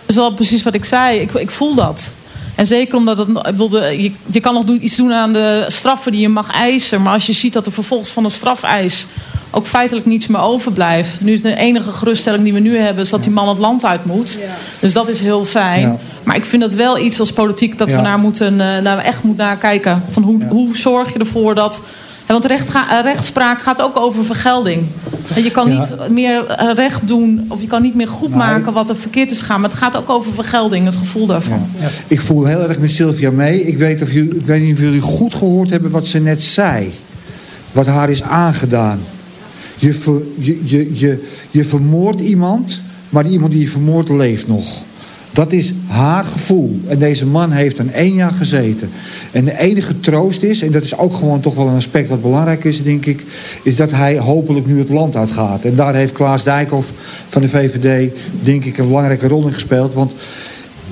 Dat 0.00 0.10
is 0.10 0.14
wel 0.16 0.32
precies 0.34 0.62
wat 0.62 0.74
ik 0.74 0.84
zei. 0.84 1.18
Ik, 1.20 1.32
ik 1.32 1.50
voel 1.50 1.74
dat. 1.74 2.14
En 2.54 2.66
zeker 2.66 2.96
omdat 2.96 3.18
het, 3.18 3.28
ik 3.28 3.34
bedoel, 3.42 3.68
de- 3.68 4.02
je, 4.02 4.12
je 4.26 4.40
kan 4.40 4.54
nog 4.54 4.64
doen, 4.64 4.84
iets 4.84 4.96
doen 4.96 5.12
aan 5.12 5.32
de 5.32 5.64
straffen 5.68 6.12
die 6.12 6.20
je 6.20 6.28
mag 6.28 6.50
eisen. 6.52 7.02
Maar 7.02 7.12
als 7.12 7.26
je 7.26 7.32
ziet 7.32 7.52
dat 7.52 7.66
er 7.66 7.72
vervolgens 7.72 8.10
van 8.10 8.24
een 8.24 8.30
strafeis 8.30 9.06
ook 9.50 9.66
feitelijk 9.66 10.06
niets 10.06 10.26
meer 10.26 10.40
overblijft. 10.40 11.20
Nu 11.20 11.32
is 11.32 11.42
de 11.42 11.56
enige 11.56 11.92
geruststelling 11.92 12.42
die 12.44 12.52
we 12.52 12.60
nu 12.60 12.76
hebben... 12.78 13.04
is 13.04 13.10
dat 13.10 13.22
die 13.22 13.32
man 13.32 13.48
het 13.48 13.58
land 13.58 13.84
uit 13.84 14.04
moet. 14.04 14.38
Dus 14.80 14.92
dat 14.92 15.08
is 15.08 15.20
heel 15.20 15.44
fijn. 15.44 15.80
Ja. 15.80 15.96
Maar 16.22 16.36
ik 16.36 16.44
vind 16.44 16.62
dat 16.62 16.74
wel 16.74 16.98
iets 16.98 17.20
als 17.20 17.32
politiek... 17.32 17.78
dat 17.78 17.90
we 17.90 18.00
naar 18.00 18.18
moeten, 18.18 18.52
eh, 18.60 18.82
naar, 18.82 18.98
echt 18.98 19.22
moeten 19.22 19.44
naar 19.44 19.56
kijken. 19.56 20.02
Van 20.10 20.22
hoe, 20.22 20.44
hoe 20.48 20.76
zorg 20.76 21.12
je 21.12 21.18
ervoor 21.18 21.54
dat... 21.54 21.82
Want 22.26 22.44
recht 22.44 22.70
ga- 22.70 22.98
eh, 22.98 23.04
rechtspraak 23.04 23.62
gaat 23.62 23.82
ook 23.82 23.96
over 23.96 24.24
vergelding. 24.24 24.86
En 25.34 25.42
je 25.42 25.50
kan 25.50 25.68
Ja. 25.72 25.78
niet 25.78 25.96
meer 26.10 26.46
eh, 26.46 26.74
recht 26.74 27.08
doen... 27.08 27.44
of 27.48 27.60
je 27.60 27.66
kan 27.66 27.82
niet 27.82 27.94
meer 27.94 28.08
goed 28.08 28.34
maken 28.34 28.72
wat 28.72 28.88
er 28.88 28.96
verkeerd 28.96 29.30
is 29.30 29.40
gegaan. 29.40 29.60
Maar 29.60 29.70
het 29.70 29.78
gaat 29.78 29.96
ook 29.96 30.10
over 30.10 30.32
vergelding, 30.34 30.84
het 30.84 30.96
gevoel 30.96 31.26
daarvan. 31.26 31.68
Ik 32.06 32.20
voel 32.20 32.44
heel 32.44 32.68
erg 32.68 32.78
met 32.78 32.90
Sylvia 32.90 33.30
mee. 33.30 33.62
Ik 33.62 33.78
weet, 33.78 34.02
of 34.02 34.12
jullie, 34.12 34.34
ik 34.36 34.46
weet 34.46 34.62
niet 34.62 34.72
of 34.74 34.80
jullie 34.80 35.00
goed 35.00 35.34
gehoord 35.34 35.70
hebben 35.70 35.90
wat 35.90 36.06
ze 36.06 36.18
net 36.20 36.42
zei. 36.42 36.92
Wat 37.72 37.86
haar 37.86 38.10
is 38.10 38.22
aangedaan. 38.22 39.00
Je, 39.78 39.94
ver, 39.94 40.22
je, 40.34 40.58
je, 40.94 41.24
je, 41.50 41.64
vermoordt 41.64 42.20
iemand, 42.20 42.80
maar 43.08 43.26
iemand 43.26 43.52
die 43.52 43.60
je 43.60 43.68
vermoordt 43.68 44.10
leeft 44.10 44.46
nog. 44.46 44.82
Dat 45.32 45.52
is 45.52 45.72
haar 45.86 46.24
gevoel. 46.24 46.80
En 46.86 46.98
deze 46.98 47.26
man 47.26 47.50
heeft 47.50 47.78
een 47.78 47.92
één 47.92 48.14
jaar 48.14 48.32
gezeten. 48.32 48.90
En 49.32 49.44
de 49.44 49.58
enige 49.58 50.00
troost 50.00 50.42
is, 50.42 50.62
en 50.62 50.72
dat 50.72 50.82
is 50.82 50.98
ook 50.98 51.14
gewoon 51.14 51.40
toch 51.40 51.54
wel 51.54 51.66
een 51.66 51.74
aspect 51.74 52.08
wat 52.08 52.22
belangrijk 52.22 52.64
is, 52.64 52.82
denk 52.82 53.06
ik, 53.06 53.24
is 53.62 53.76
dat 53.76 53.90
hij 53.90 54.18
hopelijk 54.18 54.66
nu 54.66 54.78
het 54.78 54.88
land 54.88 55.16
uitgaat. 55.16 55.64
En 55.64 55.74
daar 55.74 55.94
heeft 55.94 56.12
Klaas 56.12 56.44
Dijkhoff 56.44 56.92
van 57.28 57.42
de 57.42 57.48
VVD, 57.48 58.12
denk 58.42 58.64
ik, 58.64 58.78
een 58.78 58.86
belangrijke 58.86 59.28
rol 59.28 59.46
in 59.46 59.52
gespeeld. 59.52 59.94
Want 59.94 60.12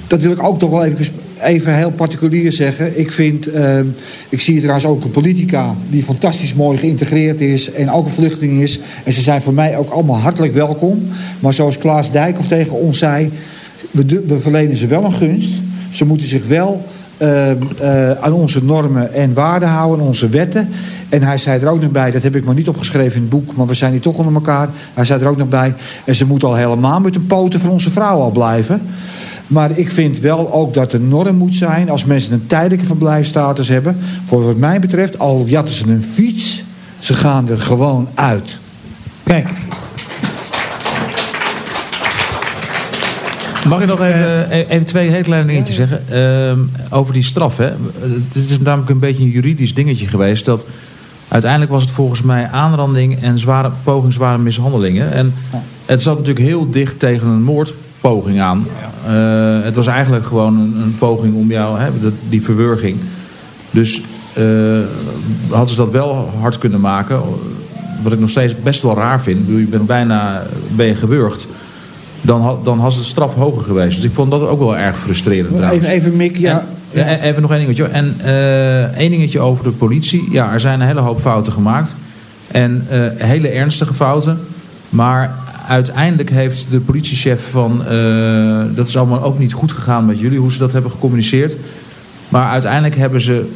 dat 0.07 0.23
wil 0.23 0.33
ik 0.33 0.43
ook 0.43 0.59
toch 0.59 0.71
wel 0.71 0.85
even, 0.85 1.07
even 1.41 1.77
heel 1.77 1.91
particulier 1.91 2.53
zeggen. 2.53 2.99
Ik 2.99 3.13
vind, 3.13 3.47
eh, 3.47 3.79
ik 4.29 4.41
zie 4.41 4.59
trouwens 4.59 4.87
ook 4.87 5.05
een 5.05 5.11
politica 5.11 5.75
die 5.91 6.03
fantastisch 6.03 6.55
mooi 6.55 6.79
geïntegreerd 6.79 7.41
is 7.41 7.73
en 7.73 7.91
ook 7.91 8.05
een 8.05 8.11
vluchteling 8.11 8.61
is. 8.61 8.81
En 9.05 9.13
ze 9.13 9.21
zijn 9.21 9.43
voor 9.43 9.55
mij 9.55 9.77
ook 9.77 9.91
allemaal 9.91 10.19
hartelijk 10.19 10.53
welkom. 10.53 11.09
Maar 11.41 11.53
zoals 11.53 11.79
Klaas 11.79 12.13
Dijkhoff 12.13 12.49
tegen 12.49 12.77
ons 12.77 12.99
zei, 12.99 13.31
we, 13.91 14.23
we 14.27 14.39
verlenen 14.39 14.77
ze 14.77 14.87
wel 14.87 15.05
een 15.05 15.13
gunst. 15.13 15.53
Ze 15.91 16.07
moeten 16.07 16.27
zich 16.27 16.47
wel 16.47 16.85
eh, 17.17 17.51
eh, 17.51 18.11
aan 18.21 18.33
onze 18.33 18.65
normen 18.65 19.15
en 19.15 19.35
waarden 19.35 19.69
houden, 19.69 20.07
onze 20.07 20.29
wetten. 20.29 20.69
En 21.09 21.23
hij 21.23 21.39
zei 21.39 21.61
er 21.61 21.69
ook 21.69 21.81
nog 21.81 21.91
bij, 21.91 22.11
dat 22.11 22.23
heb 22.23 22.37
ik 22.37 22.45
maar 22.45 22.55
niet 22.55 22.69
opgeschreven 22.69 23.15
in 23.15 23.21
het 23.21 23.31
boek, 23.31 23.57
maar 23.57 23.67
we 23.67 23.75
zijn 23.75 23.93
hier 23.93 24.01
toch 24.01 24.17
onder 24.17 24.35
elkaar. 24.35 24.69
Hij 24.95 25.05
zei 25.05 25.23
er 25.23 25.29
ook 25.29 25.37
nog 25.37 25.49
bij, 25.49 25.75
en 26.05 26.15
ze 26.15 26.27
moeten 26.27 26.49
al 26.49 26.55
helemaal 26.55 27.01
met 27.01 27.13
de 27.13 27.21
poten 27.21 27.61
van 27.61 27.71
onze 27.71 27.91
vrouw 27.91 28.21
al 28.21 28.31
blijven. 28.31 28.81
Maar 29.47 29.79
ik 29.79 29.91
vind 29.91 30.21
wel 30.21 30.53
ook 30.53 30.75
dat 30.75 30.91
de 30.91 31.01
norm 31.01 31.37
moet 31.37 31.55
zijn 31.55 31.91
als 31.91 32.05
mensen 32.05 32.33
een 32.33 32.47
tijdelijke 32.47 32.85
verblijfstatus 32.85 33.69
hebben. 33.69 33.97
Voor 34.27 34.45
wat 34.45 34.57
mij 34.57 34.81
betreft, 34.81 35.19
al 35.19 35.45
jatten 35.47 35.75
ze 35.75 35.91
een 35.91 36.03
fiets, 36.15 36.65
ze 36.99 37.15
gaan 37.15 37.49
er 37.49 37.59
gewoon 37.59 38.09
uit. 38.15 38.59
Kijk, 39.23 39.49
Mag 43.69 43.81
ik 43.81 43.87
nog 43.87 44.01
even, 44.01 44.47
e- 44.51 44.67
even 44.69 44.87
twee 44.87 45.11
hele 45.11 45.23
kleine 45.23 45.47
dingetjes 45.47 45.77
zeggen? 45.77 46.03
Ehm, 46.09 46.59
over 46.91 47.13
die 47.13 47.23
straf. 47.23 47.57
Hè? 47.57 47.71
Het 48.33 48.51
is 48.51 48.59
namelijk 48.59 48.91
een 48.91 48.99
beetje 48.99 49.23
een 49.23 49.31
juridisch 49.31 49.75
dingetje 49.75 50.09
geweest. 50.09 50.45
Dat 50.45 50.65
uiteindelijk 51.29 51.73
was 51.73 51.83
het 51.83 51.91
volgens 51.91 52.23
mij 52.23 52.49
aanranding 52.49 53.23
en 53.23 53.39
zware, 53.39 53.71
poging 53.83 54.13
zware 54.13 54.39
mishandelingen. 54.39 55.13
En 55.13 55.35
het 55.87 56.03
zat 56.03 56.19
natuurlijk 56.19 56.47
heel 56.47 56.71
dicht 56.71 56.99
tegen 56.99 57.27
een 57.27 57.43
moordpoging 58.07 58.41
aan. 58.41 58.67
Eh, 59.07 59.65
het 59.65 59.77
was 59.77 59.87
eigenlijk 59.87 60.27
gewoon 60.27 60.55
een, 60.59 60.75
een 60.83 60.95
poging 60.99 61.35
om 61.35 61.51
jou, 61.51 61.79
hè, 61.79 61.89
die 62.29 62.43
verwurging. 62.43 62.97
Dus 63.71 64.01
eh, 64.35 64.45
hadden 65.51 65.69
ze 65.69 65.77
dat 65.77 65.91
wel 65.91 66.31
hard 66.41 66.59
kunnen 66.59 66.81
maken. 66.81 67.21
Wat 68.03 68.13
ik 68.13 68.21
nog 68.21 68.31
steeds 68.31 68.55
best 68.63 68.83
wel 68.83 68.95
raar 68.95 69.21
vind. 69.21 69.39
Ik 69.39 69.45
bedoel, 69.45 69.61
Je 69.61 69.67
bent 69.67 69.87
bijna 69.87 70.43
ben 70.77 70.87
je 70.87 70.95
gewurgd 70.95 71.47
dan, 72.21 72.41
had- 72.41 72.65
dan 72.65 72.79
was 72.79 72.99
de 72.99 73.05
straf 73.05 73.35
hoger 73.35 73.63
geweest. 73.65 73.97
Dus 73.97 74.05
ik 74.05 74.15
vond 74.15 74.31
dat 74.31 74.49
ook 74.49 74.59
wel 74.59 74.77
erg 74.77 74.99
frustrerend. 74.99 75.57
trouwens. 75.57 75.83
Even, 75.87 75.95
even 75.95 76.17
Mick, 76.17 76.37
ja. 76.37 76.65
En, 76.93 77.07
ja, 77.07 77.19
even 77.21 77.43
nog 77.43 77.51
één 77.51 77.61
dingetje. 77.61 77.85
En 77.85 78.15
eh, 78.25 78.83
één 78.83 79.11
dingetje 79.11 79.41
over 79.41 79.65
de 79.65 79.71
politie. 79.71 80.29
Ja, 80.31 80.53
er 80.53 80.61
zijn 80.61 80.81
een 80.81 80.87
hele 80.87 81.01
hoop 81.01 81.21
fouten 81.21 81.53
gemaakt. 81.53 81.95
En 82.51 82.87
hele 83.17 83.49
ernstige 83.49 83.95
fouten. 83.95 84.39
Maar 84.89 85.35
uiteindelijk 85.69 86.31
heeft 86.31 86.67
de 86.71 86.81
politiechef 86.81 87.41
van... 87.51 87.87
eh, 87.87 88.63
dat 88.75 88.89
is 88.89 88.97
allemaal 88.97 89.23
ook 89.23 89.39
niet 89.39 89.53
goed 89.53 89.73
gegaan 89.73 90.07
met 90.07 90.19
jullie, 90.19 90.39
hoe 90.39 90.53
ze 90.53 90.59
dat 90.59 90.73
hebben 90.73 90.91
gecommuniceerd. 90.91 91.57
Maar 92.29 92.51
uiteindelijk 92.51 92.97
hebben 92.97 93.21
ze 93.21 93.51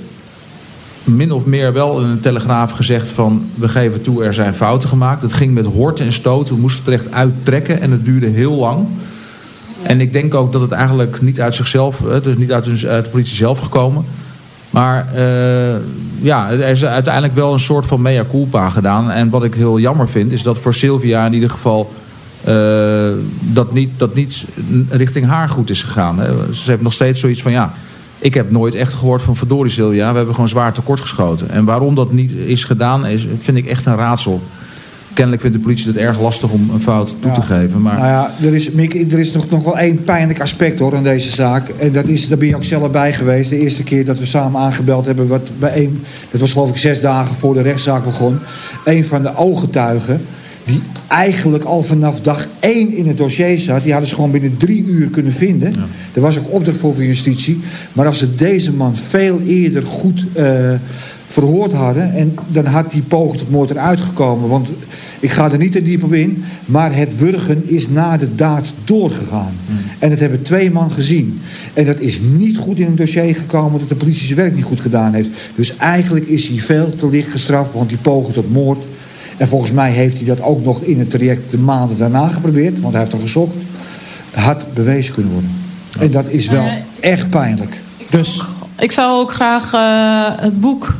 min 1.04 1.32
of 1.32 1.44
meer 1.44 1.72
wel 1.72 2.00
in 2.00 2.06
een 2.06 2.20
telegraaf 2.20 2.70
gezegd 2.70 3.08
van... 3.08 3.44
we 3.54 3.68
geven 3.68 4.02
toe, 4.02 4.24
er 4.24 4.34
zijn 4.34 4.54
fouten 4.54 4.88
gemaakt. 4.88 5.22
Het 5.22 5.32
ging 5.32 5.54
met 5.54 5.66
horten 5.66 6.06
en 6.06 6.12
stoten. 6.12 6.54
We 6.54 6.60
moesten 6.60 6.92
het 6.92 7.00
echt 7.00 7.12
uittrekken 7.12 7.80
en 7.80 7.90
het 7.90 8.04
duurde 8.04 8.26
heel 8.26 8.54
lang. 8.54 8.86
En 9.82 10.00
ik 10.00 10.12
denk 10.12 10.34
ook 10.34 10.52
dat 10.52 10.60
het 10.60 10.72
eigenlijk 10.72 11.20
niet 11.20 11.40
uit 11.40 11.54
zichzelf... 11.54 11.98
het 11.98 12.26
is 12.26 12.36
niet 12.36 12.52
uit, 12.52 12.64
de 12.64 13.08
politie 13.10 13.36
zelf 13.36 13.58
gekomen... 13.58 14.04
Maar 14.70 15.06
uh, 15.16 15.76
ja, 16.20 16.50
er 16.50 16.68
is 16.68 16.84
uiteindelijk 16.84 17.34
wel 17.34 17.52
een 17.52 17.60
soort 17.60 17.86
van 17.86 18.02
mea 18.02 18.24
culpa 18.30 18.68
gedaan. 18.68 19.10
En 19.10 19.30
wat 19.30 19.44
ik 19.44 19.54
heel 19.54 19.78
jammer 19.78 20.08
vind, 20.08 20.32
is 20.32 20.42
dat 20.42 20.58
voor 20.58 20.74
Sylvia 20.74 21.26
in 21.26 21.32
ieder 21.32 21.50
geval... 21.50 21.92
Uh, 22.48 23.12
dat, 23.40 23.72
niet, 23.72 23.90
dat 23.96 24.14
niet 24.14 24.44
richting 24.88 25.26
haar 25.26 25.48
goed 25.48 25.70
is 25.70 25.82
gegaan. 25.82 26.18
Hè. 26.18 26.54
Ze 26.54 26.70
heeft 26.70 26.82
nog 26.82 26.92
steeds 26.92 27.20
zoiets 27.20 27.42
van, 27.42 27.52
ja... 27.52 27.72
Ik 28.22 28.34
heb 28.34 28.50
nooit 28.50 28.74
echt 28.74 28.94
gehoord 28.94 29.22
van 29.22 29.36
verdorie 29.36 29.72
Sylvia, 29.72 30.10
we 30.10 30.16
hebben 30.16 30.34
gewoon 30.34 30.48
zwaar 30.48 30.72
tekort 30.72 31.00
geschoten. 31.00 31.50
En 31.50 31.64
waarom 31.64 31.94
dat 31.94 32.12
niet 32.12 32.32
is 32.32 32.64
gedaan, 32.64 33.06
is, 33.06 33.26
vind 33.40 33.56
ik 33.56 33.66
echt 33.66 33.86
een 33.86 33.96
raadsel 33.96 34.40
kennelijk 35.12 35.42
vindt 35.42 35.56
de 35.56 35.62
politie 35.62 35.86
het 35.86 35.96
erg 35.96 36.20
lastig 36.20 36.50
om 36.50 36.70
een 36.70 36.80
fout 36.80 37.14
toe 37.20 37.32
te 37.32 37.42
geven. 37.42 37.82
Maar... 37.82 37.98
Nou 37.98 38.06
ja, 38.06 38.30
er 38.42 38.54
is, 38.54 38.70
Mick, 38.70 39.12
er 39.12 39.18
is 39.18 39.32
nog, 39.32 39.50
nog 39.50 39.64
wel 39.64 39.78
één 39.78 40.04
pijnlijk 40.04 40.40
aspect 40.40 40.78
hoor 40.78 40.94
in 40.94 41.02
deze 41.02 41.30
zaak. 41.30 41.68
En 41.68 41.92
dat 41.92 42.04
is, 42.04 42.28
daar 42.28 42.38
ben 42.38 42.48
je 42.48 42.56
ook 42.56 42.64
zelf 42.64 42.90
bij 42.90 43.12
geweest. 43.12 43.50
De 43.50 43.58
eerste 43.58 43.82
keer 43.82 44.04
dat 44.04 44.18
we 44.18 44.26
samen 44.26 44.60
aangebeld 44.60 45.06
hebben. 45.06 45.26
Wat 45.26 45.50
bij 45.58 45.76
een, 45.76 46.02
dat 46.30 46.40
was 46.40 46.52
geloof 46.52 46.70
ik 46.70 46.76
zes 46.76 47.00
dagen 47.00 47.34
voor 47.34 47.54
de 47.54 47.62
rechtszaak 47.62 48.04
begon. 48.04 48.38
Een 48.84 49.04
van 49.04 49.22
de 49.22 49.36
ooggetuigen. 49.36 50.20
Die 50.64 50.80
eigenlijk 51.08 51.64
al 51.64 51.82
vanaf 51.82 52.20
dag 52.20 52.48
één 52.60 52.92
in 52.92 53.06
het 53.06 53.18
dossier 53.18 53.58
zat. 53.58 53.82
Die 53.82 53.92
hadden 53.92 54.08
ze 54.08 54.14
gewoon 54.14 54.30
binnen 54.30 54.56
drie 54.56 54.84
uur 54.84 55.08
kunnen 55.08 55.32
vinden. 55.32 55.72
Ja. 55.72 55.86
Er 56.12 56.20
was 56.20 56.38
ook 56.38 56.52
opdracht 56.52 56.78
voor 56.78 56.94
voor 56.94 57.04
justitie. 57.04 57.60
Maar 57.92 58.06
als 58.06 58.18
ze 58.18 58.34
deze 58.34 58.72
man 58.72 58.96
veel 58.96 59.40
eerder 59.40 59.86
goed... 59.86 60.24
Uh, 60.36 60.72
verhoord 61.30 61.72
hadden. 61.72 62.14
En 62.14 62.34
dan 62.48 62.64
had 62.64 62.90
die 62.90 63.02
poging 63.02 63.38
tot 63.38 63.50
moord 63.50 63.70
eruit 63.70 64.00
gekomen. 64.00 64.48
Want 64.48 64.72
ik 65.20 65.30
ga 65.30 65.52
er 65.52 65.58
niet 65.58 65.72
te 65.72 65.82
diep 65.82 66.04
op 66.04 66.12
in. 66.12 66.44
Maar 66.66 66.96
het 66.96 67.18
wurgen 67.18 67.68
is 67.68 67.88
na 67.88 68.16
de 68.16 68.34
daad 68.34 68.72
doorgegaan. 68.84 69.52
En 69.98 70.10
dat 70.10 70.18
hebben 70.18 70.42
twee 70.42 70.70
man 70.70 70.90
gezien. 70.90 71.40
En 71.74 71.84
dat 71.84 72.00
is 72.00 72.20
niet 72.36 72.56
goed 72.56 72.78
in 72.78 72.86
een 72.86 72.96
dossier 72.96 73.34
gekomen 73.34 73.80
dat 73.80 73.88
de 73.88 73.94
politie 73.94 74.26
zijn 74.26 74.38
werk 74.38 74.54
niet 74.54 74.64
goed 74.64 74.80
gedaan 74.80 75.14
heeft. 75.14 75.28
Dus 75.54 75.76
eigenlijk 75.76 76.26
is 76.26 76.48
hij 76.48 76.58
veel 76.58 76.94
te 76.96 77.08
licht 77.08 77.30
gestraft. 77.30 77.72
Want 77.72 77.88
die 77.88 77.98
poging 77.98 78.34
tot 78.34 78.52
moord. 78.52 78.84
En 79.40 79.48
volgens 79.48 79.72
mij 79.72 79.90
heeft 79.90 80.18
hij 80.18 80.26
dat 80.26 80.42
ook 80.42 80.64
nog 80.64 80.82
in 80.82 80.98
het 80.98 81.10
traject 81.10 81.50
de 81.50 81.58
maanden 81.58 81.96
daarna 81.98 82.28
geprobeerd. 82.28 82.80
Want 82.80 82.92
hij 82.92 83.02
heeft 83.02 83.12
er 83.12 83.20
gezocht. 83.20 83.54
Had 84.34 84.74
bewezen 84.74 85.14
kunnen 85.14 85.32
worden. 85.32 85.50
En 85.98 86.10
dat 86.10 86.28
is 86.28 86.48
wel 86.48 86.68
echt 87.00 87.30
pijnlijk. 87.30 87.80
Dus 88.10 88.42
ik 88.78 88.92
zou 88.92 89.20
ook 89.20 89.32
graag 89.32 89.74
uh, 89.74 90.42
het 90.42 90.60
boek 90.60 90.94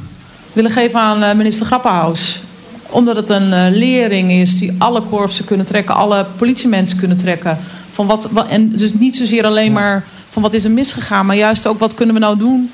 willen 0.52 0.70
geven 0.70 1.00
aan 1.00 1.22
eh, 1.22 1.36
minister 1.36 1.66
Grappenhaus. 1.66 2.42
Omdat 2.90 3.16
het 3.16 3.28
een 3.28 3.48
uh, 3.48 3.66
lering 3.70 4.32
is 4.32 4.58
die 4.58 4.74
alle 4.78 5.02
korpsen 5.02 5.44
kunnen 5.44 5.66
trekken, 5.66 5.94
alle 5.94 6.26
politiemensen 6.36 6.98
kunnen 6.98 7.16
trekken. 7.16 7.58
Van 7.92 8.06
wat, 8.06 8.28
wat, 8.30 8.48
en 8.48 8.70
dus 8.76 8.94
niet 8.94 9.16
zozeer 9.16 9.46
alleen 9.46 9.72
maar 9.72 10.04
van 10.30 10.42
wat 10.42 10.52
is 10.52 10.64
er 10.64 10.70
misgegaan, 10.70 11.26
maar 11.26 11.36
juist 11.36 11.66
ook 11.66 11.78
wat 11.78 11.94
kunnen 11.94 12.14
we 12.14 12.20
nou 12.20 12.38
doen 12.38 12.70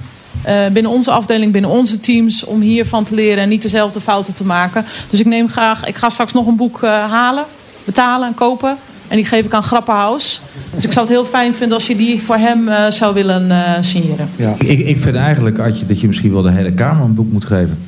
uh, 0.46 0.66
binnen 0.72 0.92
onze 0.92 1.10
afdeling, 1.10 1.52
binnen 1.52 1.70
onze 1.70 1.98
teams, 1.98 2.44
om 2.44 2.60
hiervan 2.60 3.04
te 3.04 3.14
leren 3.14 3.42
en 3.42 3.48
niet 3.48 3.62
dezelfde 3.62 4.00
fouten 4.00 4.34
te 4.34 4.44
maken. 4.44 4.84
Dus 5.10 5.20
ik 5.20 5.26
neem 5.26 5.48
graag, 5.48 5.86
ik 5.86 5.96
ga 5.96 6.10
straks 6.10 6.32
nog 6.32 6.46
een 6.46 6.56
boek 6.56 6.80
halen, 6.82 7.44
betalen 7.84 8.28
en 8.28 8.34
kopen. 8.34 8.76
En 9.08 9.16
die 9.16 9.24
geef 9.24 9.44
ik 9.44 9.52
aan 9.52 9.62
Grappenhaus. 9.62 10.40
Dus 10.74 10.84
ik 10.84 10.92
zou 10.92 11.06
het 11.06 11.14
heel 11.14 11.24
fijn 11.24 11.54
vinden 11.54 11.76
als 11.76 11.86
je 11.86 11.96
die 11.96 12.22
voor 12.22 12.36
hem 12.36 12.68
uh, 12.68 12.90
zou 12.90 13.14
willen 13.14 13.48
uh, 13.48 13.70
signeren. 13.80 14.28
Ja. 14.36 14.54
Ik, 14.58 14.78
ik 14.78 15.00
vind 15.00 15.16
eigenlijk, 15.16 15.58
Adje, 15.58 15.86
dat 15.86 16.00
je 16.00 16.06
misschien 16.06 16.32
wel 16.32 16.42
de 16.42 16.50
hele 16.50 16.72
Kamer 16.72 17.04
een 17.04 17.14
boek 17.14 17.32
moet 17.32 17.44
geven. 17.44 17.78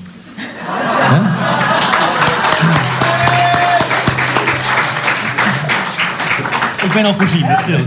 Ik 6.83 6.95
ben 6.95 7.05
al 7.05 7.15
voorzien, 7.15 7.47
dat 7.47 7.61
scheelt. 7.61 7.87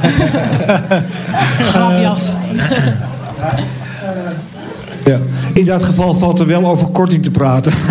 Grapjas. 1.71 2.35
Ja. 5.05 5.19
In 5.53 5.65
dat 5.65 5.83
geval 5.83 6.15
valt 6.15 6.39
er 6.39 6.47
wel 6.47 6.67
over 6.67 6.87
korting 6.87 7.23
te 7.23 7.31
praten. 7.31 7.71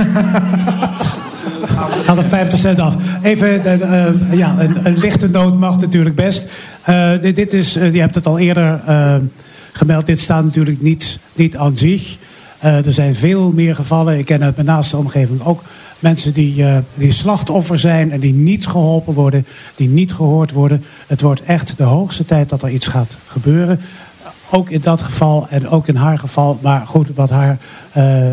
Gaat 2.05 2.17
er 2.17 2.25
50 2.25 2.59
cent 2.59 2.81
af. 2.81 2.95
Even, 3.23 3.63
uh, 3.67 3.81
uh, 3.81 4.07
ja, 4.33 4.55
een, 4.59 4.99
lichte 4.99 5.29
noot 5.29 5.59
mag 5.59 5.81
natuurlijk 5.81 6.15
best. 6.15 6.45
Dit, 7.21 7.37
dit, 7.37 7.53
is, 7.53 7.73
je 7.73 8.01
hebt 8.01 8.15
het 8.15 8.27
al 8.27 8.39
eerder 8.39 8.81
gemeld, 9.73 10.07
dit 10.07 10.21
staat 10.21 10.45
natuurlijk 10.45 10.83
niet, 10.83 11.19
niet 11.35 11.57
aan 11.57 11.77
zich. 11.77 12.17
er 12.61 12.93
zijn 12.93 13.15
veel 13.15 13.53
meer 13.53 13.75
gevallen. 13.75 14.19
Ik 14.19 14.25
ken 14.25 14.43
uit 14.43 14.55
mijn 14.55 14.67
naaste 14.67 14.97
omgeving 14.97 15.45
ook 15.45 15.63
mensen 15.99 16.33
die, 16.33 16.65
die 16.95 17.13
slachtoffer 17.13 17.79
zijn 17.79 18.13
en 18.13 18.21
die 18.21 18.33
niet 18.33 18.67
geholpen 18.67 19.15
worden, 19.15 19.47
die 19.75 19.89
niet 19.89 20.13
gehoord 20.13 20.53
worden. 20.53 20.85
Het 21.07 21.21
wordt 21.21 21.43
echt 21.43 21.75
de 21.77 21.83
hoogste 21.83 22.25
tijd 22.25 22.49
dat 22.49 22.63
er 22.63 22.71
iets 22.71 22.87
gaat 22.87 23.17
gebeuren. 23.27 23.81
Ook 24.51 24.71
in 24.71 24.81
dat 24.81 25.01
geval 25.01 25.47
en 25.51 25.69
ook 25.69 25.87
in 25.87 25.97
haar 25.97 26.19
geval. 26.19 26.59
Maar 26.63 26.87
goed, 26.87 27.09
wat, 27.15 27.31
haar, 27.31 27.59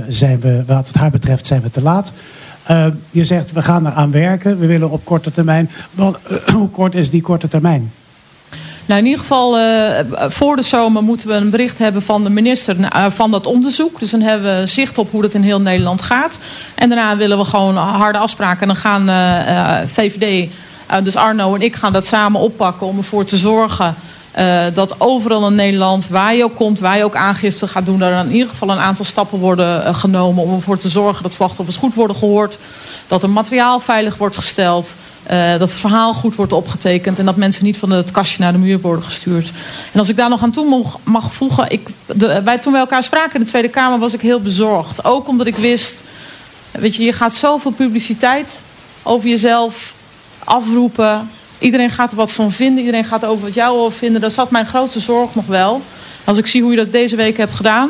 zijn 0.07 0.39
we, 0.39 0.63
wat 0.65 0.89
haar 0.93 1.11
betreft 1.11 1.45
zijn 1.45 1.61
we 1.61 1.71
te 1.71 1.81
laat. 1.81 2.11
Uh, 2.71 2.85
je 3.09 3.25
zegt, 3.25 3.51
we 3.51 3.61
gaan 3.61 3.87
eraan 3.87 4.11
werken. 4.11 4.59
We 4.59 4.65
willen 4.65 4.89
op 4.89 5.05
korte 5.05 5.31
termijn. 5.31 5.69
Wat, 5.91 6.19
uh, 6.31 6.37
hoe 6.55 6.69
kort 6.69 6.95
is 6.95 7.09
die 7.09 7.21
korte 7.21 7.47
termijn? 7.47 7.91
Nou, 8.85 8.99
in 8.99 9.05
ieder 9.05 9.19
geval, 9.19 9.57
voor 10.29 10.55
de 10.55 10.61
zomer 10.61 11.03
moeten 11.03 11.27
we 11.27 11.33
een 11.33 11.49
bericht 11.49 11.77
hebben 11.77 12.01
van 12.01 12.23
de 12.23 12.29
minister 12.29 12.75
van 13.11 13.31
dat 13.31 13.47
onderzoek. 13.47 13.99
Dus 13.99 14.11
dan 14.11 14.21
hebben 14.21 14.59
we 14.59 14.65
zicht 14.65 14.97
op 14.97 15.11
hoe 15.11 15.21
dat 15.21 15.33
in 15.33 15.41
heel 15.41 15.61
Nederland 15.61 16.01
gaat. 16.01 16.39
En 16.75 16.89
daarna 16.89 17.17
willen 17.17 17.37
we 17.37 17.45
gewoon 17.45 17.75
harde 17.75 18.17
afspraken. 18.17 18.61
En 18.61 18.67
dan 18.67 18.75
gaan 18.75 19.07
VVD, 19.87 20.49
dus 21.03 21.15
Arno 21.15 21.55
en 21.55 21.61
ik 21.61 21.75
gaan 21.75 21.93
dat 21.93 22.05
samen 22.05 22.41
oppakken 22.41 22.87
om 22.87 22.97
ervoor 22.97 23.25
te 23.25 23.37
zorgen 23.37 23.95
uh, 24.37 24.65
dat 24.73 24.95
overal 24.99 25.47
in 25.47 25.55
Nederland, 25.55 26.07
waar 26.07 26.35
je 26.35 26.43
ook 26.43 26.55
komt, 26.55 26.79
waar 26.79 26.97
je 26.97 27.03
ook 27.03 27.15
aangifte 27.15 27.67
gaat 27.67 27.85
doen, 27.85 28.01
er 28.01 28.25
in 28.25 28.31
ieder 28.31 28.47
geval 28.47 28.69
een 28.69 28.77
aantal 28.77 29.05
stappen 29.05 29.39
worden 29.39 29.83
uh, 29.83 29.95
genomen 29.95 30.43
om 30.43 30.53
ervoor 30.53 30.77
te 30.77 30.89
zorgen 30.89 31.23
dat 31.23 31.33
slachtoffers 31.33 31.77
goed 31.77 31.93
worden 31.93 32.15
gehoord. 32.15 32.57
Dat 33.07 33.23
er 33.23 33.29
materiaal 33.29 33.79
veilig 33.79 34.17
wordt 34.17 34.35
gesteld. 34.35 34.95
Uh, 35.31 35.51
dat 35.51 35.59
het 35.59 35.79
verhaal 35.79 36.13
goed 36.13 36.35
wordt 36.35 36.53
opgetekend. 36.53 37.19
En 37.19 37.25
dat 37.25 37.35
mensen 37.35 37.65
niet 37.65 37.77
van 37.77 37.89
het 37.89 38.11
kastje 38.11 38.41
naar 38.41 38.51
de 38.51 38.57
muur 38.57 38.79
worden 38.79 39.03
gestuurd. 39.03 39.51
En 39.93 39.99
als 39.99 40.09
ik 40.09 40.15
daar 40.15 40.29
nog 40.29 40.43
aan 40.43 40.51
toe 40.51 40.85
mag, 41.03 41.33
voegen. 41.33 41.71
Ik, 41.71 41.87
wij, 42.43 42.57
toen 42.57 42.73
we 42.73 42.79
elkaar 42.79 43.03
spraken 43.03 43.33
in 43.33 43.43
de 43.43 43.49
Tweede 43.49 43.69
Kamer 43.69 43.99
was 43.99 44.13
ik 44.13 44.21
heel 44.21 44.39
bezorgd. 44.39 45.05
Ook 45.05 45.27
omdat 45.27 45.47
ik 45.47 45.55
wist. 45.55 46.03
Weet 46.71 46.95
je, 46.95 47.03
je 47.03 47.13
gaat 47.13 47.33
zoveel 47.33 47.71
publiciteit 47.71 48.59
over 49.03 49.29
jezelf 49.29 49.95
afroepen. 50.43 51.29
Iedereen 51.59 51.89
gaat 51.89 52.11
er 52.11 52.17
wat 52.17 52.31
van 52.31 52.51
vinden. 52.51 52.83
Iedereen 52.83 53.05
gaat 53.05 53.25
over 53.25 53.43
wat 53.43 53.53
jou 53.53 53.77
over 53.77 53.97
vinden. 53.97 54.21
Dat 54.21 54.33
zat 54.33 54.51
mijn 54.51 54.65
grootste 54.65 54.99
zorg 54.99 55.35
nog 55.35 55.45
wel. 55.45 55.81
Als 56.23 56.37
ik 56.37 56.47
zie 56.47 56.61
hoe 56.61 56.71
je 56.71 56.77
dat 56.77 56.91
deze 56.91 57.15
week 57.15 57.37
hebt 57.37 57.53
gedaan. 57.53 57.89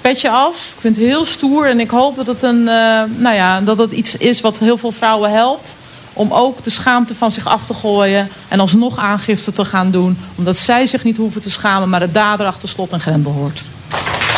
Petje 0.00 0.30
af. 0.30 0.72
Ik 0.74 0.80
vind 0.80 0.96
het 0.96 1.04
heel 1.04 1.24
stoer. 1.24 1.68
En 1.68 1.80
ik 1.80 1.90
hoop 1.90 2.16
dat 2.16 2.26
het, 2.26 2.42
een, 2.42 2.60
uh, 2.60 3.02
nou 3.16 3.34
ja, 3.34 3.60
dat 3.60 3.78
het 3.78 3.92
iets 3.92 4.16
is 4.16 4.40
wat 4.40 4.58
heel 4.58 4.78
veel 4.78 4.92
vrouwen 4.92 5.30
helpt. 5.30 5.76
Om 6.12 6.32
ook 6.32 6.62
de 6.64 6.70
schaamte 6.70 7.14
van 7.14 7.30
zich 7.30 7.46
af 7.46 7.66
te 7.66 7.74
gooien. 7.74 8.28
En 8.48 8.60
alsnog 8.60 8.98
aangifte 8.98 9.52
te 9.52 9.64
gaan 9.64 9.90
doen. 9.90 10.18
Omdat 10.34 10.56
zij 10.56 10.86
zich 10.86 11.04
niet 11.04 11.16
hoeven 11.16 11.40
te 11.40 11.50
schamen. 11.50 11.88
Maar 11.88 12.00
de 12.00 12.12
dader 12.12 12.46
achter 12.46 12.68
slot 12.68 12.92
en 12.92 13.00
grendel 13.00 13.32
hoort. 13.32 13.62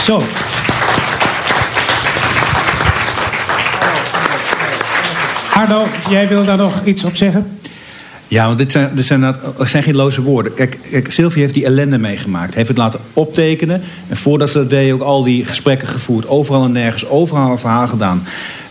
Zo. 0.02 0.22
Arno, 5.54 5.86
jij 6.08 6.28
wil 6.28 6.44
daar 6.44 6.56
nog 6.56 6.84
iets 6.84 7.04
op 7.04 7.16
zeggen? 7.16 7.59
Ja, 8.30 8.46
want 8.46 8.58
dit 8.58 8.70
zijn, 8.70 8.90
zijn, 9.02 9.22
er 9.58 9.68
zijn 9.68 9.82
geen 9.82 9.94
loze 9.94 10.22
woorden. 10.22 10.54
Kijk, 10.54 11.04
Sylvie 11.08 11.42
heeft 11.42 11.54
die 11.54 11.64
ellende 11.64 11.98
meegemaakt. 11.98 12.54
Heeft 12.54 12.68
het 12.68 12.76
laten 12.76 13.00
optekenen. 13.12 13.82
En 14.08 14.16
voordat 14.16 14.50
ze 14.50 14.58
dat 14.58 14.70
deed 14.70 14.92
ook 14.92 15.00
al 15.00 15.22
die 15.22 15.44
gesprekken 15.44 15.88
gevoerd. 15.88 16.28
Overal 16.28 16.64
en 16.64 16.72
nergens. 16.72 17.08
Overal 17.08 17.50
een 17.50 17.58
verhaal 17.58 17.88
gedaan. 17.88 18.22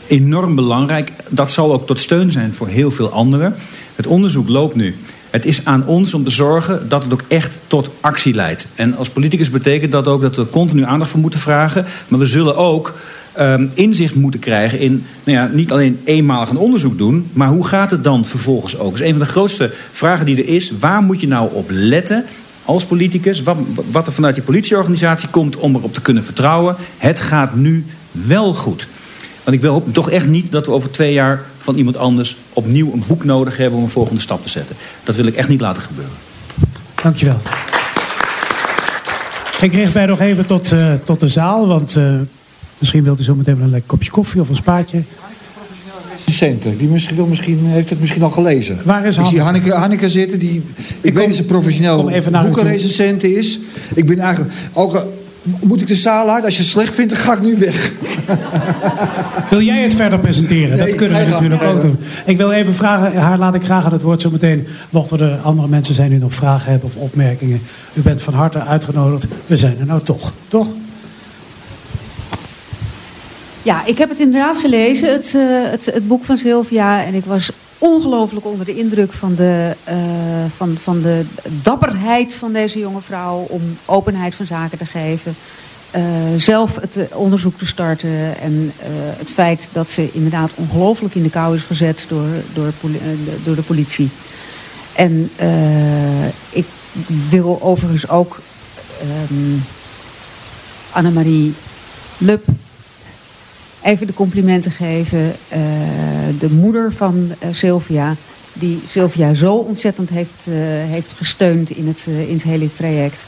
Enorm 0.07 0.55
belangrijk. 0.55 1.11
Dat 1.29 1.51
zal 1.51 1.73
ook 1.73 1.87
tot 1.87 1.99
steun 1.99 2.31
zijn 2.31 2.53
voor 2.53 2.67
heel 2.67 2.91
veel 2.91 3.09
anderen. 3.09 3.55
Het 3.95 4.07
onderzoek 4.07 4.49
loopt 4.49 4.75
nu. 4.75 4.95
Het 5.29 5.45
is 5.45 5.65
aan 5.65 5.85
ons 5.85 6.13
om 6.13 6.23
te 6.23 6.29
zorgen 6.29 6.89
dat 6.89 7.03
het 7.03 7.13
ook 7.13 7.23
echt 7.27 7.57
tot 7.67 7.89
actie 7.99 8.33
leidt. 8.33 8.65
En 8.75 8.95
als 8.95 9.09
politicus 9.09 9.49
betekent 9.49 9.91
dat 9.91 10.07
ook 10.07 10.21
dat 10.21 10.35
we 10.35 10.49
continu 10.49 10.83
aandacht 10.83 11.11
voor 11.11 11.19
moeten 11.19 11.39
vragen. 11.39 11.85
Maar 12.07 12.19
we 12.19 12.25
zullen 12.25 12.55
ook 12.55 12.93
um, 13.39 13.71
inzicht 13.73 14.15
moeten 14.15 14.39
krijgen 14.39 14.79
in 14.79 15.05
nou 15.23 15.37
ja, 15.37 15.49
niet 15.53 15.71
alleen 15.71 15.99
eenmalig 16.03 16.49
een 16.49 16.57
onderzoek 16.57 16.97
doen, 16.97 17.29
maar 17.33 17.47
hoe 17.47 17.65
gaat 17.65 17.91
het 17.91 18.03
dan 18.03 18.25
vervolgens 18.25 18.77
ook? 18.77 18.93
Is 18.93 18.99
een 18.99 19.09
van 19.09 19.19
de 19.19 19.25
grootste 19.25 19.71
vragen 19.91 20.25
die 20.25 20.37
er 20.37 20.47
is. 20.47 20.71
Waar 20.79 21.01
moet 21.01 21.21
je 21.21 21.27
nou 21.27 21.49
op 21.53 21.69
letten 21.69 22.25
als 22.65 22.85
politicus? 22.85 23.43
Wat, 23.91 24.07
er 24.07 24.13
vanuit 24.13 24.35
je 24.35 24.41
politieorganisatie 24.41 25.29
komt 25.29 25.57
om 25.57 25.75
erop 25.75 25.93
te 25.93 26.01
kunnen 26.01 26.23
vertrouwen. 26.23 26.75
Het 26.97 27.19
gaat 27.19 27.55
nu 27.55 27.85
wel 28.11 28.53
goed. 28.53 28.87
Want 29.43 29.55
ik 29.55 29.61
wil 29.61 29.87
toch 29.91 30.09
echt 30.09 30.27
niet 30.27 30.51
dat 30.51 30.65
we 30.65 30.71
over 30.71 30.91
twee 30.91 31.13
jaar 31.13 31.41
van 31.57 31.75
iemand 31.75 31.97
anders 31.97 32.35
opnieuw 32.53 32.93
een 32.93 33.03
boek 33.07 33.23
nodig 33.23 33.57
hebben 33.57 33.77
om 33.77 33.83
een 33.83 33.89
volgende 33.89 34.21
stap 34.21 34.43
te 34.43 34.49
zetten. 34.49 34.75
Dat 35.03 35.15
wil 35.15 35.25
ik 35.25 35.35
echt 35.35 35.49
niet 35.49 35.61
laten 35.61 35.81
gebeuren. 35.81 36.13
Dankjewel. 37.03 37.41
Ik 39.61 39.73
richt 39.73 39.93
mij 39.93 40.05
nog 40.05 40.19
even 40.19 40.45
tot, 40.45 40.71
uh, 40.71 40.93
tot 41.03 41.19
de 41.19 41.27
zaal, 41.27 41.67
want 41.67 41.95
uh, 41.95 42.13
Misschien 42.79 43.03
wilt 43.03 43.19
u 43.19 43.23
zo 43.23 43.35
meteen 43.35 43.55
wel 43.55 43.63
een 43.63 43.71
lekker 43.71 43.89
kopje 43.89 44.11
koffie 44.11 44.41
of 44.41 44.49
een 44.49 44.55
spaatje. 44.55 45.01
Recensenten, 46.25 46.77
die 46.77 46.87
misschien, 46.87 47.15
wil 47.15 47.25
misschien, 47.25 47.59
heeft 47.61 47.89
het 47.89 47.99
misschien 47.99 48.23
al 48.23 48.29
gelezen. 48.29 48.77
Waar 48.83 49.05
is 49.05 49.17
ik 49.17 49.25
zie 49.25 49.41
Hanneke? 49.41 49.69
Hanneke, 49.69 49.79
Hanneke 49.79 50.09
zitten, 50.09 50.39
die, 50.39 50.63
ik, 51.01 51.13
weet 51.13 51.25
dat 51.25 51.35
ze 51.35 51.45
professioneel 51.45 52.11
boekenrecensent 52.41 53.23
is. 53.23 53.59
Ik 53.93 54.05
ben 54.05 54.19
eigenlijk, 54.19 54.53
ook, 54.73 55.07
moet 55.59 55.81
ik 55.81 55.87
de 55.87 55.95
zaal 55.95 56.29
uit? 56.29 56.43
Als 56.43 56.53
je 56.53 56.61
het 56.61 56.71
slecht 56.71 56.93
vindt, 56.93 57.13
dan 57.13 57.21
ga 57.21 57.33
ik 57.33 57.41
nu 57.41 57.55
weg. 57.57 57.91
Wil 59.49 59.61
jij 59.61 59.83
het 59.83 59.93
verder 59.93 60.19
presenteren? 60.19 60.77
Nee, 60.77 60.87
dat 60.87 60.95
kunnen 60.95 61.25
we 61.25 61.31
natuurlijk 61.31 61.63
ook 61.63 61.81
doen. 61.81 61.97
Ik 62.25 62.37
wil 62.37 62.51
even 62.51 62.75
vragen, 62.75 63.21
haar 63.21 63.37
laat 63.37 63.55
ik 63.55 63.63
graag 63.63 63.85
aan 63.85 63.91
het 63.91 64.01
woord 64.01 64.21
zo 64.21 64.29
meteen. 64.29 64.67
Mochten 64.89 65.19
er 65.19 65.37
andere 65.43 65.67
mensen 65.67 65.95
zijn 65.95 66.09
die 66.09 66.19
nog 66.19 66.33
vragen 66.33 66.71
hebben 66.71 66.89
of 66.89 66.95
opmerkingen. 66.95 67.61
U 67.93 68.01
bent 68.01 68.21
van 68.21 68.33
harte 68.33 68.63
uitgenodigd. 68.63 69.25
We 69.45 69.57
zijn 69.57 69.75
er 69.79 69.85
nou 69.85 70.03
toch, 70.03 70.33
toch? 70.47 70.67
Ja, 73.61 73.85
ik 73.85 73.97
heb 73.97 74.09
het 74.09 74.19
inderdaad 74.19 74.57
gelezen, 74.57 75.11
het, 75.11 75.35
eh, 75.35 75.41
het, 75.71 75.85
het 75.85 76.07
boek 76.07 76.23
van 76.23 76.37
Sylvia. 76.37 77.03
En 77.03 77.13
ik 77.13 77.25
was 77.25 77.51
ongelooflijk 77.77 78.45
onder 78.45 78.65
de 78.65 78.77
indruk 78.77 79.13
van 79.13 79.35
de, 79.35 79.75
eh, 79.83 79.97
van, 80.55 80.77
van 80.79 81.01
de 81.01 81.25
dapperheid 81.63 82.33
van 82.33 82.53
deze 82.53 82.79
jonge 82.79 83.01
vrouw 83.01 83.45
om 83.49 83.61
openheid 83.85 84.35
van 84.35 84.45
zaken 84.45 84.77
te 84.77 84.85
geven. 84.85 85.35
Eh, 85.91 86.01
zelf 86.37 86.75
het 86.75 86.97
onderzoek 87.13 87.57
te 87.57 87.65
starten 87.65 88.39
en 88.41 88.71
het 89.17 89.29
feit 89.29 89.69
dat 89.71 89.89
ze 89.89 90.09
inderdaad 90.11 90.51
ongelooflijk 90.55 91.15
in 91.15 91.23
de 91.23 91.29
kou 91.29 91.55
is 91.55 91.63
gezet 91.63 92.05
door, 92.09 92.27
door, 92.53 92.71
door 93.43 93.55
de 93.55 93.61
politie. 93.61 94.09
En 94.93 95.31
ik 96.49 96.65
wil 97.29 97.61
overigens 97.61 98.09
ook 98.09 98.39
ehm 99.01 99.57
Annemarie 100.91 101.53
Lub 102.17 102.47
even 103.81 104.07
de 104.07 104.13
complimenten 104.13 104.71
geven. 104.71 105.35
Eh, 105.47 105.59
de 106.39 106.49
moeder 106.49 106.93
van 106.93 107.31
eh, 107.39 107.49
Sylvia, 107.51 108.15
die 108.53 108.81
Sylvia 108.87 109.33
zo 109.33 109.55
ontzettend 109.55 110.09
heeft, 110.09 110.47
eh, 110.47 110.53
heeft 110.89 111.13
gesteund 111.15 111.69
in 111.69 111.87
het, 111.87 112.07
in 112.07 112.33
het 112.33 112.43
hele 112.43 112.71
traject. 112.73 113.25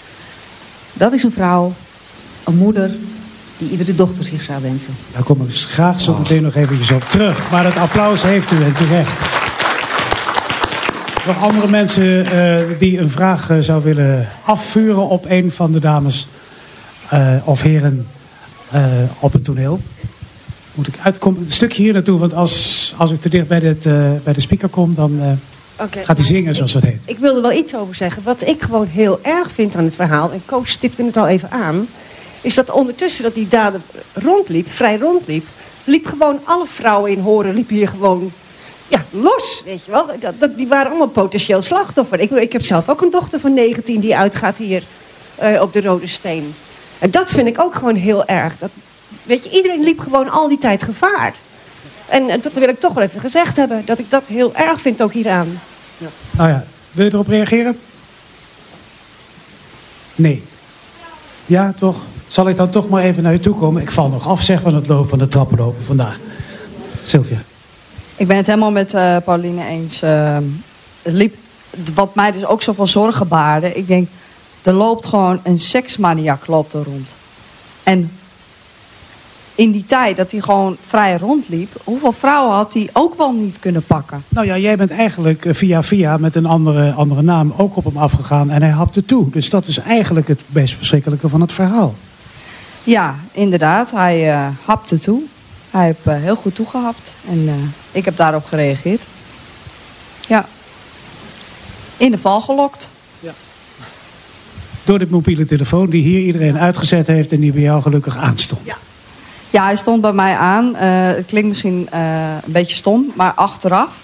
Dat 0.93 1.13
is 1.13 1.23
een 1.23 1.31
vrouw, 1.31 1.73
een 2.43 2.57
moeder, 2.57 2.91
die 3.57 3.69
iedere 3.69 3.95
dochter 3.95 4.25
zich 4.25 4.41
zou 4.41 4.61
wensen. 4.61 4.93
Daar 5.13 5.23
kom 5.23 5.41
ik 5.41 5.47
dus 5.47 5.65
graag 5.65 6.01
zo 6.01 6.17
meteen 6.17 6.41
nog 6.41 6.55
eventjes 6.55 6.91
op 6.91 7.03
terug. 7.03 7.51
Maar 7.51 7.65
het 7.65 7.77
applaus 7.77 8.23
heeft 8.23 8.51
u 8.51 8.63
en 8.63 8.73
terecht. 8.73 9.19
Nog 11.25 11.41
andere 11.41 11.67
mensen 11.67 12.27
die 12.79 12.99
een 12.99 13.09
vraag 13.09 13.49
zou 13.59 13.83
willen 13.83 14.27
afvuren 14.45 15.07
op 15.07 15.25
een 15.27 15.51
van 15.51 15.71
de 15.71 15.79
dames 15.79 16.27
of 17.43 17.61
heren 17.61 18.07
op 19.19 19.33
het 19.33 19.43
toneel? 19.43 19.79
Moet 20.73 20.87
ik 20.87 20.93
uitkomen? 21.03 21.41
Een 21.41 21.51
stukje 21.51 21.83
hier 21.83 21.93
naartoe, 21.93 22.19
want 22.19 22.33
als, 22.33 22.93
als 22.97 23.11
ik 23.11 23.21
te 23.21 23.29
dicht 23.29 23.47
bij, 23.47 23.59
dit, 23.59 23.85
eh, 23.85 24.11
bij 24.23 24.33
de 24.33 24.41
speaker 24.41 24.69
kom, 24.69 24.93
dan 24.95 25.19
eh, 25.19 26.03
gaat 26.03 26.17
hij 26.17 26.25
zingen 26.25 26.55
zoals 26.55 26.71
dat 26.71 26.81
heet. 26.81 26.99
Ik 27.05 27.17
wilde 27.17 27.41
wel 27.41 27.51
iets 27.51 27.75
over 27.75 27.95
zeggen. 27.95 28.23
Wat 28.23 28.47
ik 28.47 28.61
gewoon 28.61 28.87
heel 28.87 29.19
erg 29.21 29.51
vind 29.51 29.75
aan 29.75 29.83
het 29.83 29.95
verhaal, 29.95 30.31
en 30.31 30.41
Koos 30.45 30.69
stipte 30.69 31.03
het 31.03 31.17
al 31.17 31.27
even 31.27 31.51
aan, 31.51 31.87
is 32.41 32.55
dat 32.55 32.71
ondertussen 32.71 33.23
dat 33.23 33.33
die 33.33 33.47
dader 33.47 33.79
rondliep, 34.13 34.69
vrij 34.69 34.97
rondliep, 34.97 35.45
liep 35.83 36.05
gewoon 36.05 36.39
alle 36.43 36.65
vrouwen 36.67 37.11
in 37.11 37.19
Horen, 37.19 37.53
liepen 37.53 37.75
hier 37.75 37.87
gewoon 37.87 38.31
ja, 38.87 39.05
los, 39.09 39.61
weet 39.65 39.85
je 39.85 39.91
wel. 39.91 40.05
Dat, 40.19 40.33
dat, 40.39 40.57
die 40.57 40.67
waren 40.67 40.89
allemaal 40.89 41.07
potentieel 41.07 41.61
slachtoffer. 41.61 42.19
Ik, 42.19 42.31
ik 42.31 42.53
heb 42.53 42.65
zelf 42.65 42.89
ook 42.89 43.01
een 43.01 43.09
dochter 43.09 43.39
van 43.39 43.53
19 43.53 43.99
die 43.99 44.15
uitgaat 44.15 44.57
hier 44.57 44.83
eh, 45.35 45.61
op 45.61 45.73
de 45.73 45.81
Rode 45.81 46.07
Steen. 46.07 46.53
En 46.99 47.11
dat 47.11 47.31
vind 47.31 47.47
ik 47.47 47.61
ook 47.61 47.75
gewoon 47.75 47.95
heel 47.95 48.25
erg. 48.25 48.53
Dat, 48.59 48.69
weet 49.23 49.43
je, 49.43 49.49
iedereen 49.49 49.83
liep 49.83 49.99
gewoon 49.99 50.29
al 50.29 50.47
die 50.47 50.57
tijd 50.57 50.83
gevaar. 50.83 51.33
En 52.05 52.29
eh, 52.29 52.41
dat 52.41 52.53
wil 52.53 52.69
ik 52.69 52.79
toch 52.79 52.93
wel 52.93 53.03
even 53.03 53.19
gezegd 53.19 53.55
hebben, 53.55 53.81
dat 53.85 53.99
ik 53.99 54.09
dat 54.09 54.23
heel 54.27 54.55
erg 54.55 54.81
vind 54.81 55.01
ook 55.01 55.13
hieraan. 55.13 55.59
Nou 56.31 56.49
ja, 56.49 56.65
wil 56.91 57.05
je 57.05 57.13
erop 57.13 57.27
reageren? 57.27 57.79
Nee. 60.15 60.43
Ja, 61.45 61.73
toch? 61.79 61.97
Zal 62.27 62.49
ik 62.49 62.57
dan 62.57 62.69
toch 62.69 62.89
maar 62.89 63.03
even 63.03 63.23
naar 63.23 63.33
u 63.33 63.39
toe 63.39 63.55
komen? 63.55 63.81
Ik 63.81 63.91
val 63.91 64.09
nog 64.09 64.27
af, 64.27 64.41
zeg, 64.41 64.61
van 64.61 64.75
het 64.75 64.87
lopen 64.87 65.09
van 65.09 65.19
de 65.19 65.27
trappen 65.27 65.57
lopen 65.57 65.83
vandaag. 65.83 66.19
Sylvia. 67.05 67.37
Ik 68.15 68.27
ben 68.27 68.37
het 68.37 68.47
helemaal 68.47 68.71
met 68.71 68.93
eh, 68.93 69.17
Pauline 69.25 69.65
eens. 69.65 70.01
Eh, 70.01 70.37
het 71.01 71.13
liep, 71.13 71.35
wat 71.93 72.15
mij 72.15 72.31
dus 72.31 72.45
ook 72.45 72.61
zoveel 72.61 72.87
zorgen 72.87 73.27
baarde. 73.27 73.73
Ik 73.73 73.87
denk, 73.87 74.07
er 74.61 74.73
loopt 74.73 75.05
gewoon 75.05 75.39
een 75.43 75.59
seksmaniak 75.59 76.47
loopt 76.47 76.73
er 76.73 76.83
rond. 76.83 77.15
En 77.83 78.11
in 79.61 79.71
die 79.71 79.85
tijd 79.85 80.17
dat 80.17 80.31
hij 80.31 80.41
gewoon 80.41 80.77
vrij 80.87 81.17
rondliep... 81.17 81.81
hoeveel 81.83 82.11
vrouwen 82.11 82.55
had 82.55 82.73
hij 82.73 82.89
ook 82.93 83.17
wel 83.17 83.33
niet 83.33 83.59
kunnen 83.59 83.83
pakken? 83.83 84.23
Nou 84.27 84.47
ja, 84.47 84.57
jij 84.57 84.77
bent 84.77 84.91
eigenlijk 84.91 85.45
eh, 85.45 85.53
via 85.53 85.83
via 85.83 86.17
met 86.17 86.35
een 86.35 86.45
andere, 86.45 86.91
andere 86.91 87.21
naam 87.21 87.53
ook 87.57 87.75
op 87.75 87.83
hem 87.83 87.97
afgegaan 87.97 88.49
en 88.49 88.61
hij 88.61 88.71
hapte 88.71 89.05
toe. 89.05 89.29
Dus 89.29 89.49
dat 89.49 89.67
is 89.67 89.77
eigenlijk 89.77 90.27
het 90.27 90.41
meest 90.47 90.75
verschrikkelijke 90.75 91.29
van 91.29 91.41
het 91.41 91.51
verhaal. 91.51 91.95
Ja, 92.83 93.15
inderdaad. 93.31 93.91
Hij 93.91 94.31
eh, 94.31 94.47
hapte 94.65 94.99
toe. 94.99 95.21
Hij 95.71 95.85
heeft 95.85 95.99
eh, 96.03 96.15
heel 96.15 96.35
goed 96.35 96.55
toegehapt. 96.55 97.13
En 97.29 97.71
ik 97.91 98.05
heb 98.05 98.17
daarop 98.17 98.45
gereageerd. 98.45 99.01
Ja. 100.27 100.45
In 101.97 102.11
de 102.11 102.17
val 102.17 102.41
gelokt. 102.41 102.89
Door 104.83 104.99
de 104.99 105.07
mobiele 105.09 105.45
telefoon 105.45 105.89
die 105.89 106.03
hier 106.03 106.21
iedereen 106.21 106.57
uitgezet 106.57 107.07
heeft 107.07 107.31
en 107.31 107.39
die 107.39 107.51
bij 107.51 107.61
jou 107.61 107.81
gelukkig 107.81 108.17
aanstond. 108.17 108.61
Ja, 108.63 108.77
hij 109.59 109.75
stond 109.75 110.01
bij 110.01 110.13
mij 110.13 110.35
aan. 110.35 110.75
Eh, 110.75 110.89
het 111.05 111.25
klinkt 111.25 111.47
misschien 111.47 111.87
eh, 111.91 112.35
een 112.45 112.51
beetje 112.51 112.75
stom, 112.75 113.11
maar 113.15 113.31
achteraf 113.33 113.97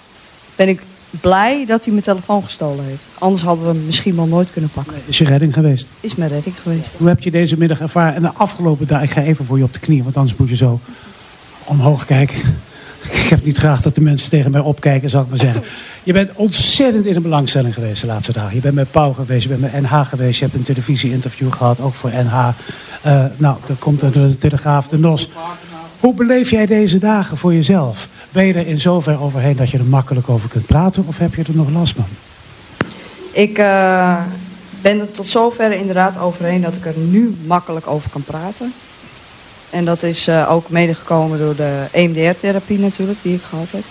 ben 0.55 0.67
ik 0.67 0.81
blij 1.09 1.65
dat 1.65 1.83
hij 1.83 1.93
mijn 1.93 2.05
telefoon 2.05 2.43
gestolen 2.43 2.85
heeft. 2.85 3.07
Anders 3.19 3.43
hadden 3.43 3.65
we 3.65 3.71
hem 3.71 3.85
misschien 3.85 4.15
wel 4.15 4.27
nooit 4.27 4.51
kunnen 4.51 4.69
pakken. 4.69 4.95
Is 5.05 5.17
je 5.17 5.25
redding 5.25 5.53
geweest? 5.53 5.87
Is 5.99 6.15
mijn 6.15 6.29
redding 6.29 6.55
geweest. 6.61 6.91
Hoe 6.97 7.07
heb 7.07 7.21
je 7.21 7.31
deze 7.31 7.57
middag 7.57 7.79
ervaren? 7.79 8.15
En 8.15 8.21
de 8.21 8.33
afgelopen 8.33 8.87
dagen, 8.87 9.05
ik 9.05 9.11
ga 9.11 9.21
even 9.21 9.45
voor 9.45 9.57
je 9.57 9.63
op 9.63 9.73
de 9.73 9.79
knieën, 9.79 10.03
want 10.03 10.17
anders 10.17 10.37
moet 10.37 10.49
je 10.49 10.55
zo 10.55 10.79
omhoog 11.63 12.05
kijken. 12.05 12.59
Ik 13.11 13.29
heb 13.29 13.45
niet 13.45 13.57
graag 13.57 13.81
dat 13.81 13.95
de 13.95 14.01
mensen 14.01 14.29
tegen 14.29 14.51
mij 14.51 14.61
opkijken, 14.61 15.09
zal 15.09 15.21
ik 15.21 15.29
maar 15.29 15.37
zeggen. 15.37 15.63
Je 16.03 16.13
bent 16.13 16.31
ontzettend 16.33 17.05
in 17.05 17.13
de 17.13 17.21
belangstelling 17.21 17.73
geweest 17.73 18.01
de 18.01 18.07
laatste 18.07 18.31
dagen. 18.31 18.55
Je 18.55 18.61
bent 18.61 18.75
met 18.75 18.91
Pauw 18.91 19.13
geweest, 19.13 19.43
je 19.43 19.49
bent 19.49 19.61
met 19.61 19.81
NH 19.81 20.01
geweest, 20.01 20.39
je 20.39 20.45
hebt 20.45 20.57
een 20.57 20.63
televisie-interview 20.63 21.51
gehad, 21.51 21.79
ook 21.79 21.93
voor 21.93 22.09
NH. 22.09 22.47
Eh, 23.01 23.23
nou, 23.37 23.57
er 23.67 23.75
komt 23.75 23.99
de, 23.99 24.09
de 24.09 24.37
Telegraaf, 24.37 24.87
de 24.87 24.99
NOS. 24.99 25.29
Hoe 25.99 26.13
beleef 26.13 26.49
jij 26.49 26.65
deze 26.65 26.97
dagen 26.97 27.37
voor 27.37 27.53
jezelf? 27.53 28.07
Ben 28.31 28.45
je 28.45 28.53
er 28.53 28.67
in 28.67 28.79
zover 28.79 29.21
overheen 29.21 29.55
dat 29.55 29.69
je 29.69 29.77
er 29.77 29.85
makkelijk 29.85 30.29
over 30.29 30.49
kunt 30.49 30.65
praten, 30.65 31.03
of 31.07 31.17
heb 31.17 31.35
je 31.35 31.43
er 31.43 31.55
nog 31.55 31.69
last 31.69 31.95
van? 31.95 32.05
Ik 33.31 33.57
eh, 33.57 34.17
ben 34.81 34.99
er 34.99 35.11
tot 35.11 35.27
zover 35.27 35.71
inderdaad 35.71 36.19
overheen 36.19 36.61
dat 36.61 36.75
ik 36.75 36.85
er 36.85 36.97
nu 36.97 37.35
makkelijk 37.45 37.87
over 37.87 38.09
kan 38.09 38.23
praten. 38.23 38.73
En 39.69 39.85
dat 39.85 40.03
is 40.03 40.27
eh, 40.27 40.51
ook 40.51 40.69
medegekomen 40.69 41.39
door 41.39 41.55
de 41.55 41.85
EMDR-therapie 41.91 42.79
natuurlijk, 42.79 43.19
die 43.21 43.35
ik 43.35 43.41
gehad 43.49 43.71
heb. 43.71 43.83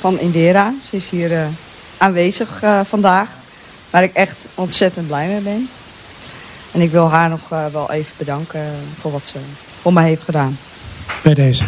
Van 0.00 0.18
Indera. 0.18 0.74
Ze 0.90 0.96
is 0.96 1.10
hier 1.10 1.32
eh, 1.32 1.46
aanwezig 1.98 2.62
eh, 2.62 2.80
vandaag. 2.88 3.28
Waar 3.90 4.02
ik 4.02 4.14
echt 4.14 4.46
ontzettend 4.54 5.06
blij 5.06 5.26
mee 5.26 5.40
ben. 5.40 5.68
En 6.72 6.80
ik 6.80 6.90
wil 6.90 7.10
haar 7.10 7.28
nog 7.28 7.52
eh, 7.52 7.66
wel 7.72 7.90
even 7.90 8.12
bedanken 8.16 8.64
voor 9.00 9.12
wat 9.12 9.26
ze 9.26 9.38
voor 9.80 9.92
mij 9.92 10.08
heeft 10.08 10.22
gedaan. 10.22 10.58
bij 11.22 11.34
deze. 11.34 11.64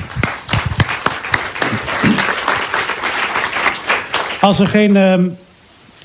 Als 4.41 4.59
er 4.59 4.67
geen, 4.67 4.97
ehm, 4.97 5.29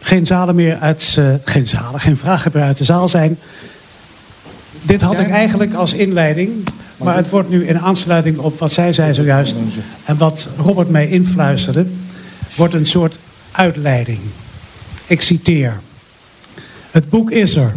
geen 0.02 0.26
zalen 0.26 0.56
meer 0.56 0.78
uit, 0.80 1.16
eh, 1.18 1.26
geen 1.44 1.68
zalen, 1.68 2.00
geen 2.00 2.18
vragen 2.18 2.52
meer 2.54 2.64
uit 2.64 2.78
de 2.78 2.84
zaal 2.84 3.10
zijn. 3.10 3.40
Dit 4.82 5.02
had 5.02 5.20
ik 5.20 5.30
eigenlijk 5.30 5.74
als 5.74 5.94
inleiding. 5.94 6.68
Maar 6.98 7.16
het 7.16 7.30
wordt 7.30 7.50
nu 7.50 7.68
in 7.68 7.80
aansluiting 7.80 8.38
op 8.38 8.60
wat 8.60 8.74
zij 8.74 8.94
zei 8.94 9.14
zojuist. 9.14 9.56
En 10.06 10.18
wat 10.18 10.50
Robert 10.58 10.90
mij 10.90 11.10
influisterde. 11.10 11.86
Wordt 12.56 12.74
een 12.74 12.86
soort 12.86 13.20
uitleiding. 13.52 14.20
Ik 15.08 15.22
citeer. 15.22 15.80
Het 16.92 17.10
boek 17.10 17.32
is 17.32 17.56
er. 17.56 17.76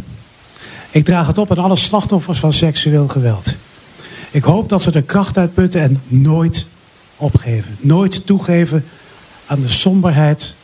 Ik 0.90 1.04
draag 1.04 1.26
het 1.26 1.38
op 1.38 1.50
aan 1.50 1.64
alle 1.64 1.76
slachtoffers 1.76 2.38
van 2.38 2.52
seksueel 2.52 3.08
geweld. 3.08 3.54
Ik 4.30 4.44
hoop 4.44 4.68
dat 4.68 4.82
ze 4.82 4.90
er 4.90 5.02
kracht 5.02 5.38
uit 5.38 5.54
putten 5.54 5.80
en 5.80 6.00
nooit 6.08 6.66
opgeven. 7.16 7.76
Nooit 7.80 8.26
toegeven 8.26 8.84
aan 9.46 9.60
de 9.60 9.68
somberheid. 9.68 10.54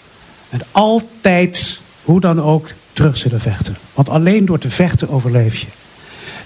En 0.48 0.60
altijd, 0.70 1.80
hoe 2.02 2.20
dan 2.20 2.42
ook, 2.42 2.68
terug 2.92 3.16
zullen 3.16 3.40
vechten. 3.40 3.76
Want 3.94 4.08
alleen 4.08 4.44
door 4.44 4.58
te 4.58 4.70
vechten 4.70 5.08
overleef 5.08 5.56
je. 5.56 5.66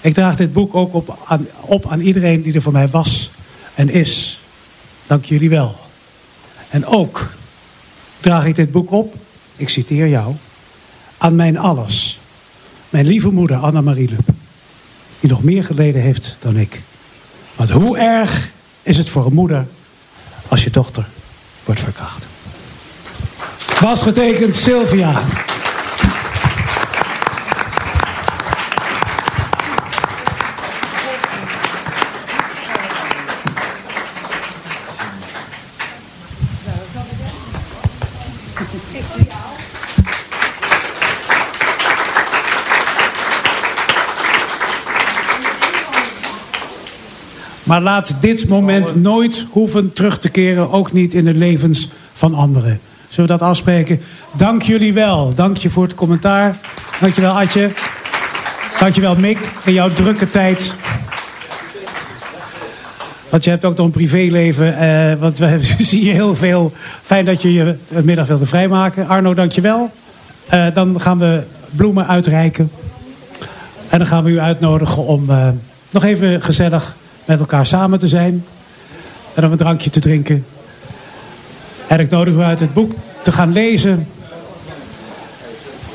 Ik 0.01 0.13
draag 0.13 0.35
dit 0.35 0.53
boek 0.53 0.75
ook 0.75 0.93
op 0.93 1.17
aan, 1.27 1.47
op 1.59 1.91
aan 1.91 1.99
iedereen 1.99 2.41
die 2.41 2.53
er 2.53 2.61
voor 2.61 2.71
mij 2.71 2.87
was 2.87 3.31
en 3.75 3.89
is. 3.89 4.39
Dank 5.07 5.25
jullie 5.25 5.49
wel. 5.49 5.75
En 6.69 6.85
ook 6.85 7.31
draag 8.19 8.45
ik 8.45 8.55
dit 8.55 8.71
boek 8.71 8.91
op, 8.91 9.15
ik 9.55 9.69
citeer 9.69 10.07
jou, 10.07 10.35
aan 11.17 11.35
mijn 11.35 11.57
alles. 11.57 12.19
Mijn 12.89 13.05
lieve 13.05 13.29
moeder 13.29 13.57
Anna-Marie 13.57 14.09
Lub. 14.09 14.27
Die 15.19 15.29
nog 15.29 15.43
meer 15.43 15.63
geleden 15.63 16.01
heeft 16.01 16.37
dan 16.39 16.57
ik. 16.57 16.81
Want 17.55 17.69
hoe 17.69 17.97
erg 17.97 18.51
is 18.83 18.97
het 18.97 19.09
voor 19.09 19.25
een 19.25 19.33
moeder 19.33 19.67
als 20.47 20.63
je 20.63 20.69
dochter 20.69 21.07
wordt 21.65 21.81
verkracht? 21.81 22.25
Was 23.79 24.01
getekend 24.01 24.55
Sylvia. 24.55 25.23
Maar 47.71 47.81
laat 47.81 48.13
dit 48.19 48.47
moment 48.47 48.95
nooit 48.95 49.45
hoeven 49.49 49.93
terug 49.93 50.19
te 50.19 50.29
keren, 50.29 50.71
ook 50.71 50.91
niet 50.91 51.13
in 51.13 51.25
de 51.25 51.33
levens 51.33 51.89
van 52.13 52.33
anderen. 52.33 52.79
Zullen 53.09 53.29
we 53.29 53.37
dat 53.37 53.47
afspreken? 53.47 54.01
Dank 54.31 54.61
jullie 54.61 54.93
wel. 54.93 55.33
Dank 55.35 55.57
je 55.57 55.69
voor 55.69 55.83
het 55.83 55.95
commentaar. 55.95 56.57
Dank 56.99 57.15
je 57.15 57.21
wel, 57.21 57.39
Adje. 57.39 57.69
Dank 58.79 58.95
je 58.95 59.01
wel, 59.01 59.15
Mick, 59.15 59.37
in 59.63 59.73
jouw 59.73 59.93
drukke 59.93 60.29
tijd. 60.29 60.75
Want 63.29 63.43
je 63.43 63.49
hebt 63.49 63.65
ook 63.65 63.77
nog 63.77 63.85
een 63.85 63.91
privéleven. 63.91 64.77
Eh, 64.77 65.19
want 65.19 65.37
we 65.37 65.59
zien 65.79 66.03
je 66.03 66.11
heel 66.11 66.35
veel. 66.35 66.71
Fijn 67.01 67.25
dat 67.25 67.41
je 67.41 67.53
je 67.53 67.75
middag 68.03 68.27
wilde 68.27 68.45
vrijmaken. 68.45 69.07
Arno, 69.07 69.33
dank 69.33 69.51
je 69.51 69.61
wel. 69.61 69.91
Eh, 70.47 70.65
dan 70.73 71.01
gaan 71.01 71.19
we 71.19 71.43
bloemen 71.69 72.07
uitreiken. 72.07 72.71
En 73.89 73.97
dan 73.97 74.07
gaan 74.07 74.23
we 74.23 74.29
u 74.29 74.39
uitnodigen 74.39 75.05
om 75.05 75.29
uh, 75.29 75.47
nog 75.89 76.03
even 76.03 76.41
gezellig 76.41 76.95
met 77.25 77.39
elkaar 77.39 77.65
samen 77.65 77.99
te 77.99 78.07
zijn. 78.07 78.45
En 79.33 79.45
om 79.45 79.51
een 79.51 79.57
drankje 79.57 79.89
te 79.89 79.99
drinken. 79.99 80.45
En 81.87 81.99
ik 81.99 82.09
nodig 82.09 82.33
u 82.33 82.41
uit 82.41 82.59
het 82.59 82.73
boek 82.73 82.91
te 83.21 83.31
gaan 83.31 83.51
lezen. 83.51 84.07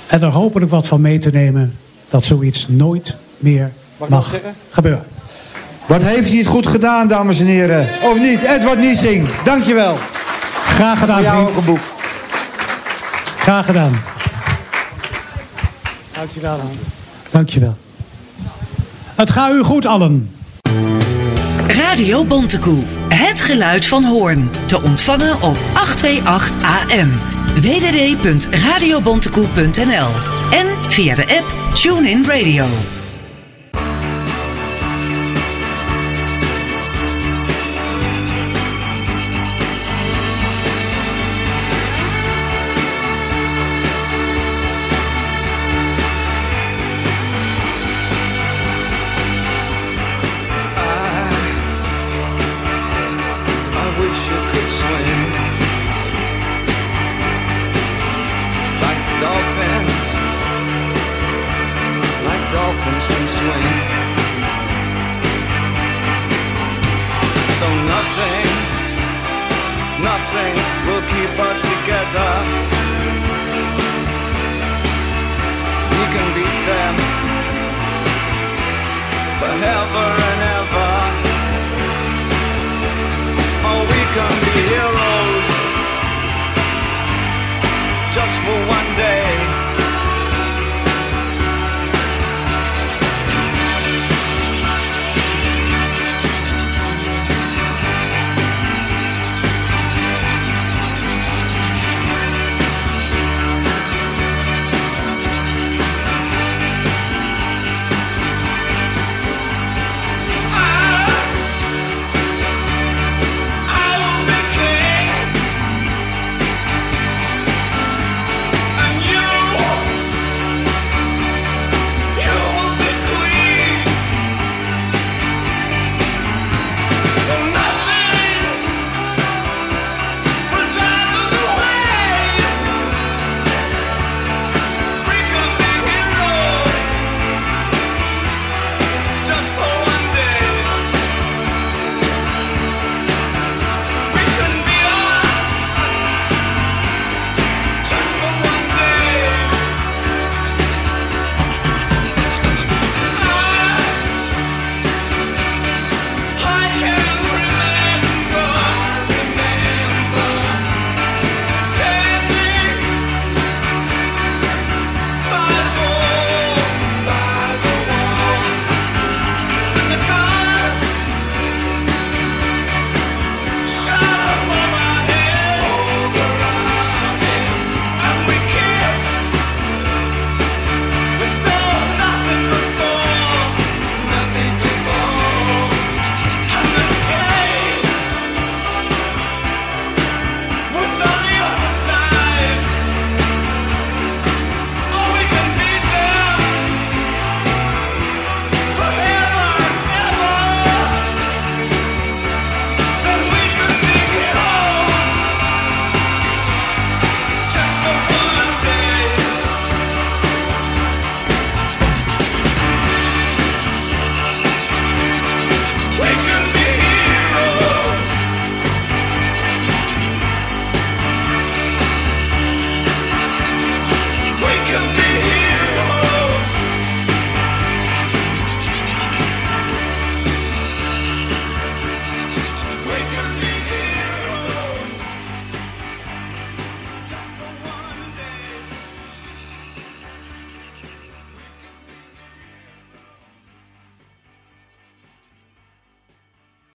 En 0.07 0.23
er 0.23 0.29
hopelijk 0.29 0.71
wat 0.71 0.87
van 0.87 1.01
mee 1.01 1.19
te 1.19 1.31
nemen. 1.31 1.77
Dat 2.11 2.25
zoiets 2.25 2.69
nooit 2.69 3.17
meer 3.39 3.73
mag, 3.97 4.09
mag 4.09 4.35
gebeuren. 4.71 5.05
Wat 5.87 6.03
heeft 6.03 6.29
hij 6.29 6.39
het 6.39 6.47
goed 6.47 6.67
gedaan, 6.67 7.09
dames 7.09 7.41
en 7.41 7.47
heren? 7.47 7.89
Of 8.03 8.19
niet? 8.19 8.43
Edward 8.43 8.79
Niesing, 8.79 9.29
dankjewel. 9.45 9.99
Graag 10.65 10.99
gedaan, 10.99 11.17
Voor 11.17 11.25
jou 11.25 11.49
ook 11.49 11.57
een 11.57 11.65
boek. 11.65 11.81
Graag 13.39 13.67
gedaan. 13.67 14.03
Dankjewel. 16.13 16.61
Dankjewel. 17.31 17.77
Het 19.15 19.31
gaat 19.31 19.53
u 19.53 19.63
goed 19.63 19.87
allen. 19.87 20.36
Radio 21.67 22.25
Bontekoe. 22.25 22.83
Het 23.09 23.41
geluid 23.41 23.87
van 23.87 24.05
Hoorn. 24.05 24.51
Te 24.67 24.83
ontvangen 24.83 25.35
op 25.35 25.57
828 25.75 26.63
AM. 26.63 27.21
www.radiobontekoe.nl 27.61 30.09
En 30.51 30.67
via 30.89 31.15
de 31.15 31.39
app 31.39 31.55
TuneIn 31.75 32.25
Radio. 32.25 32.96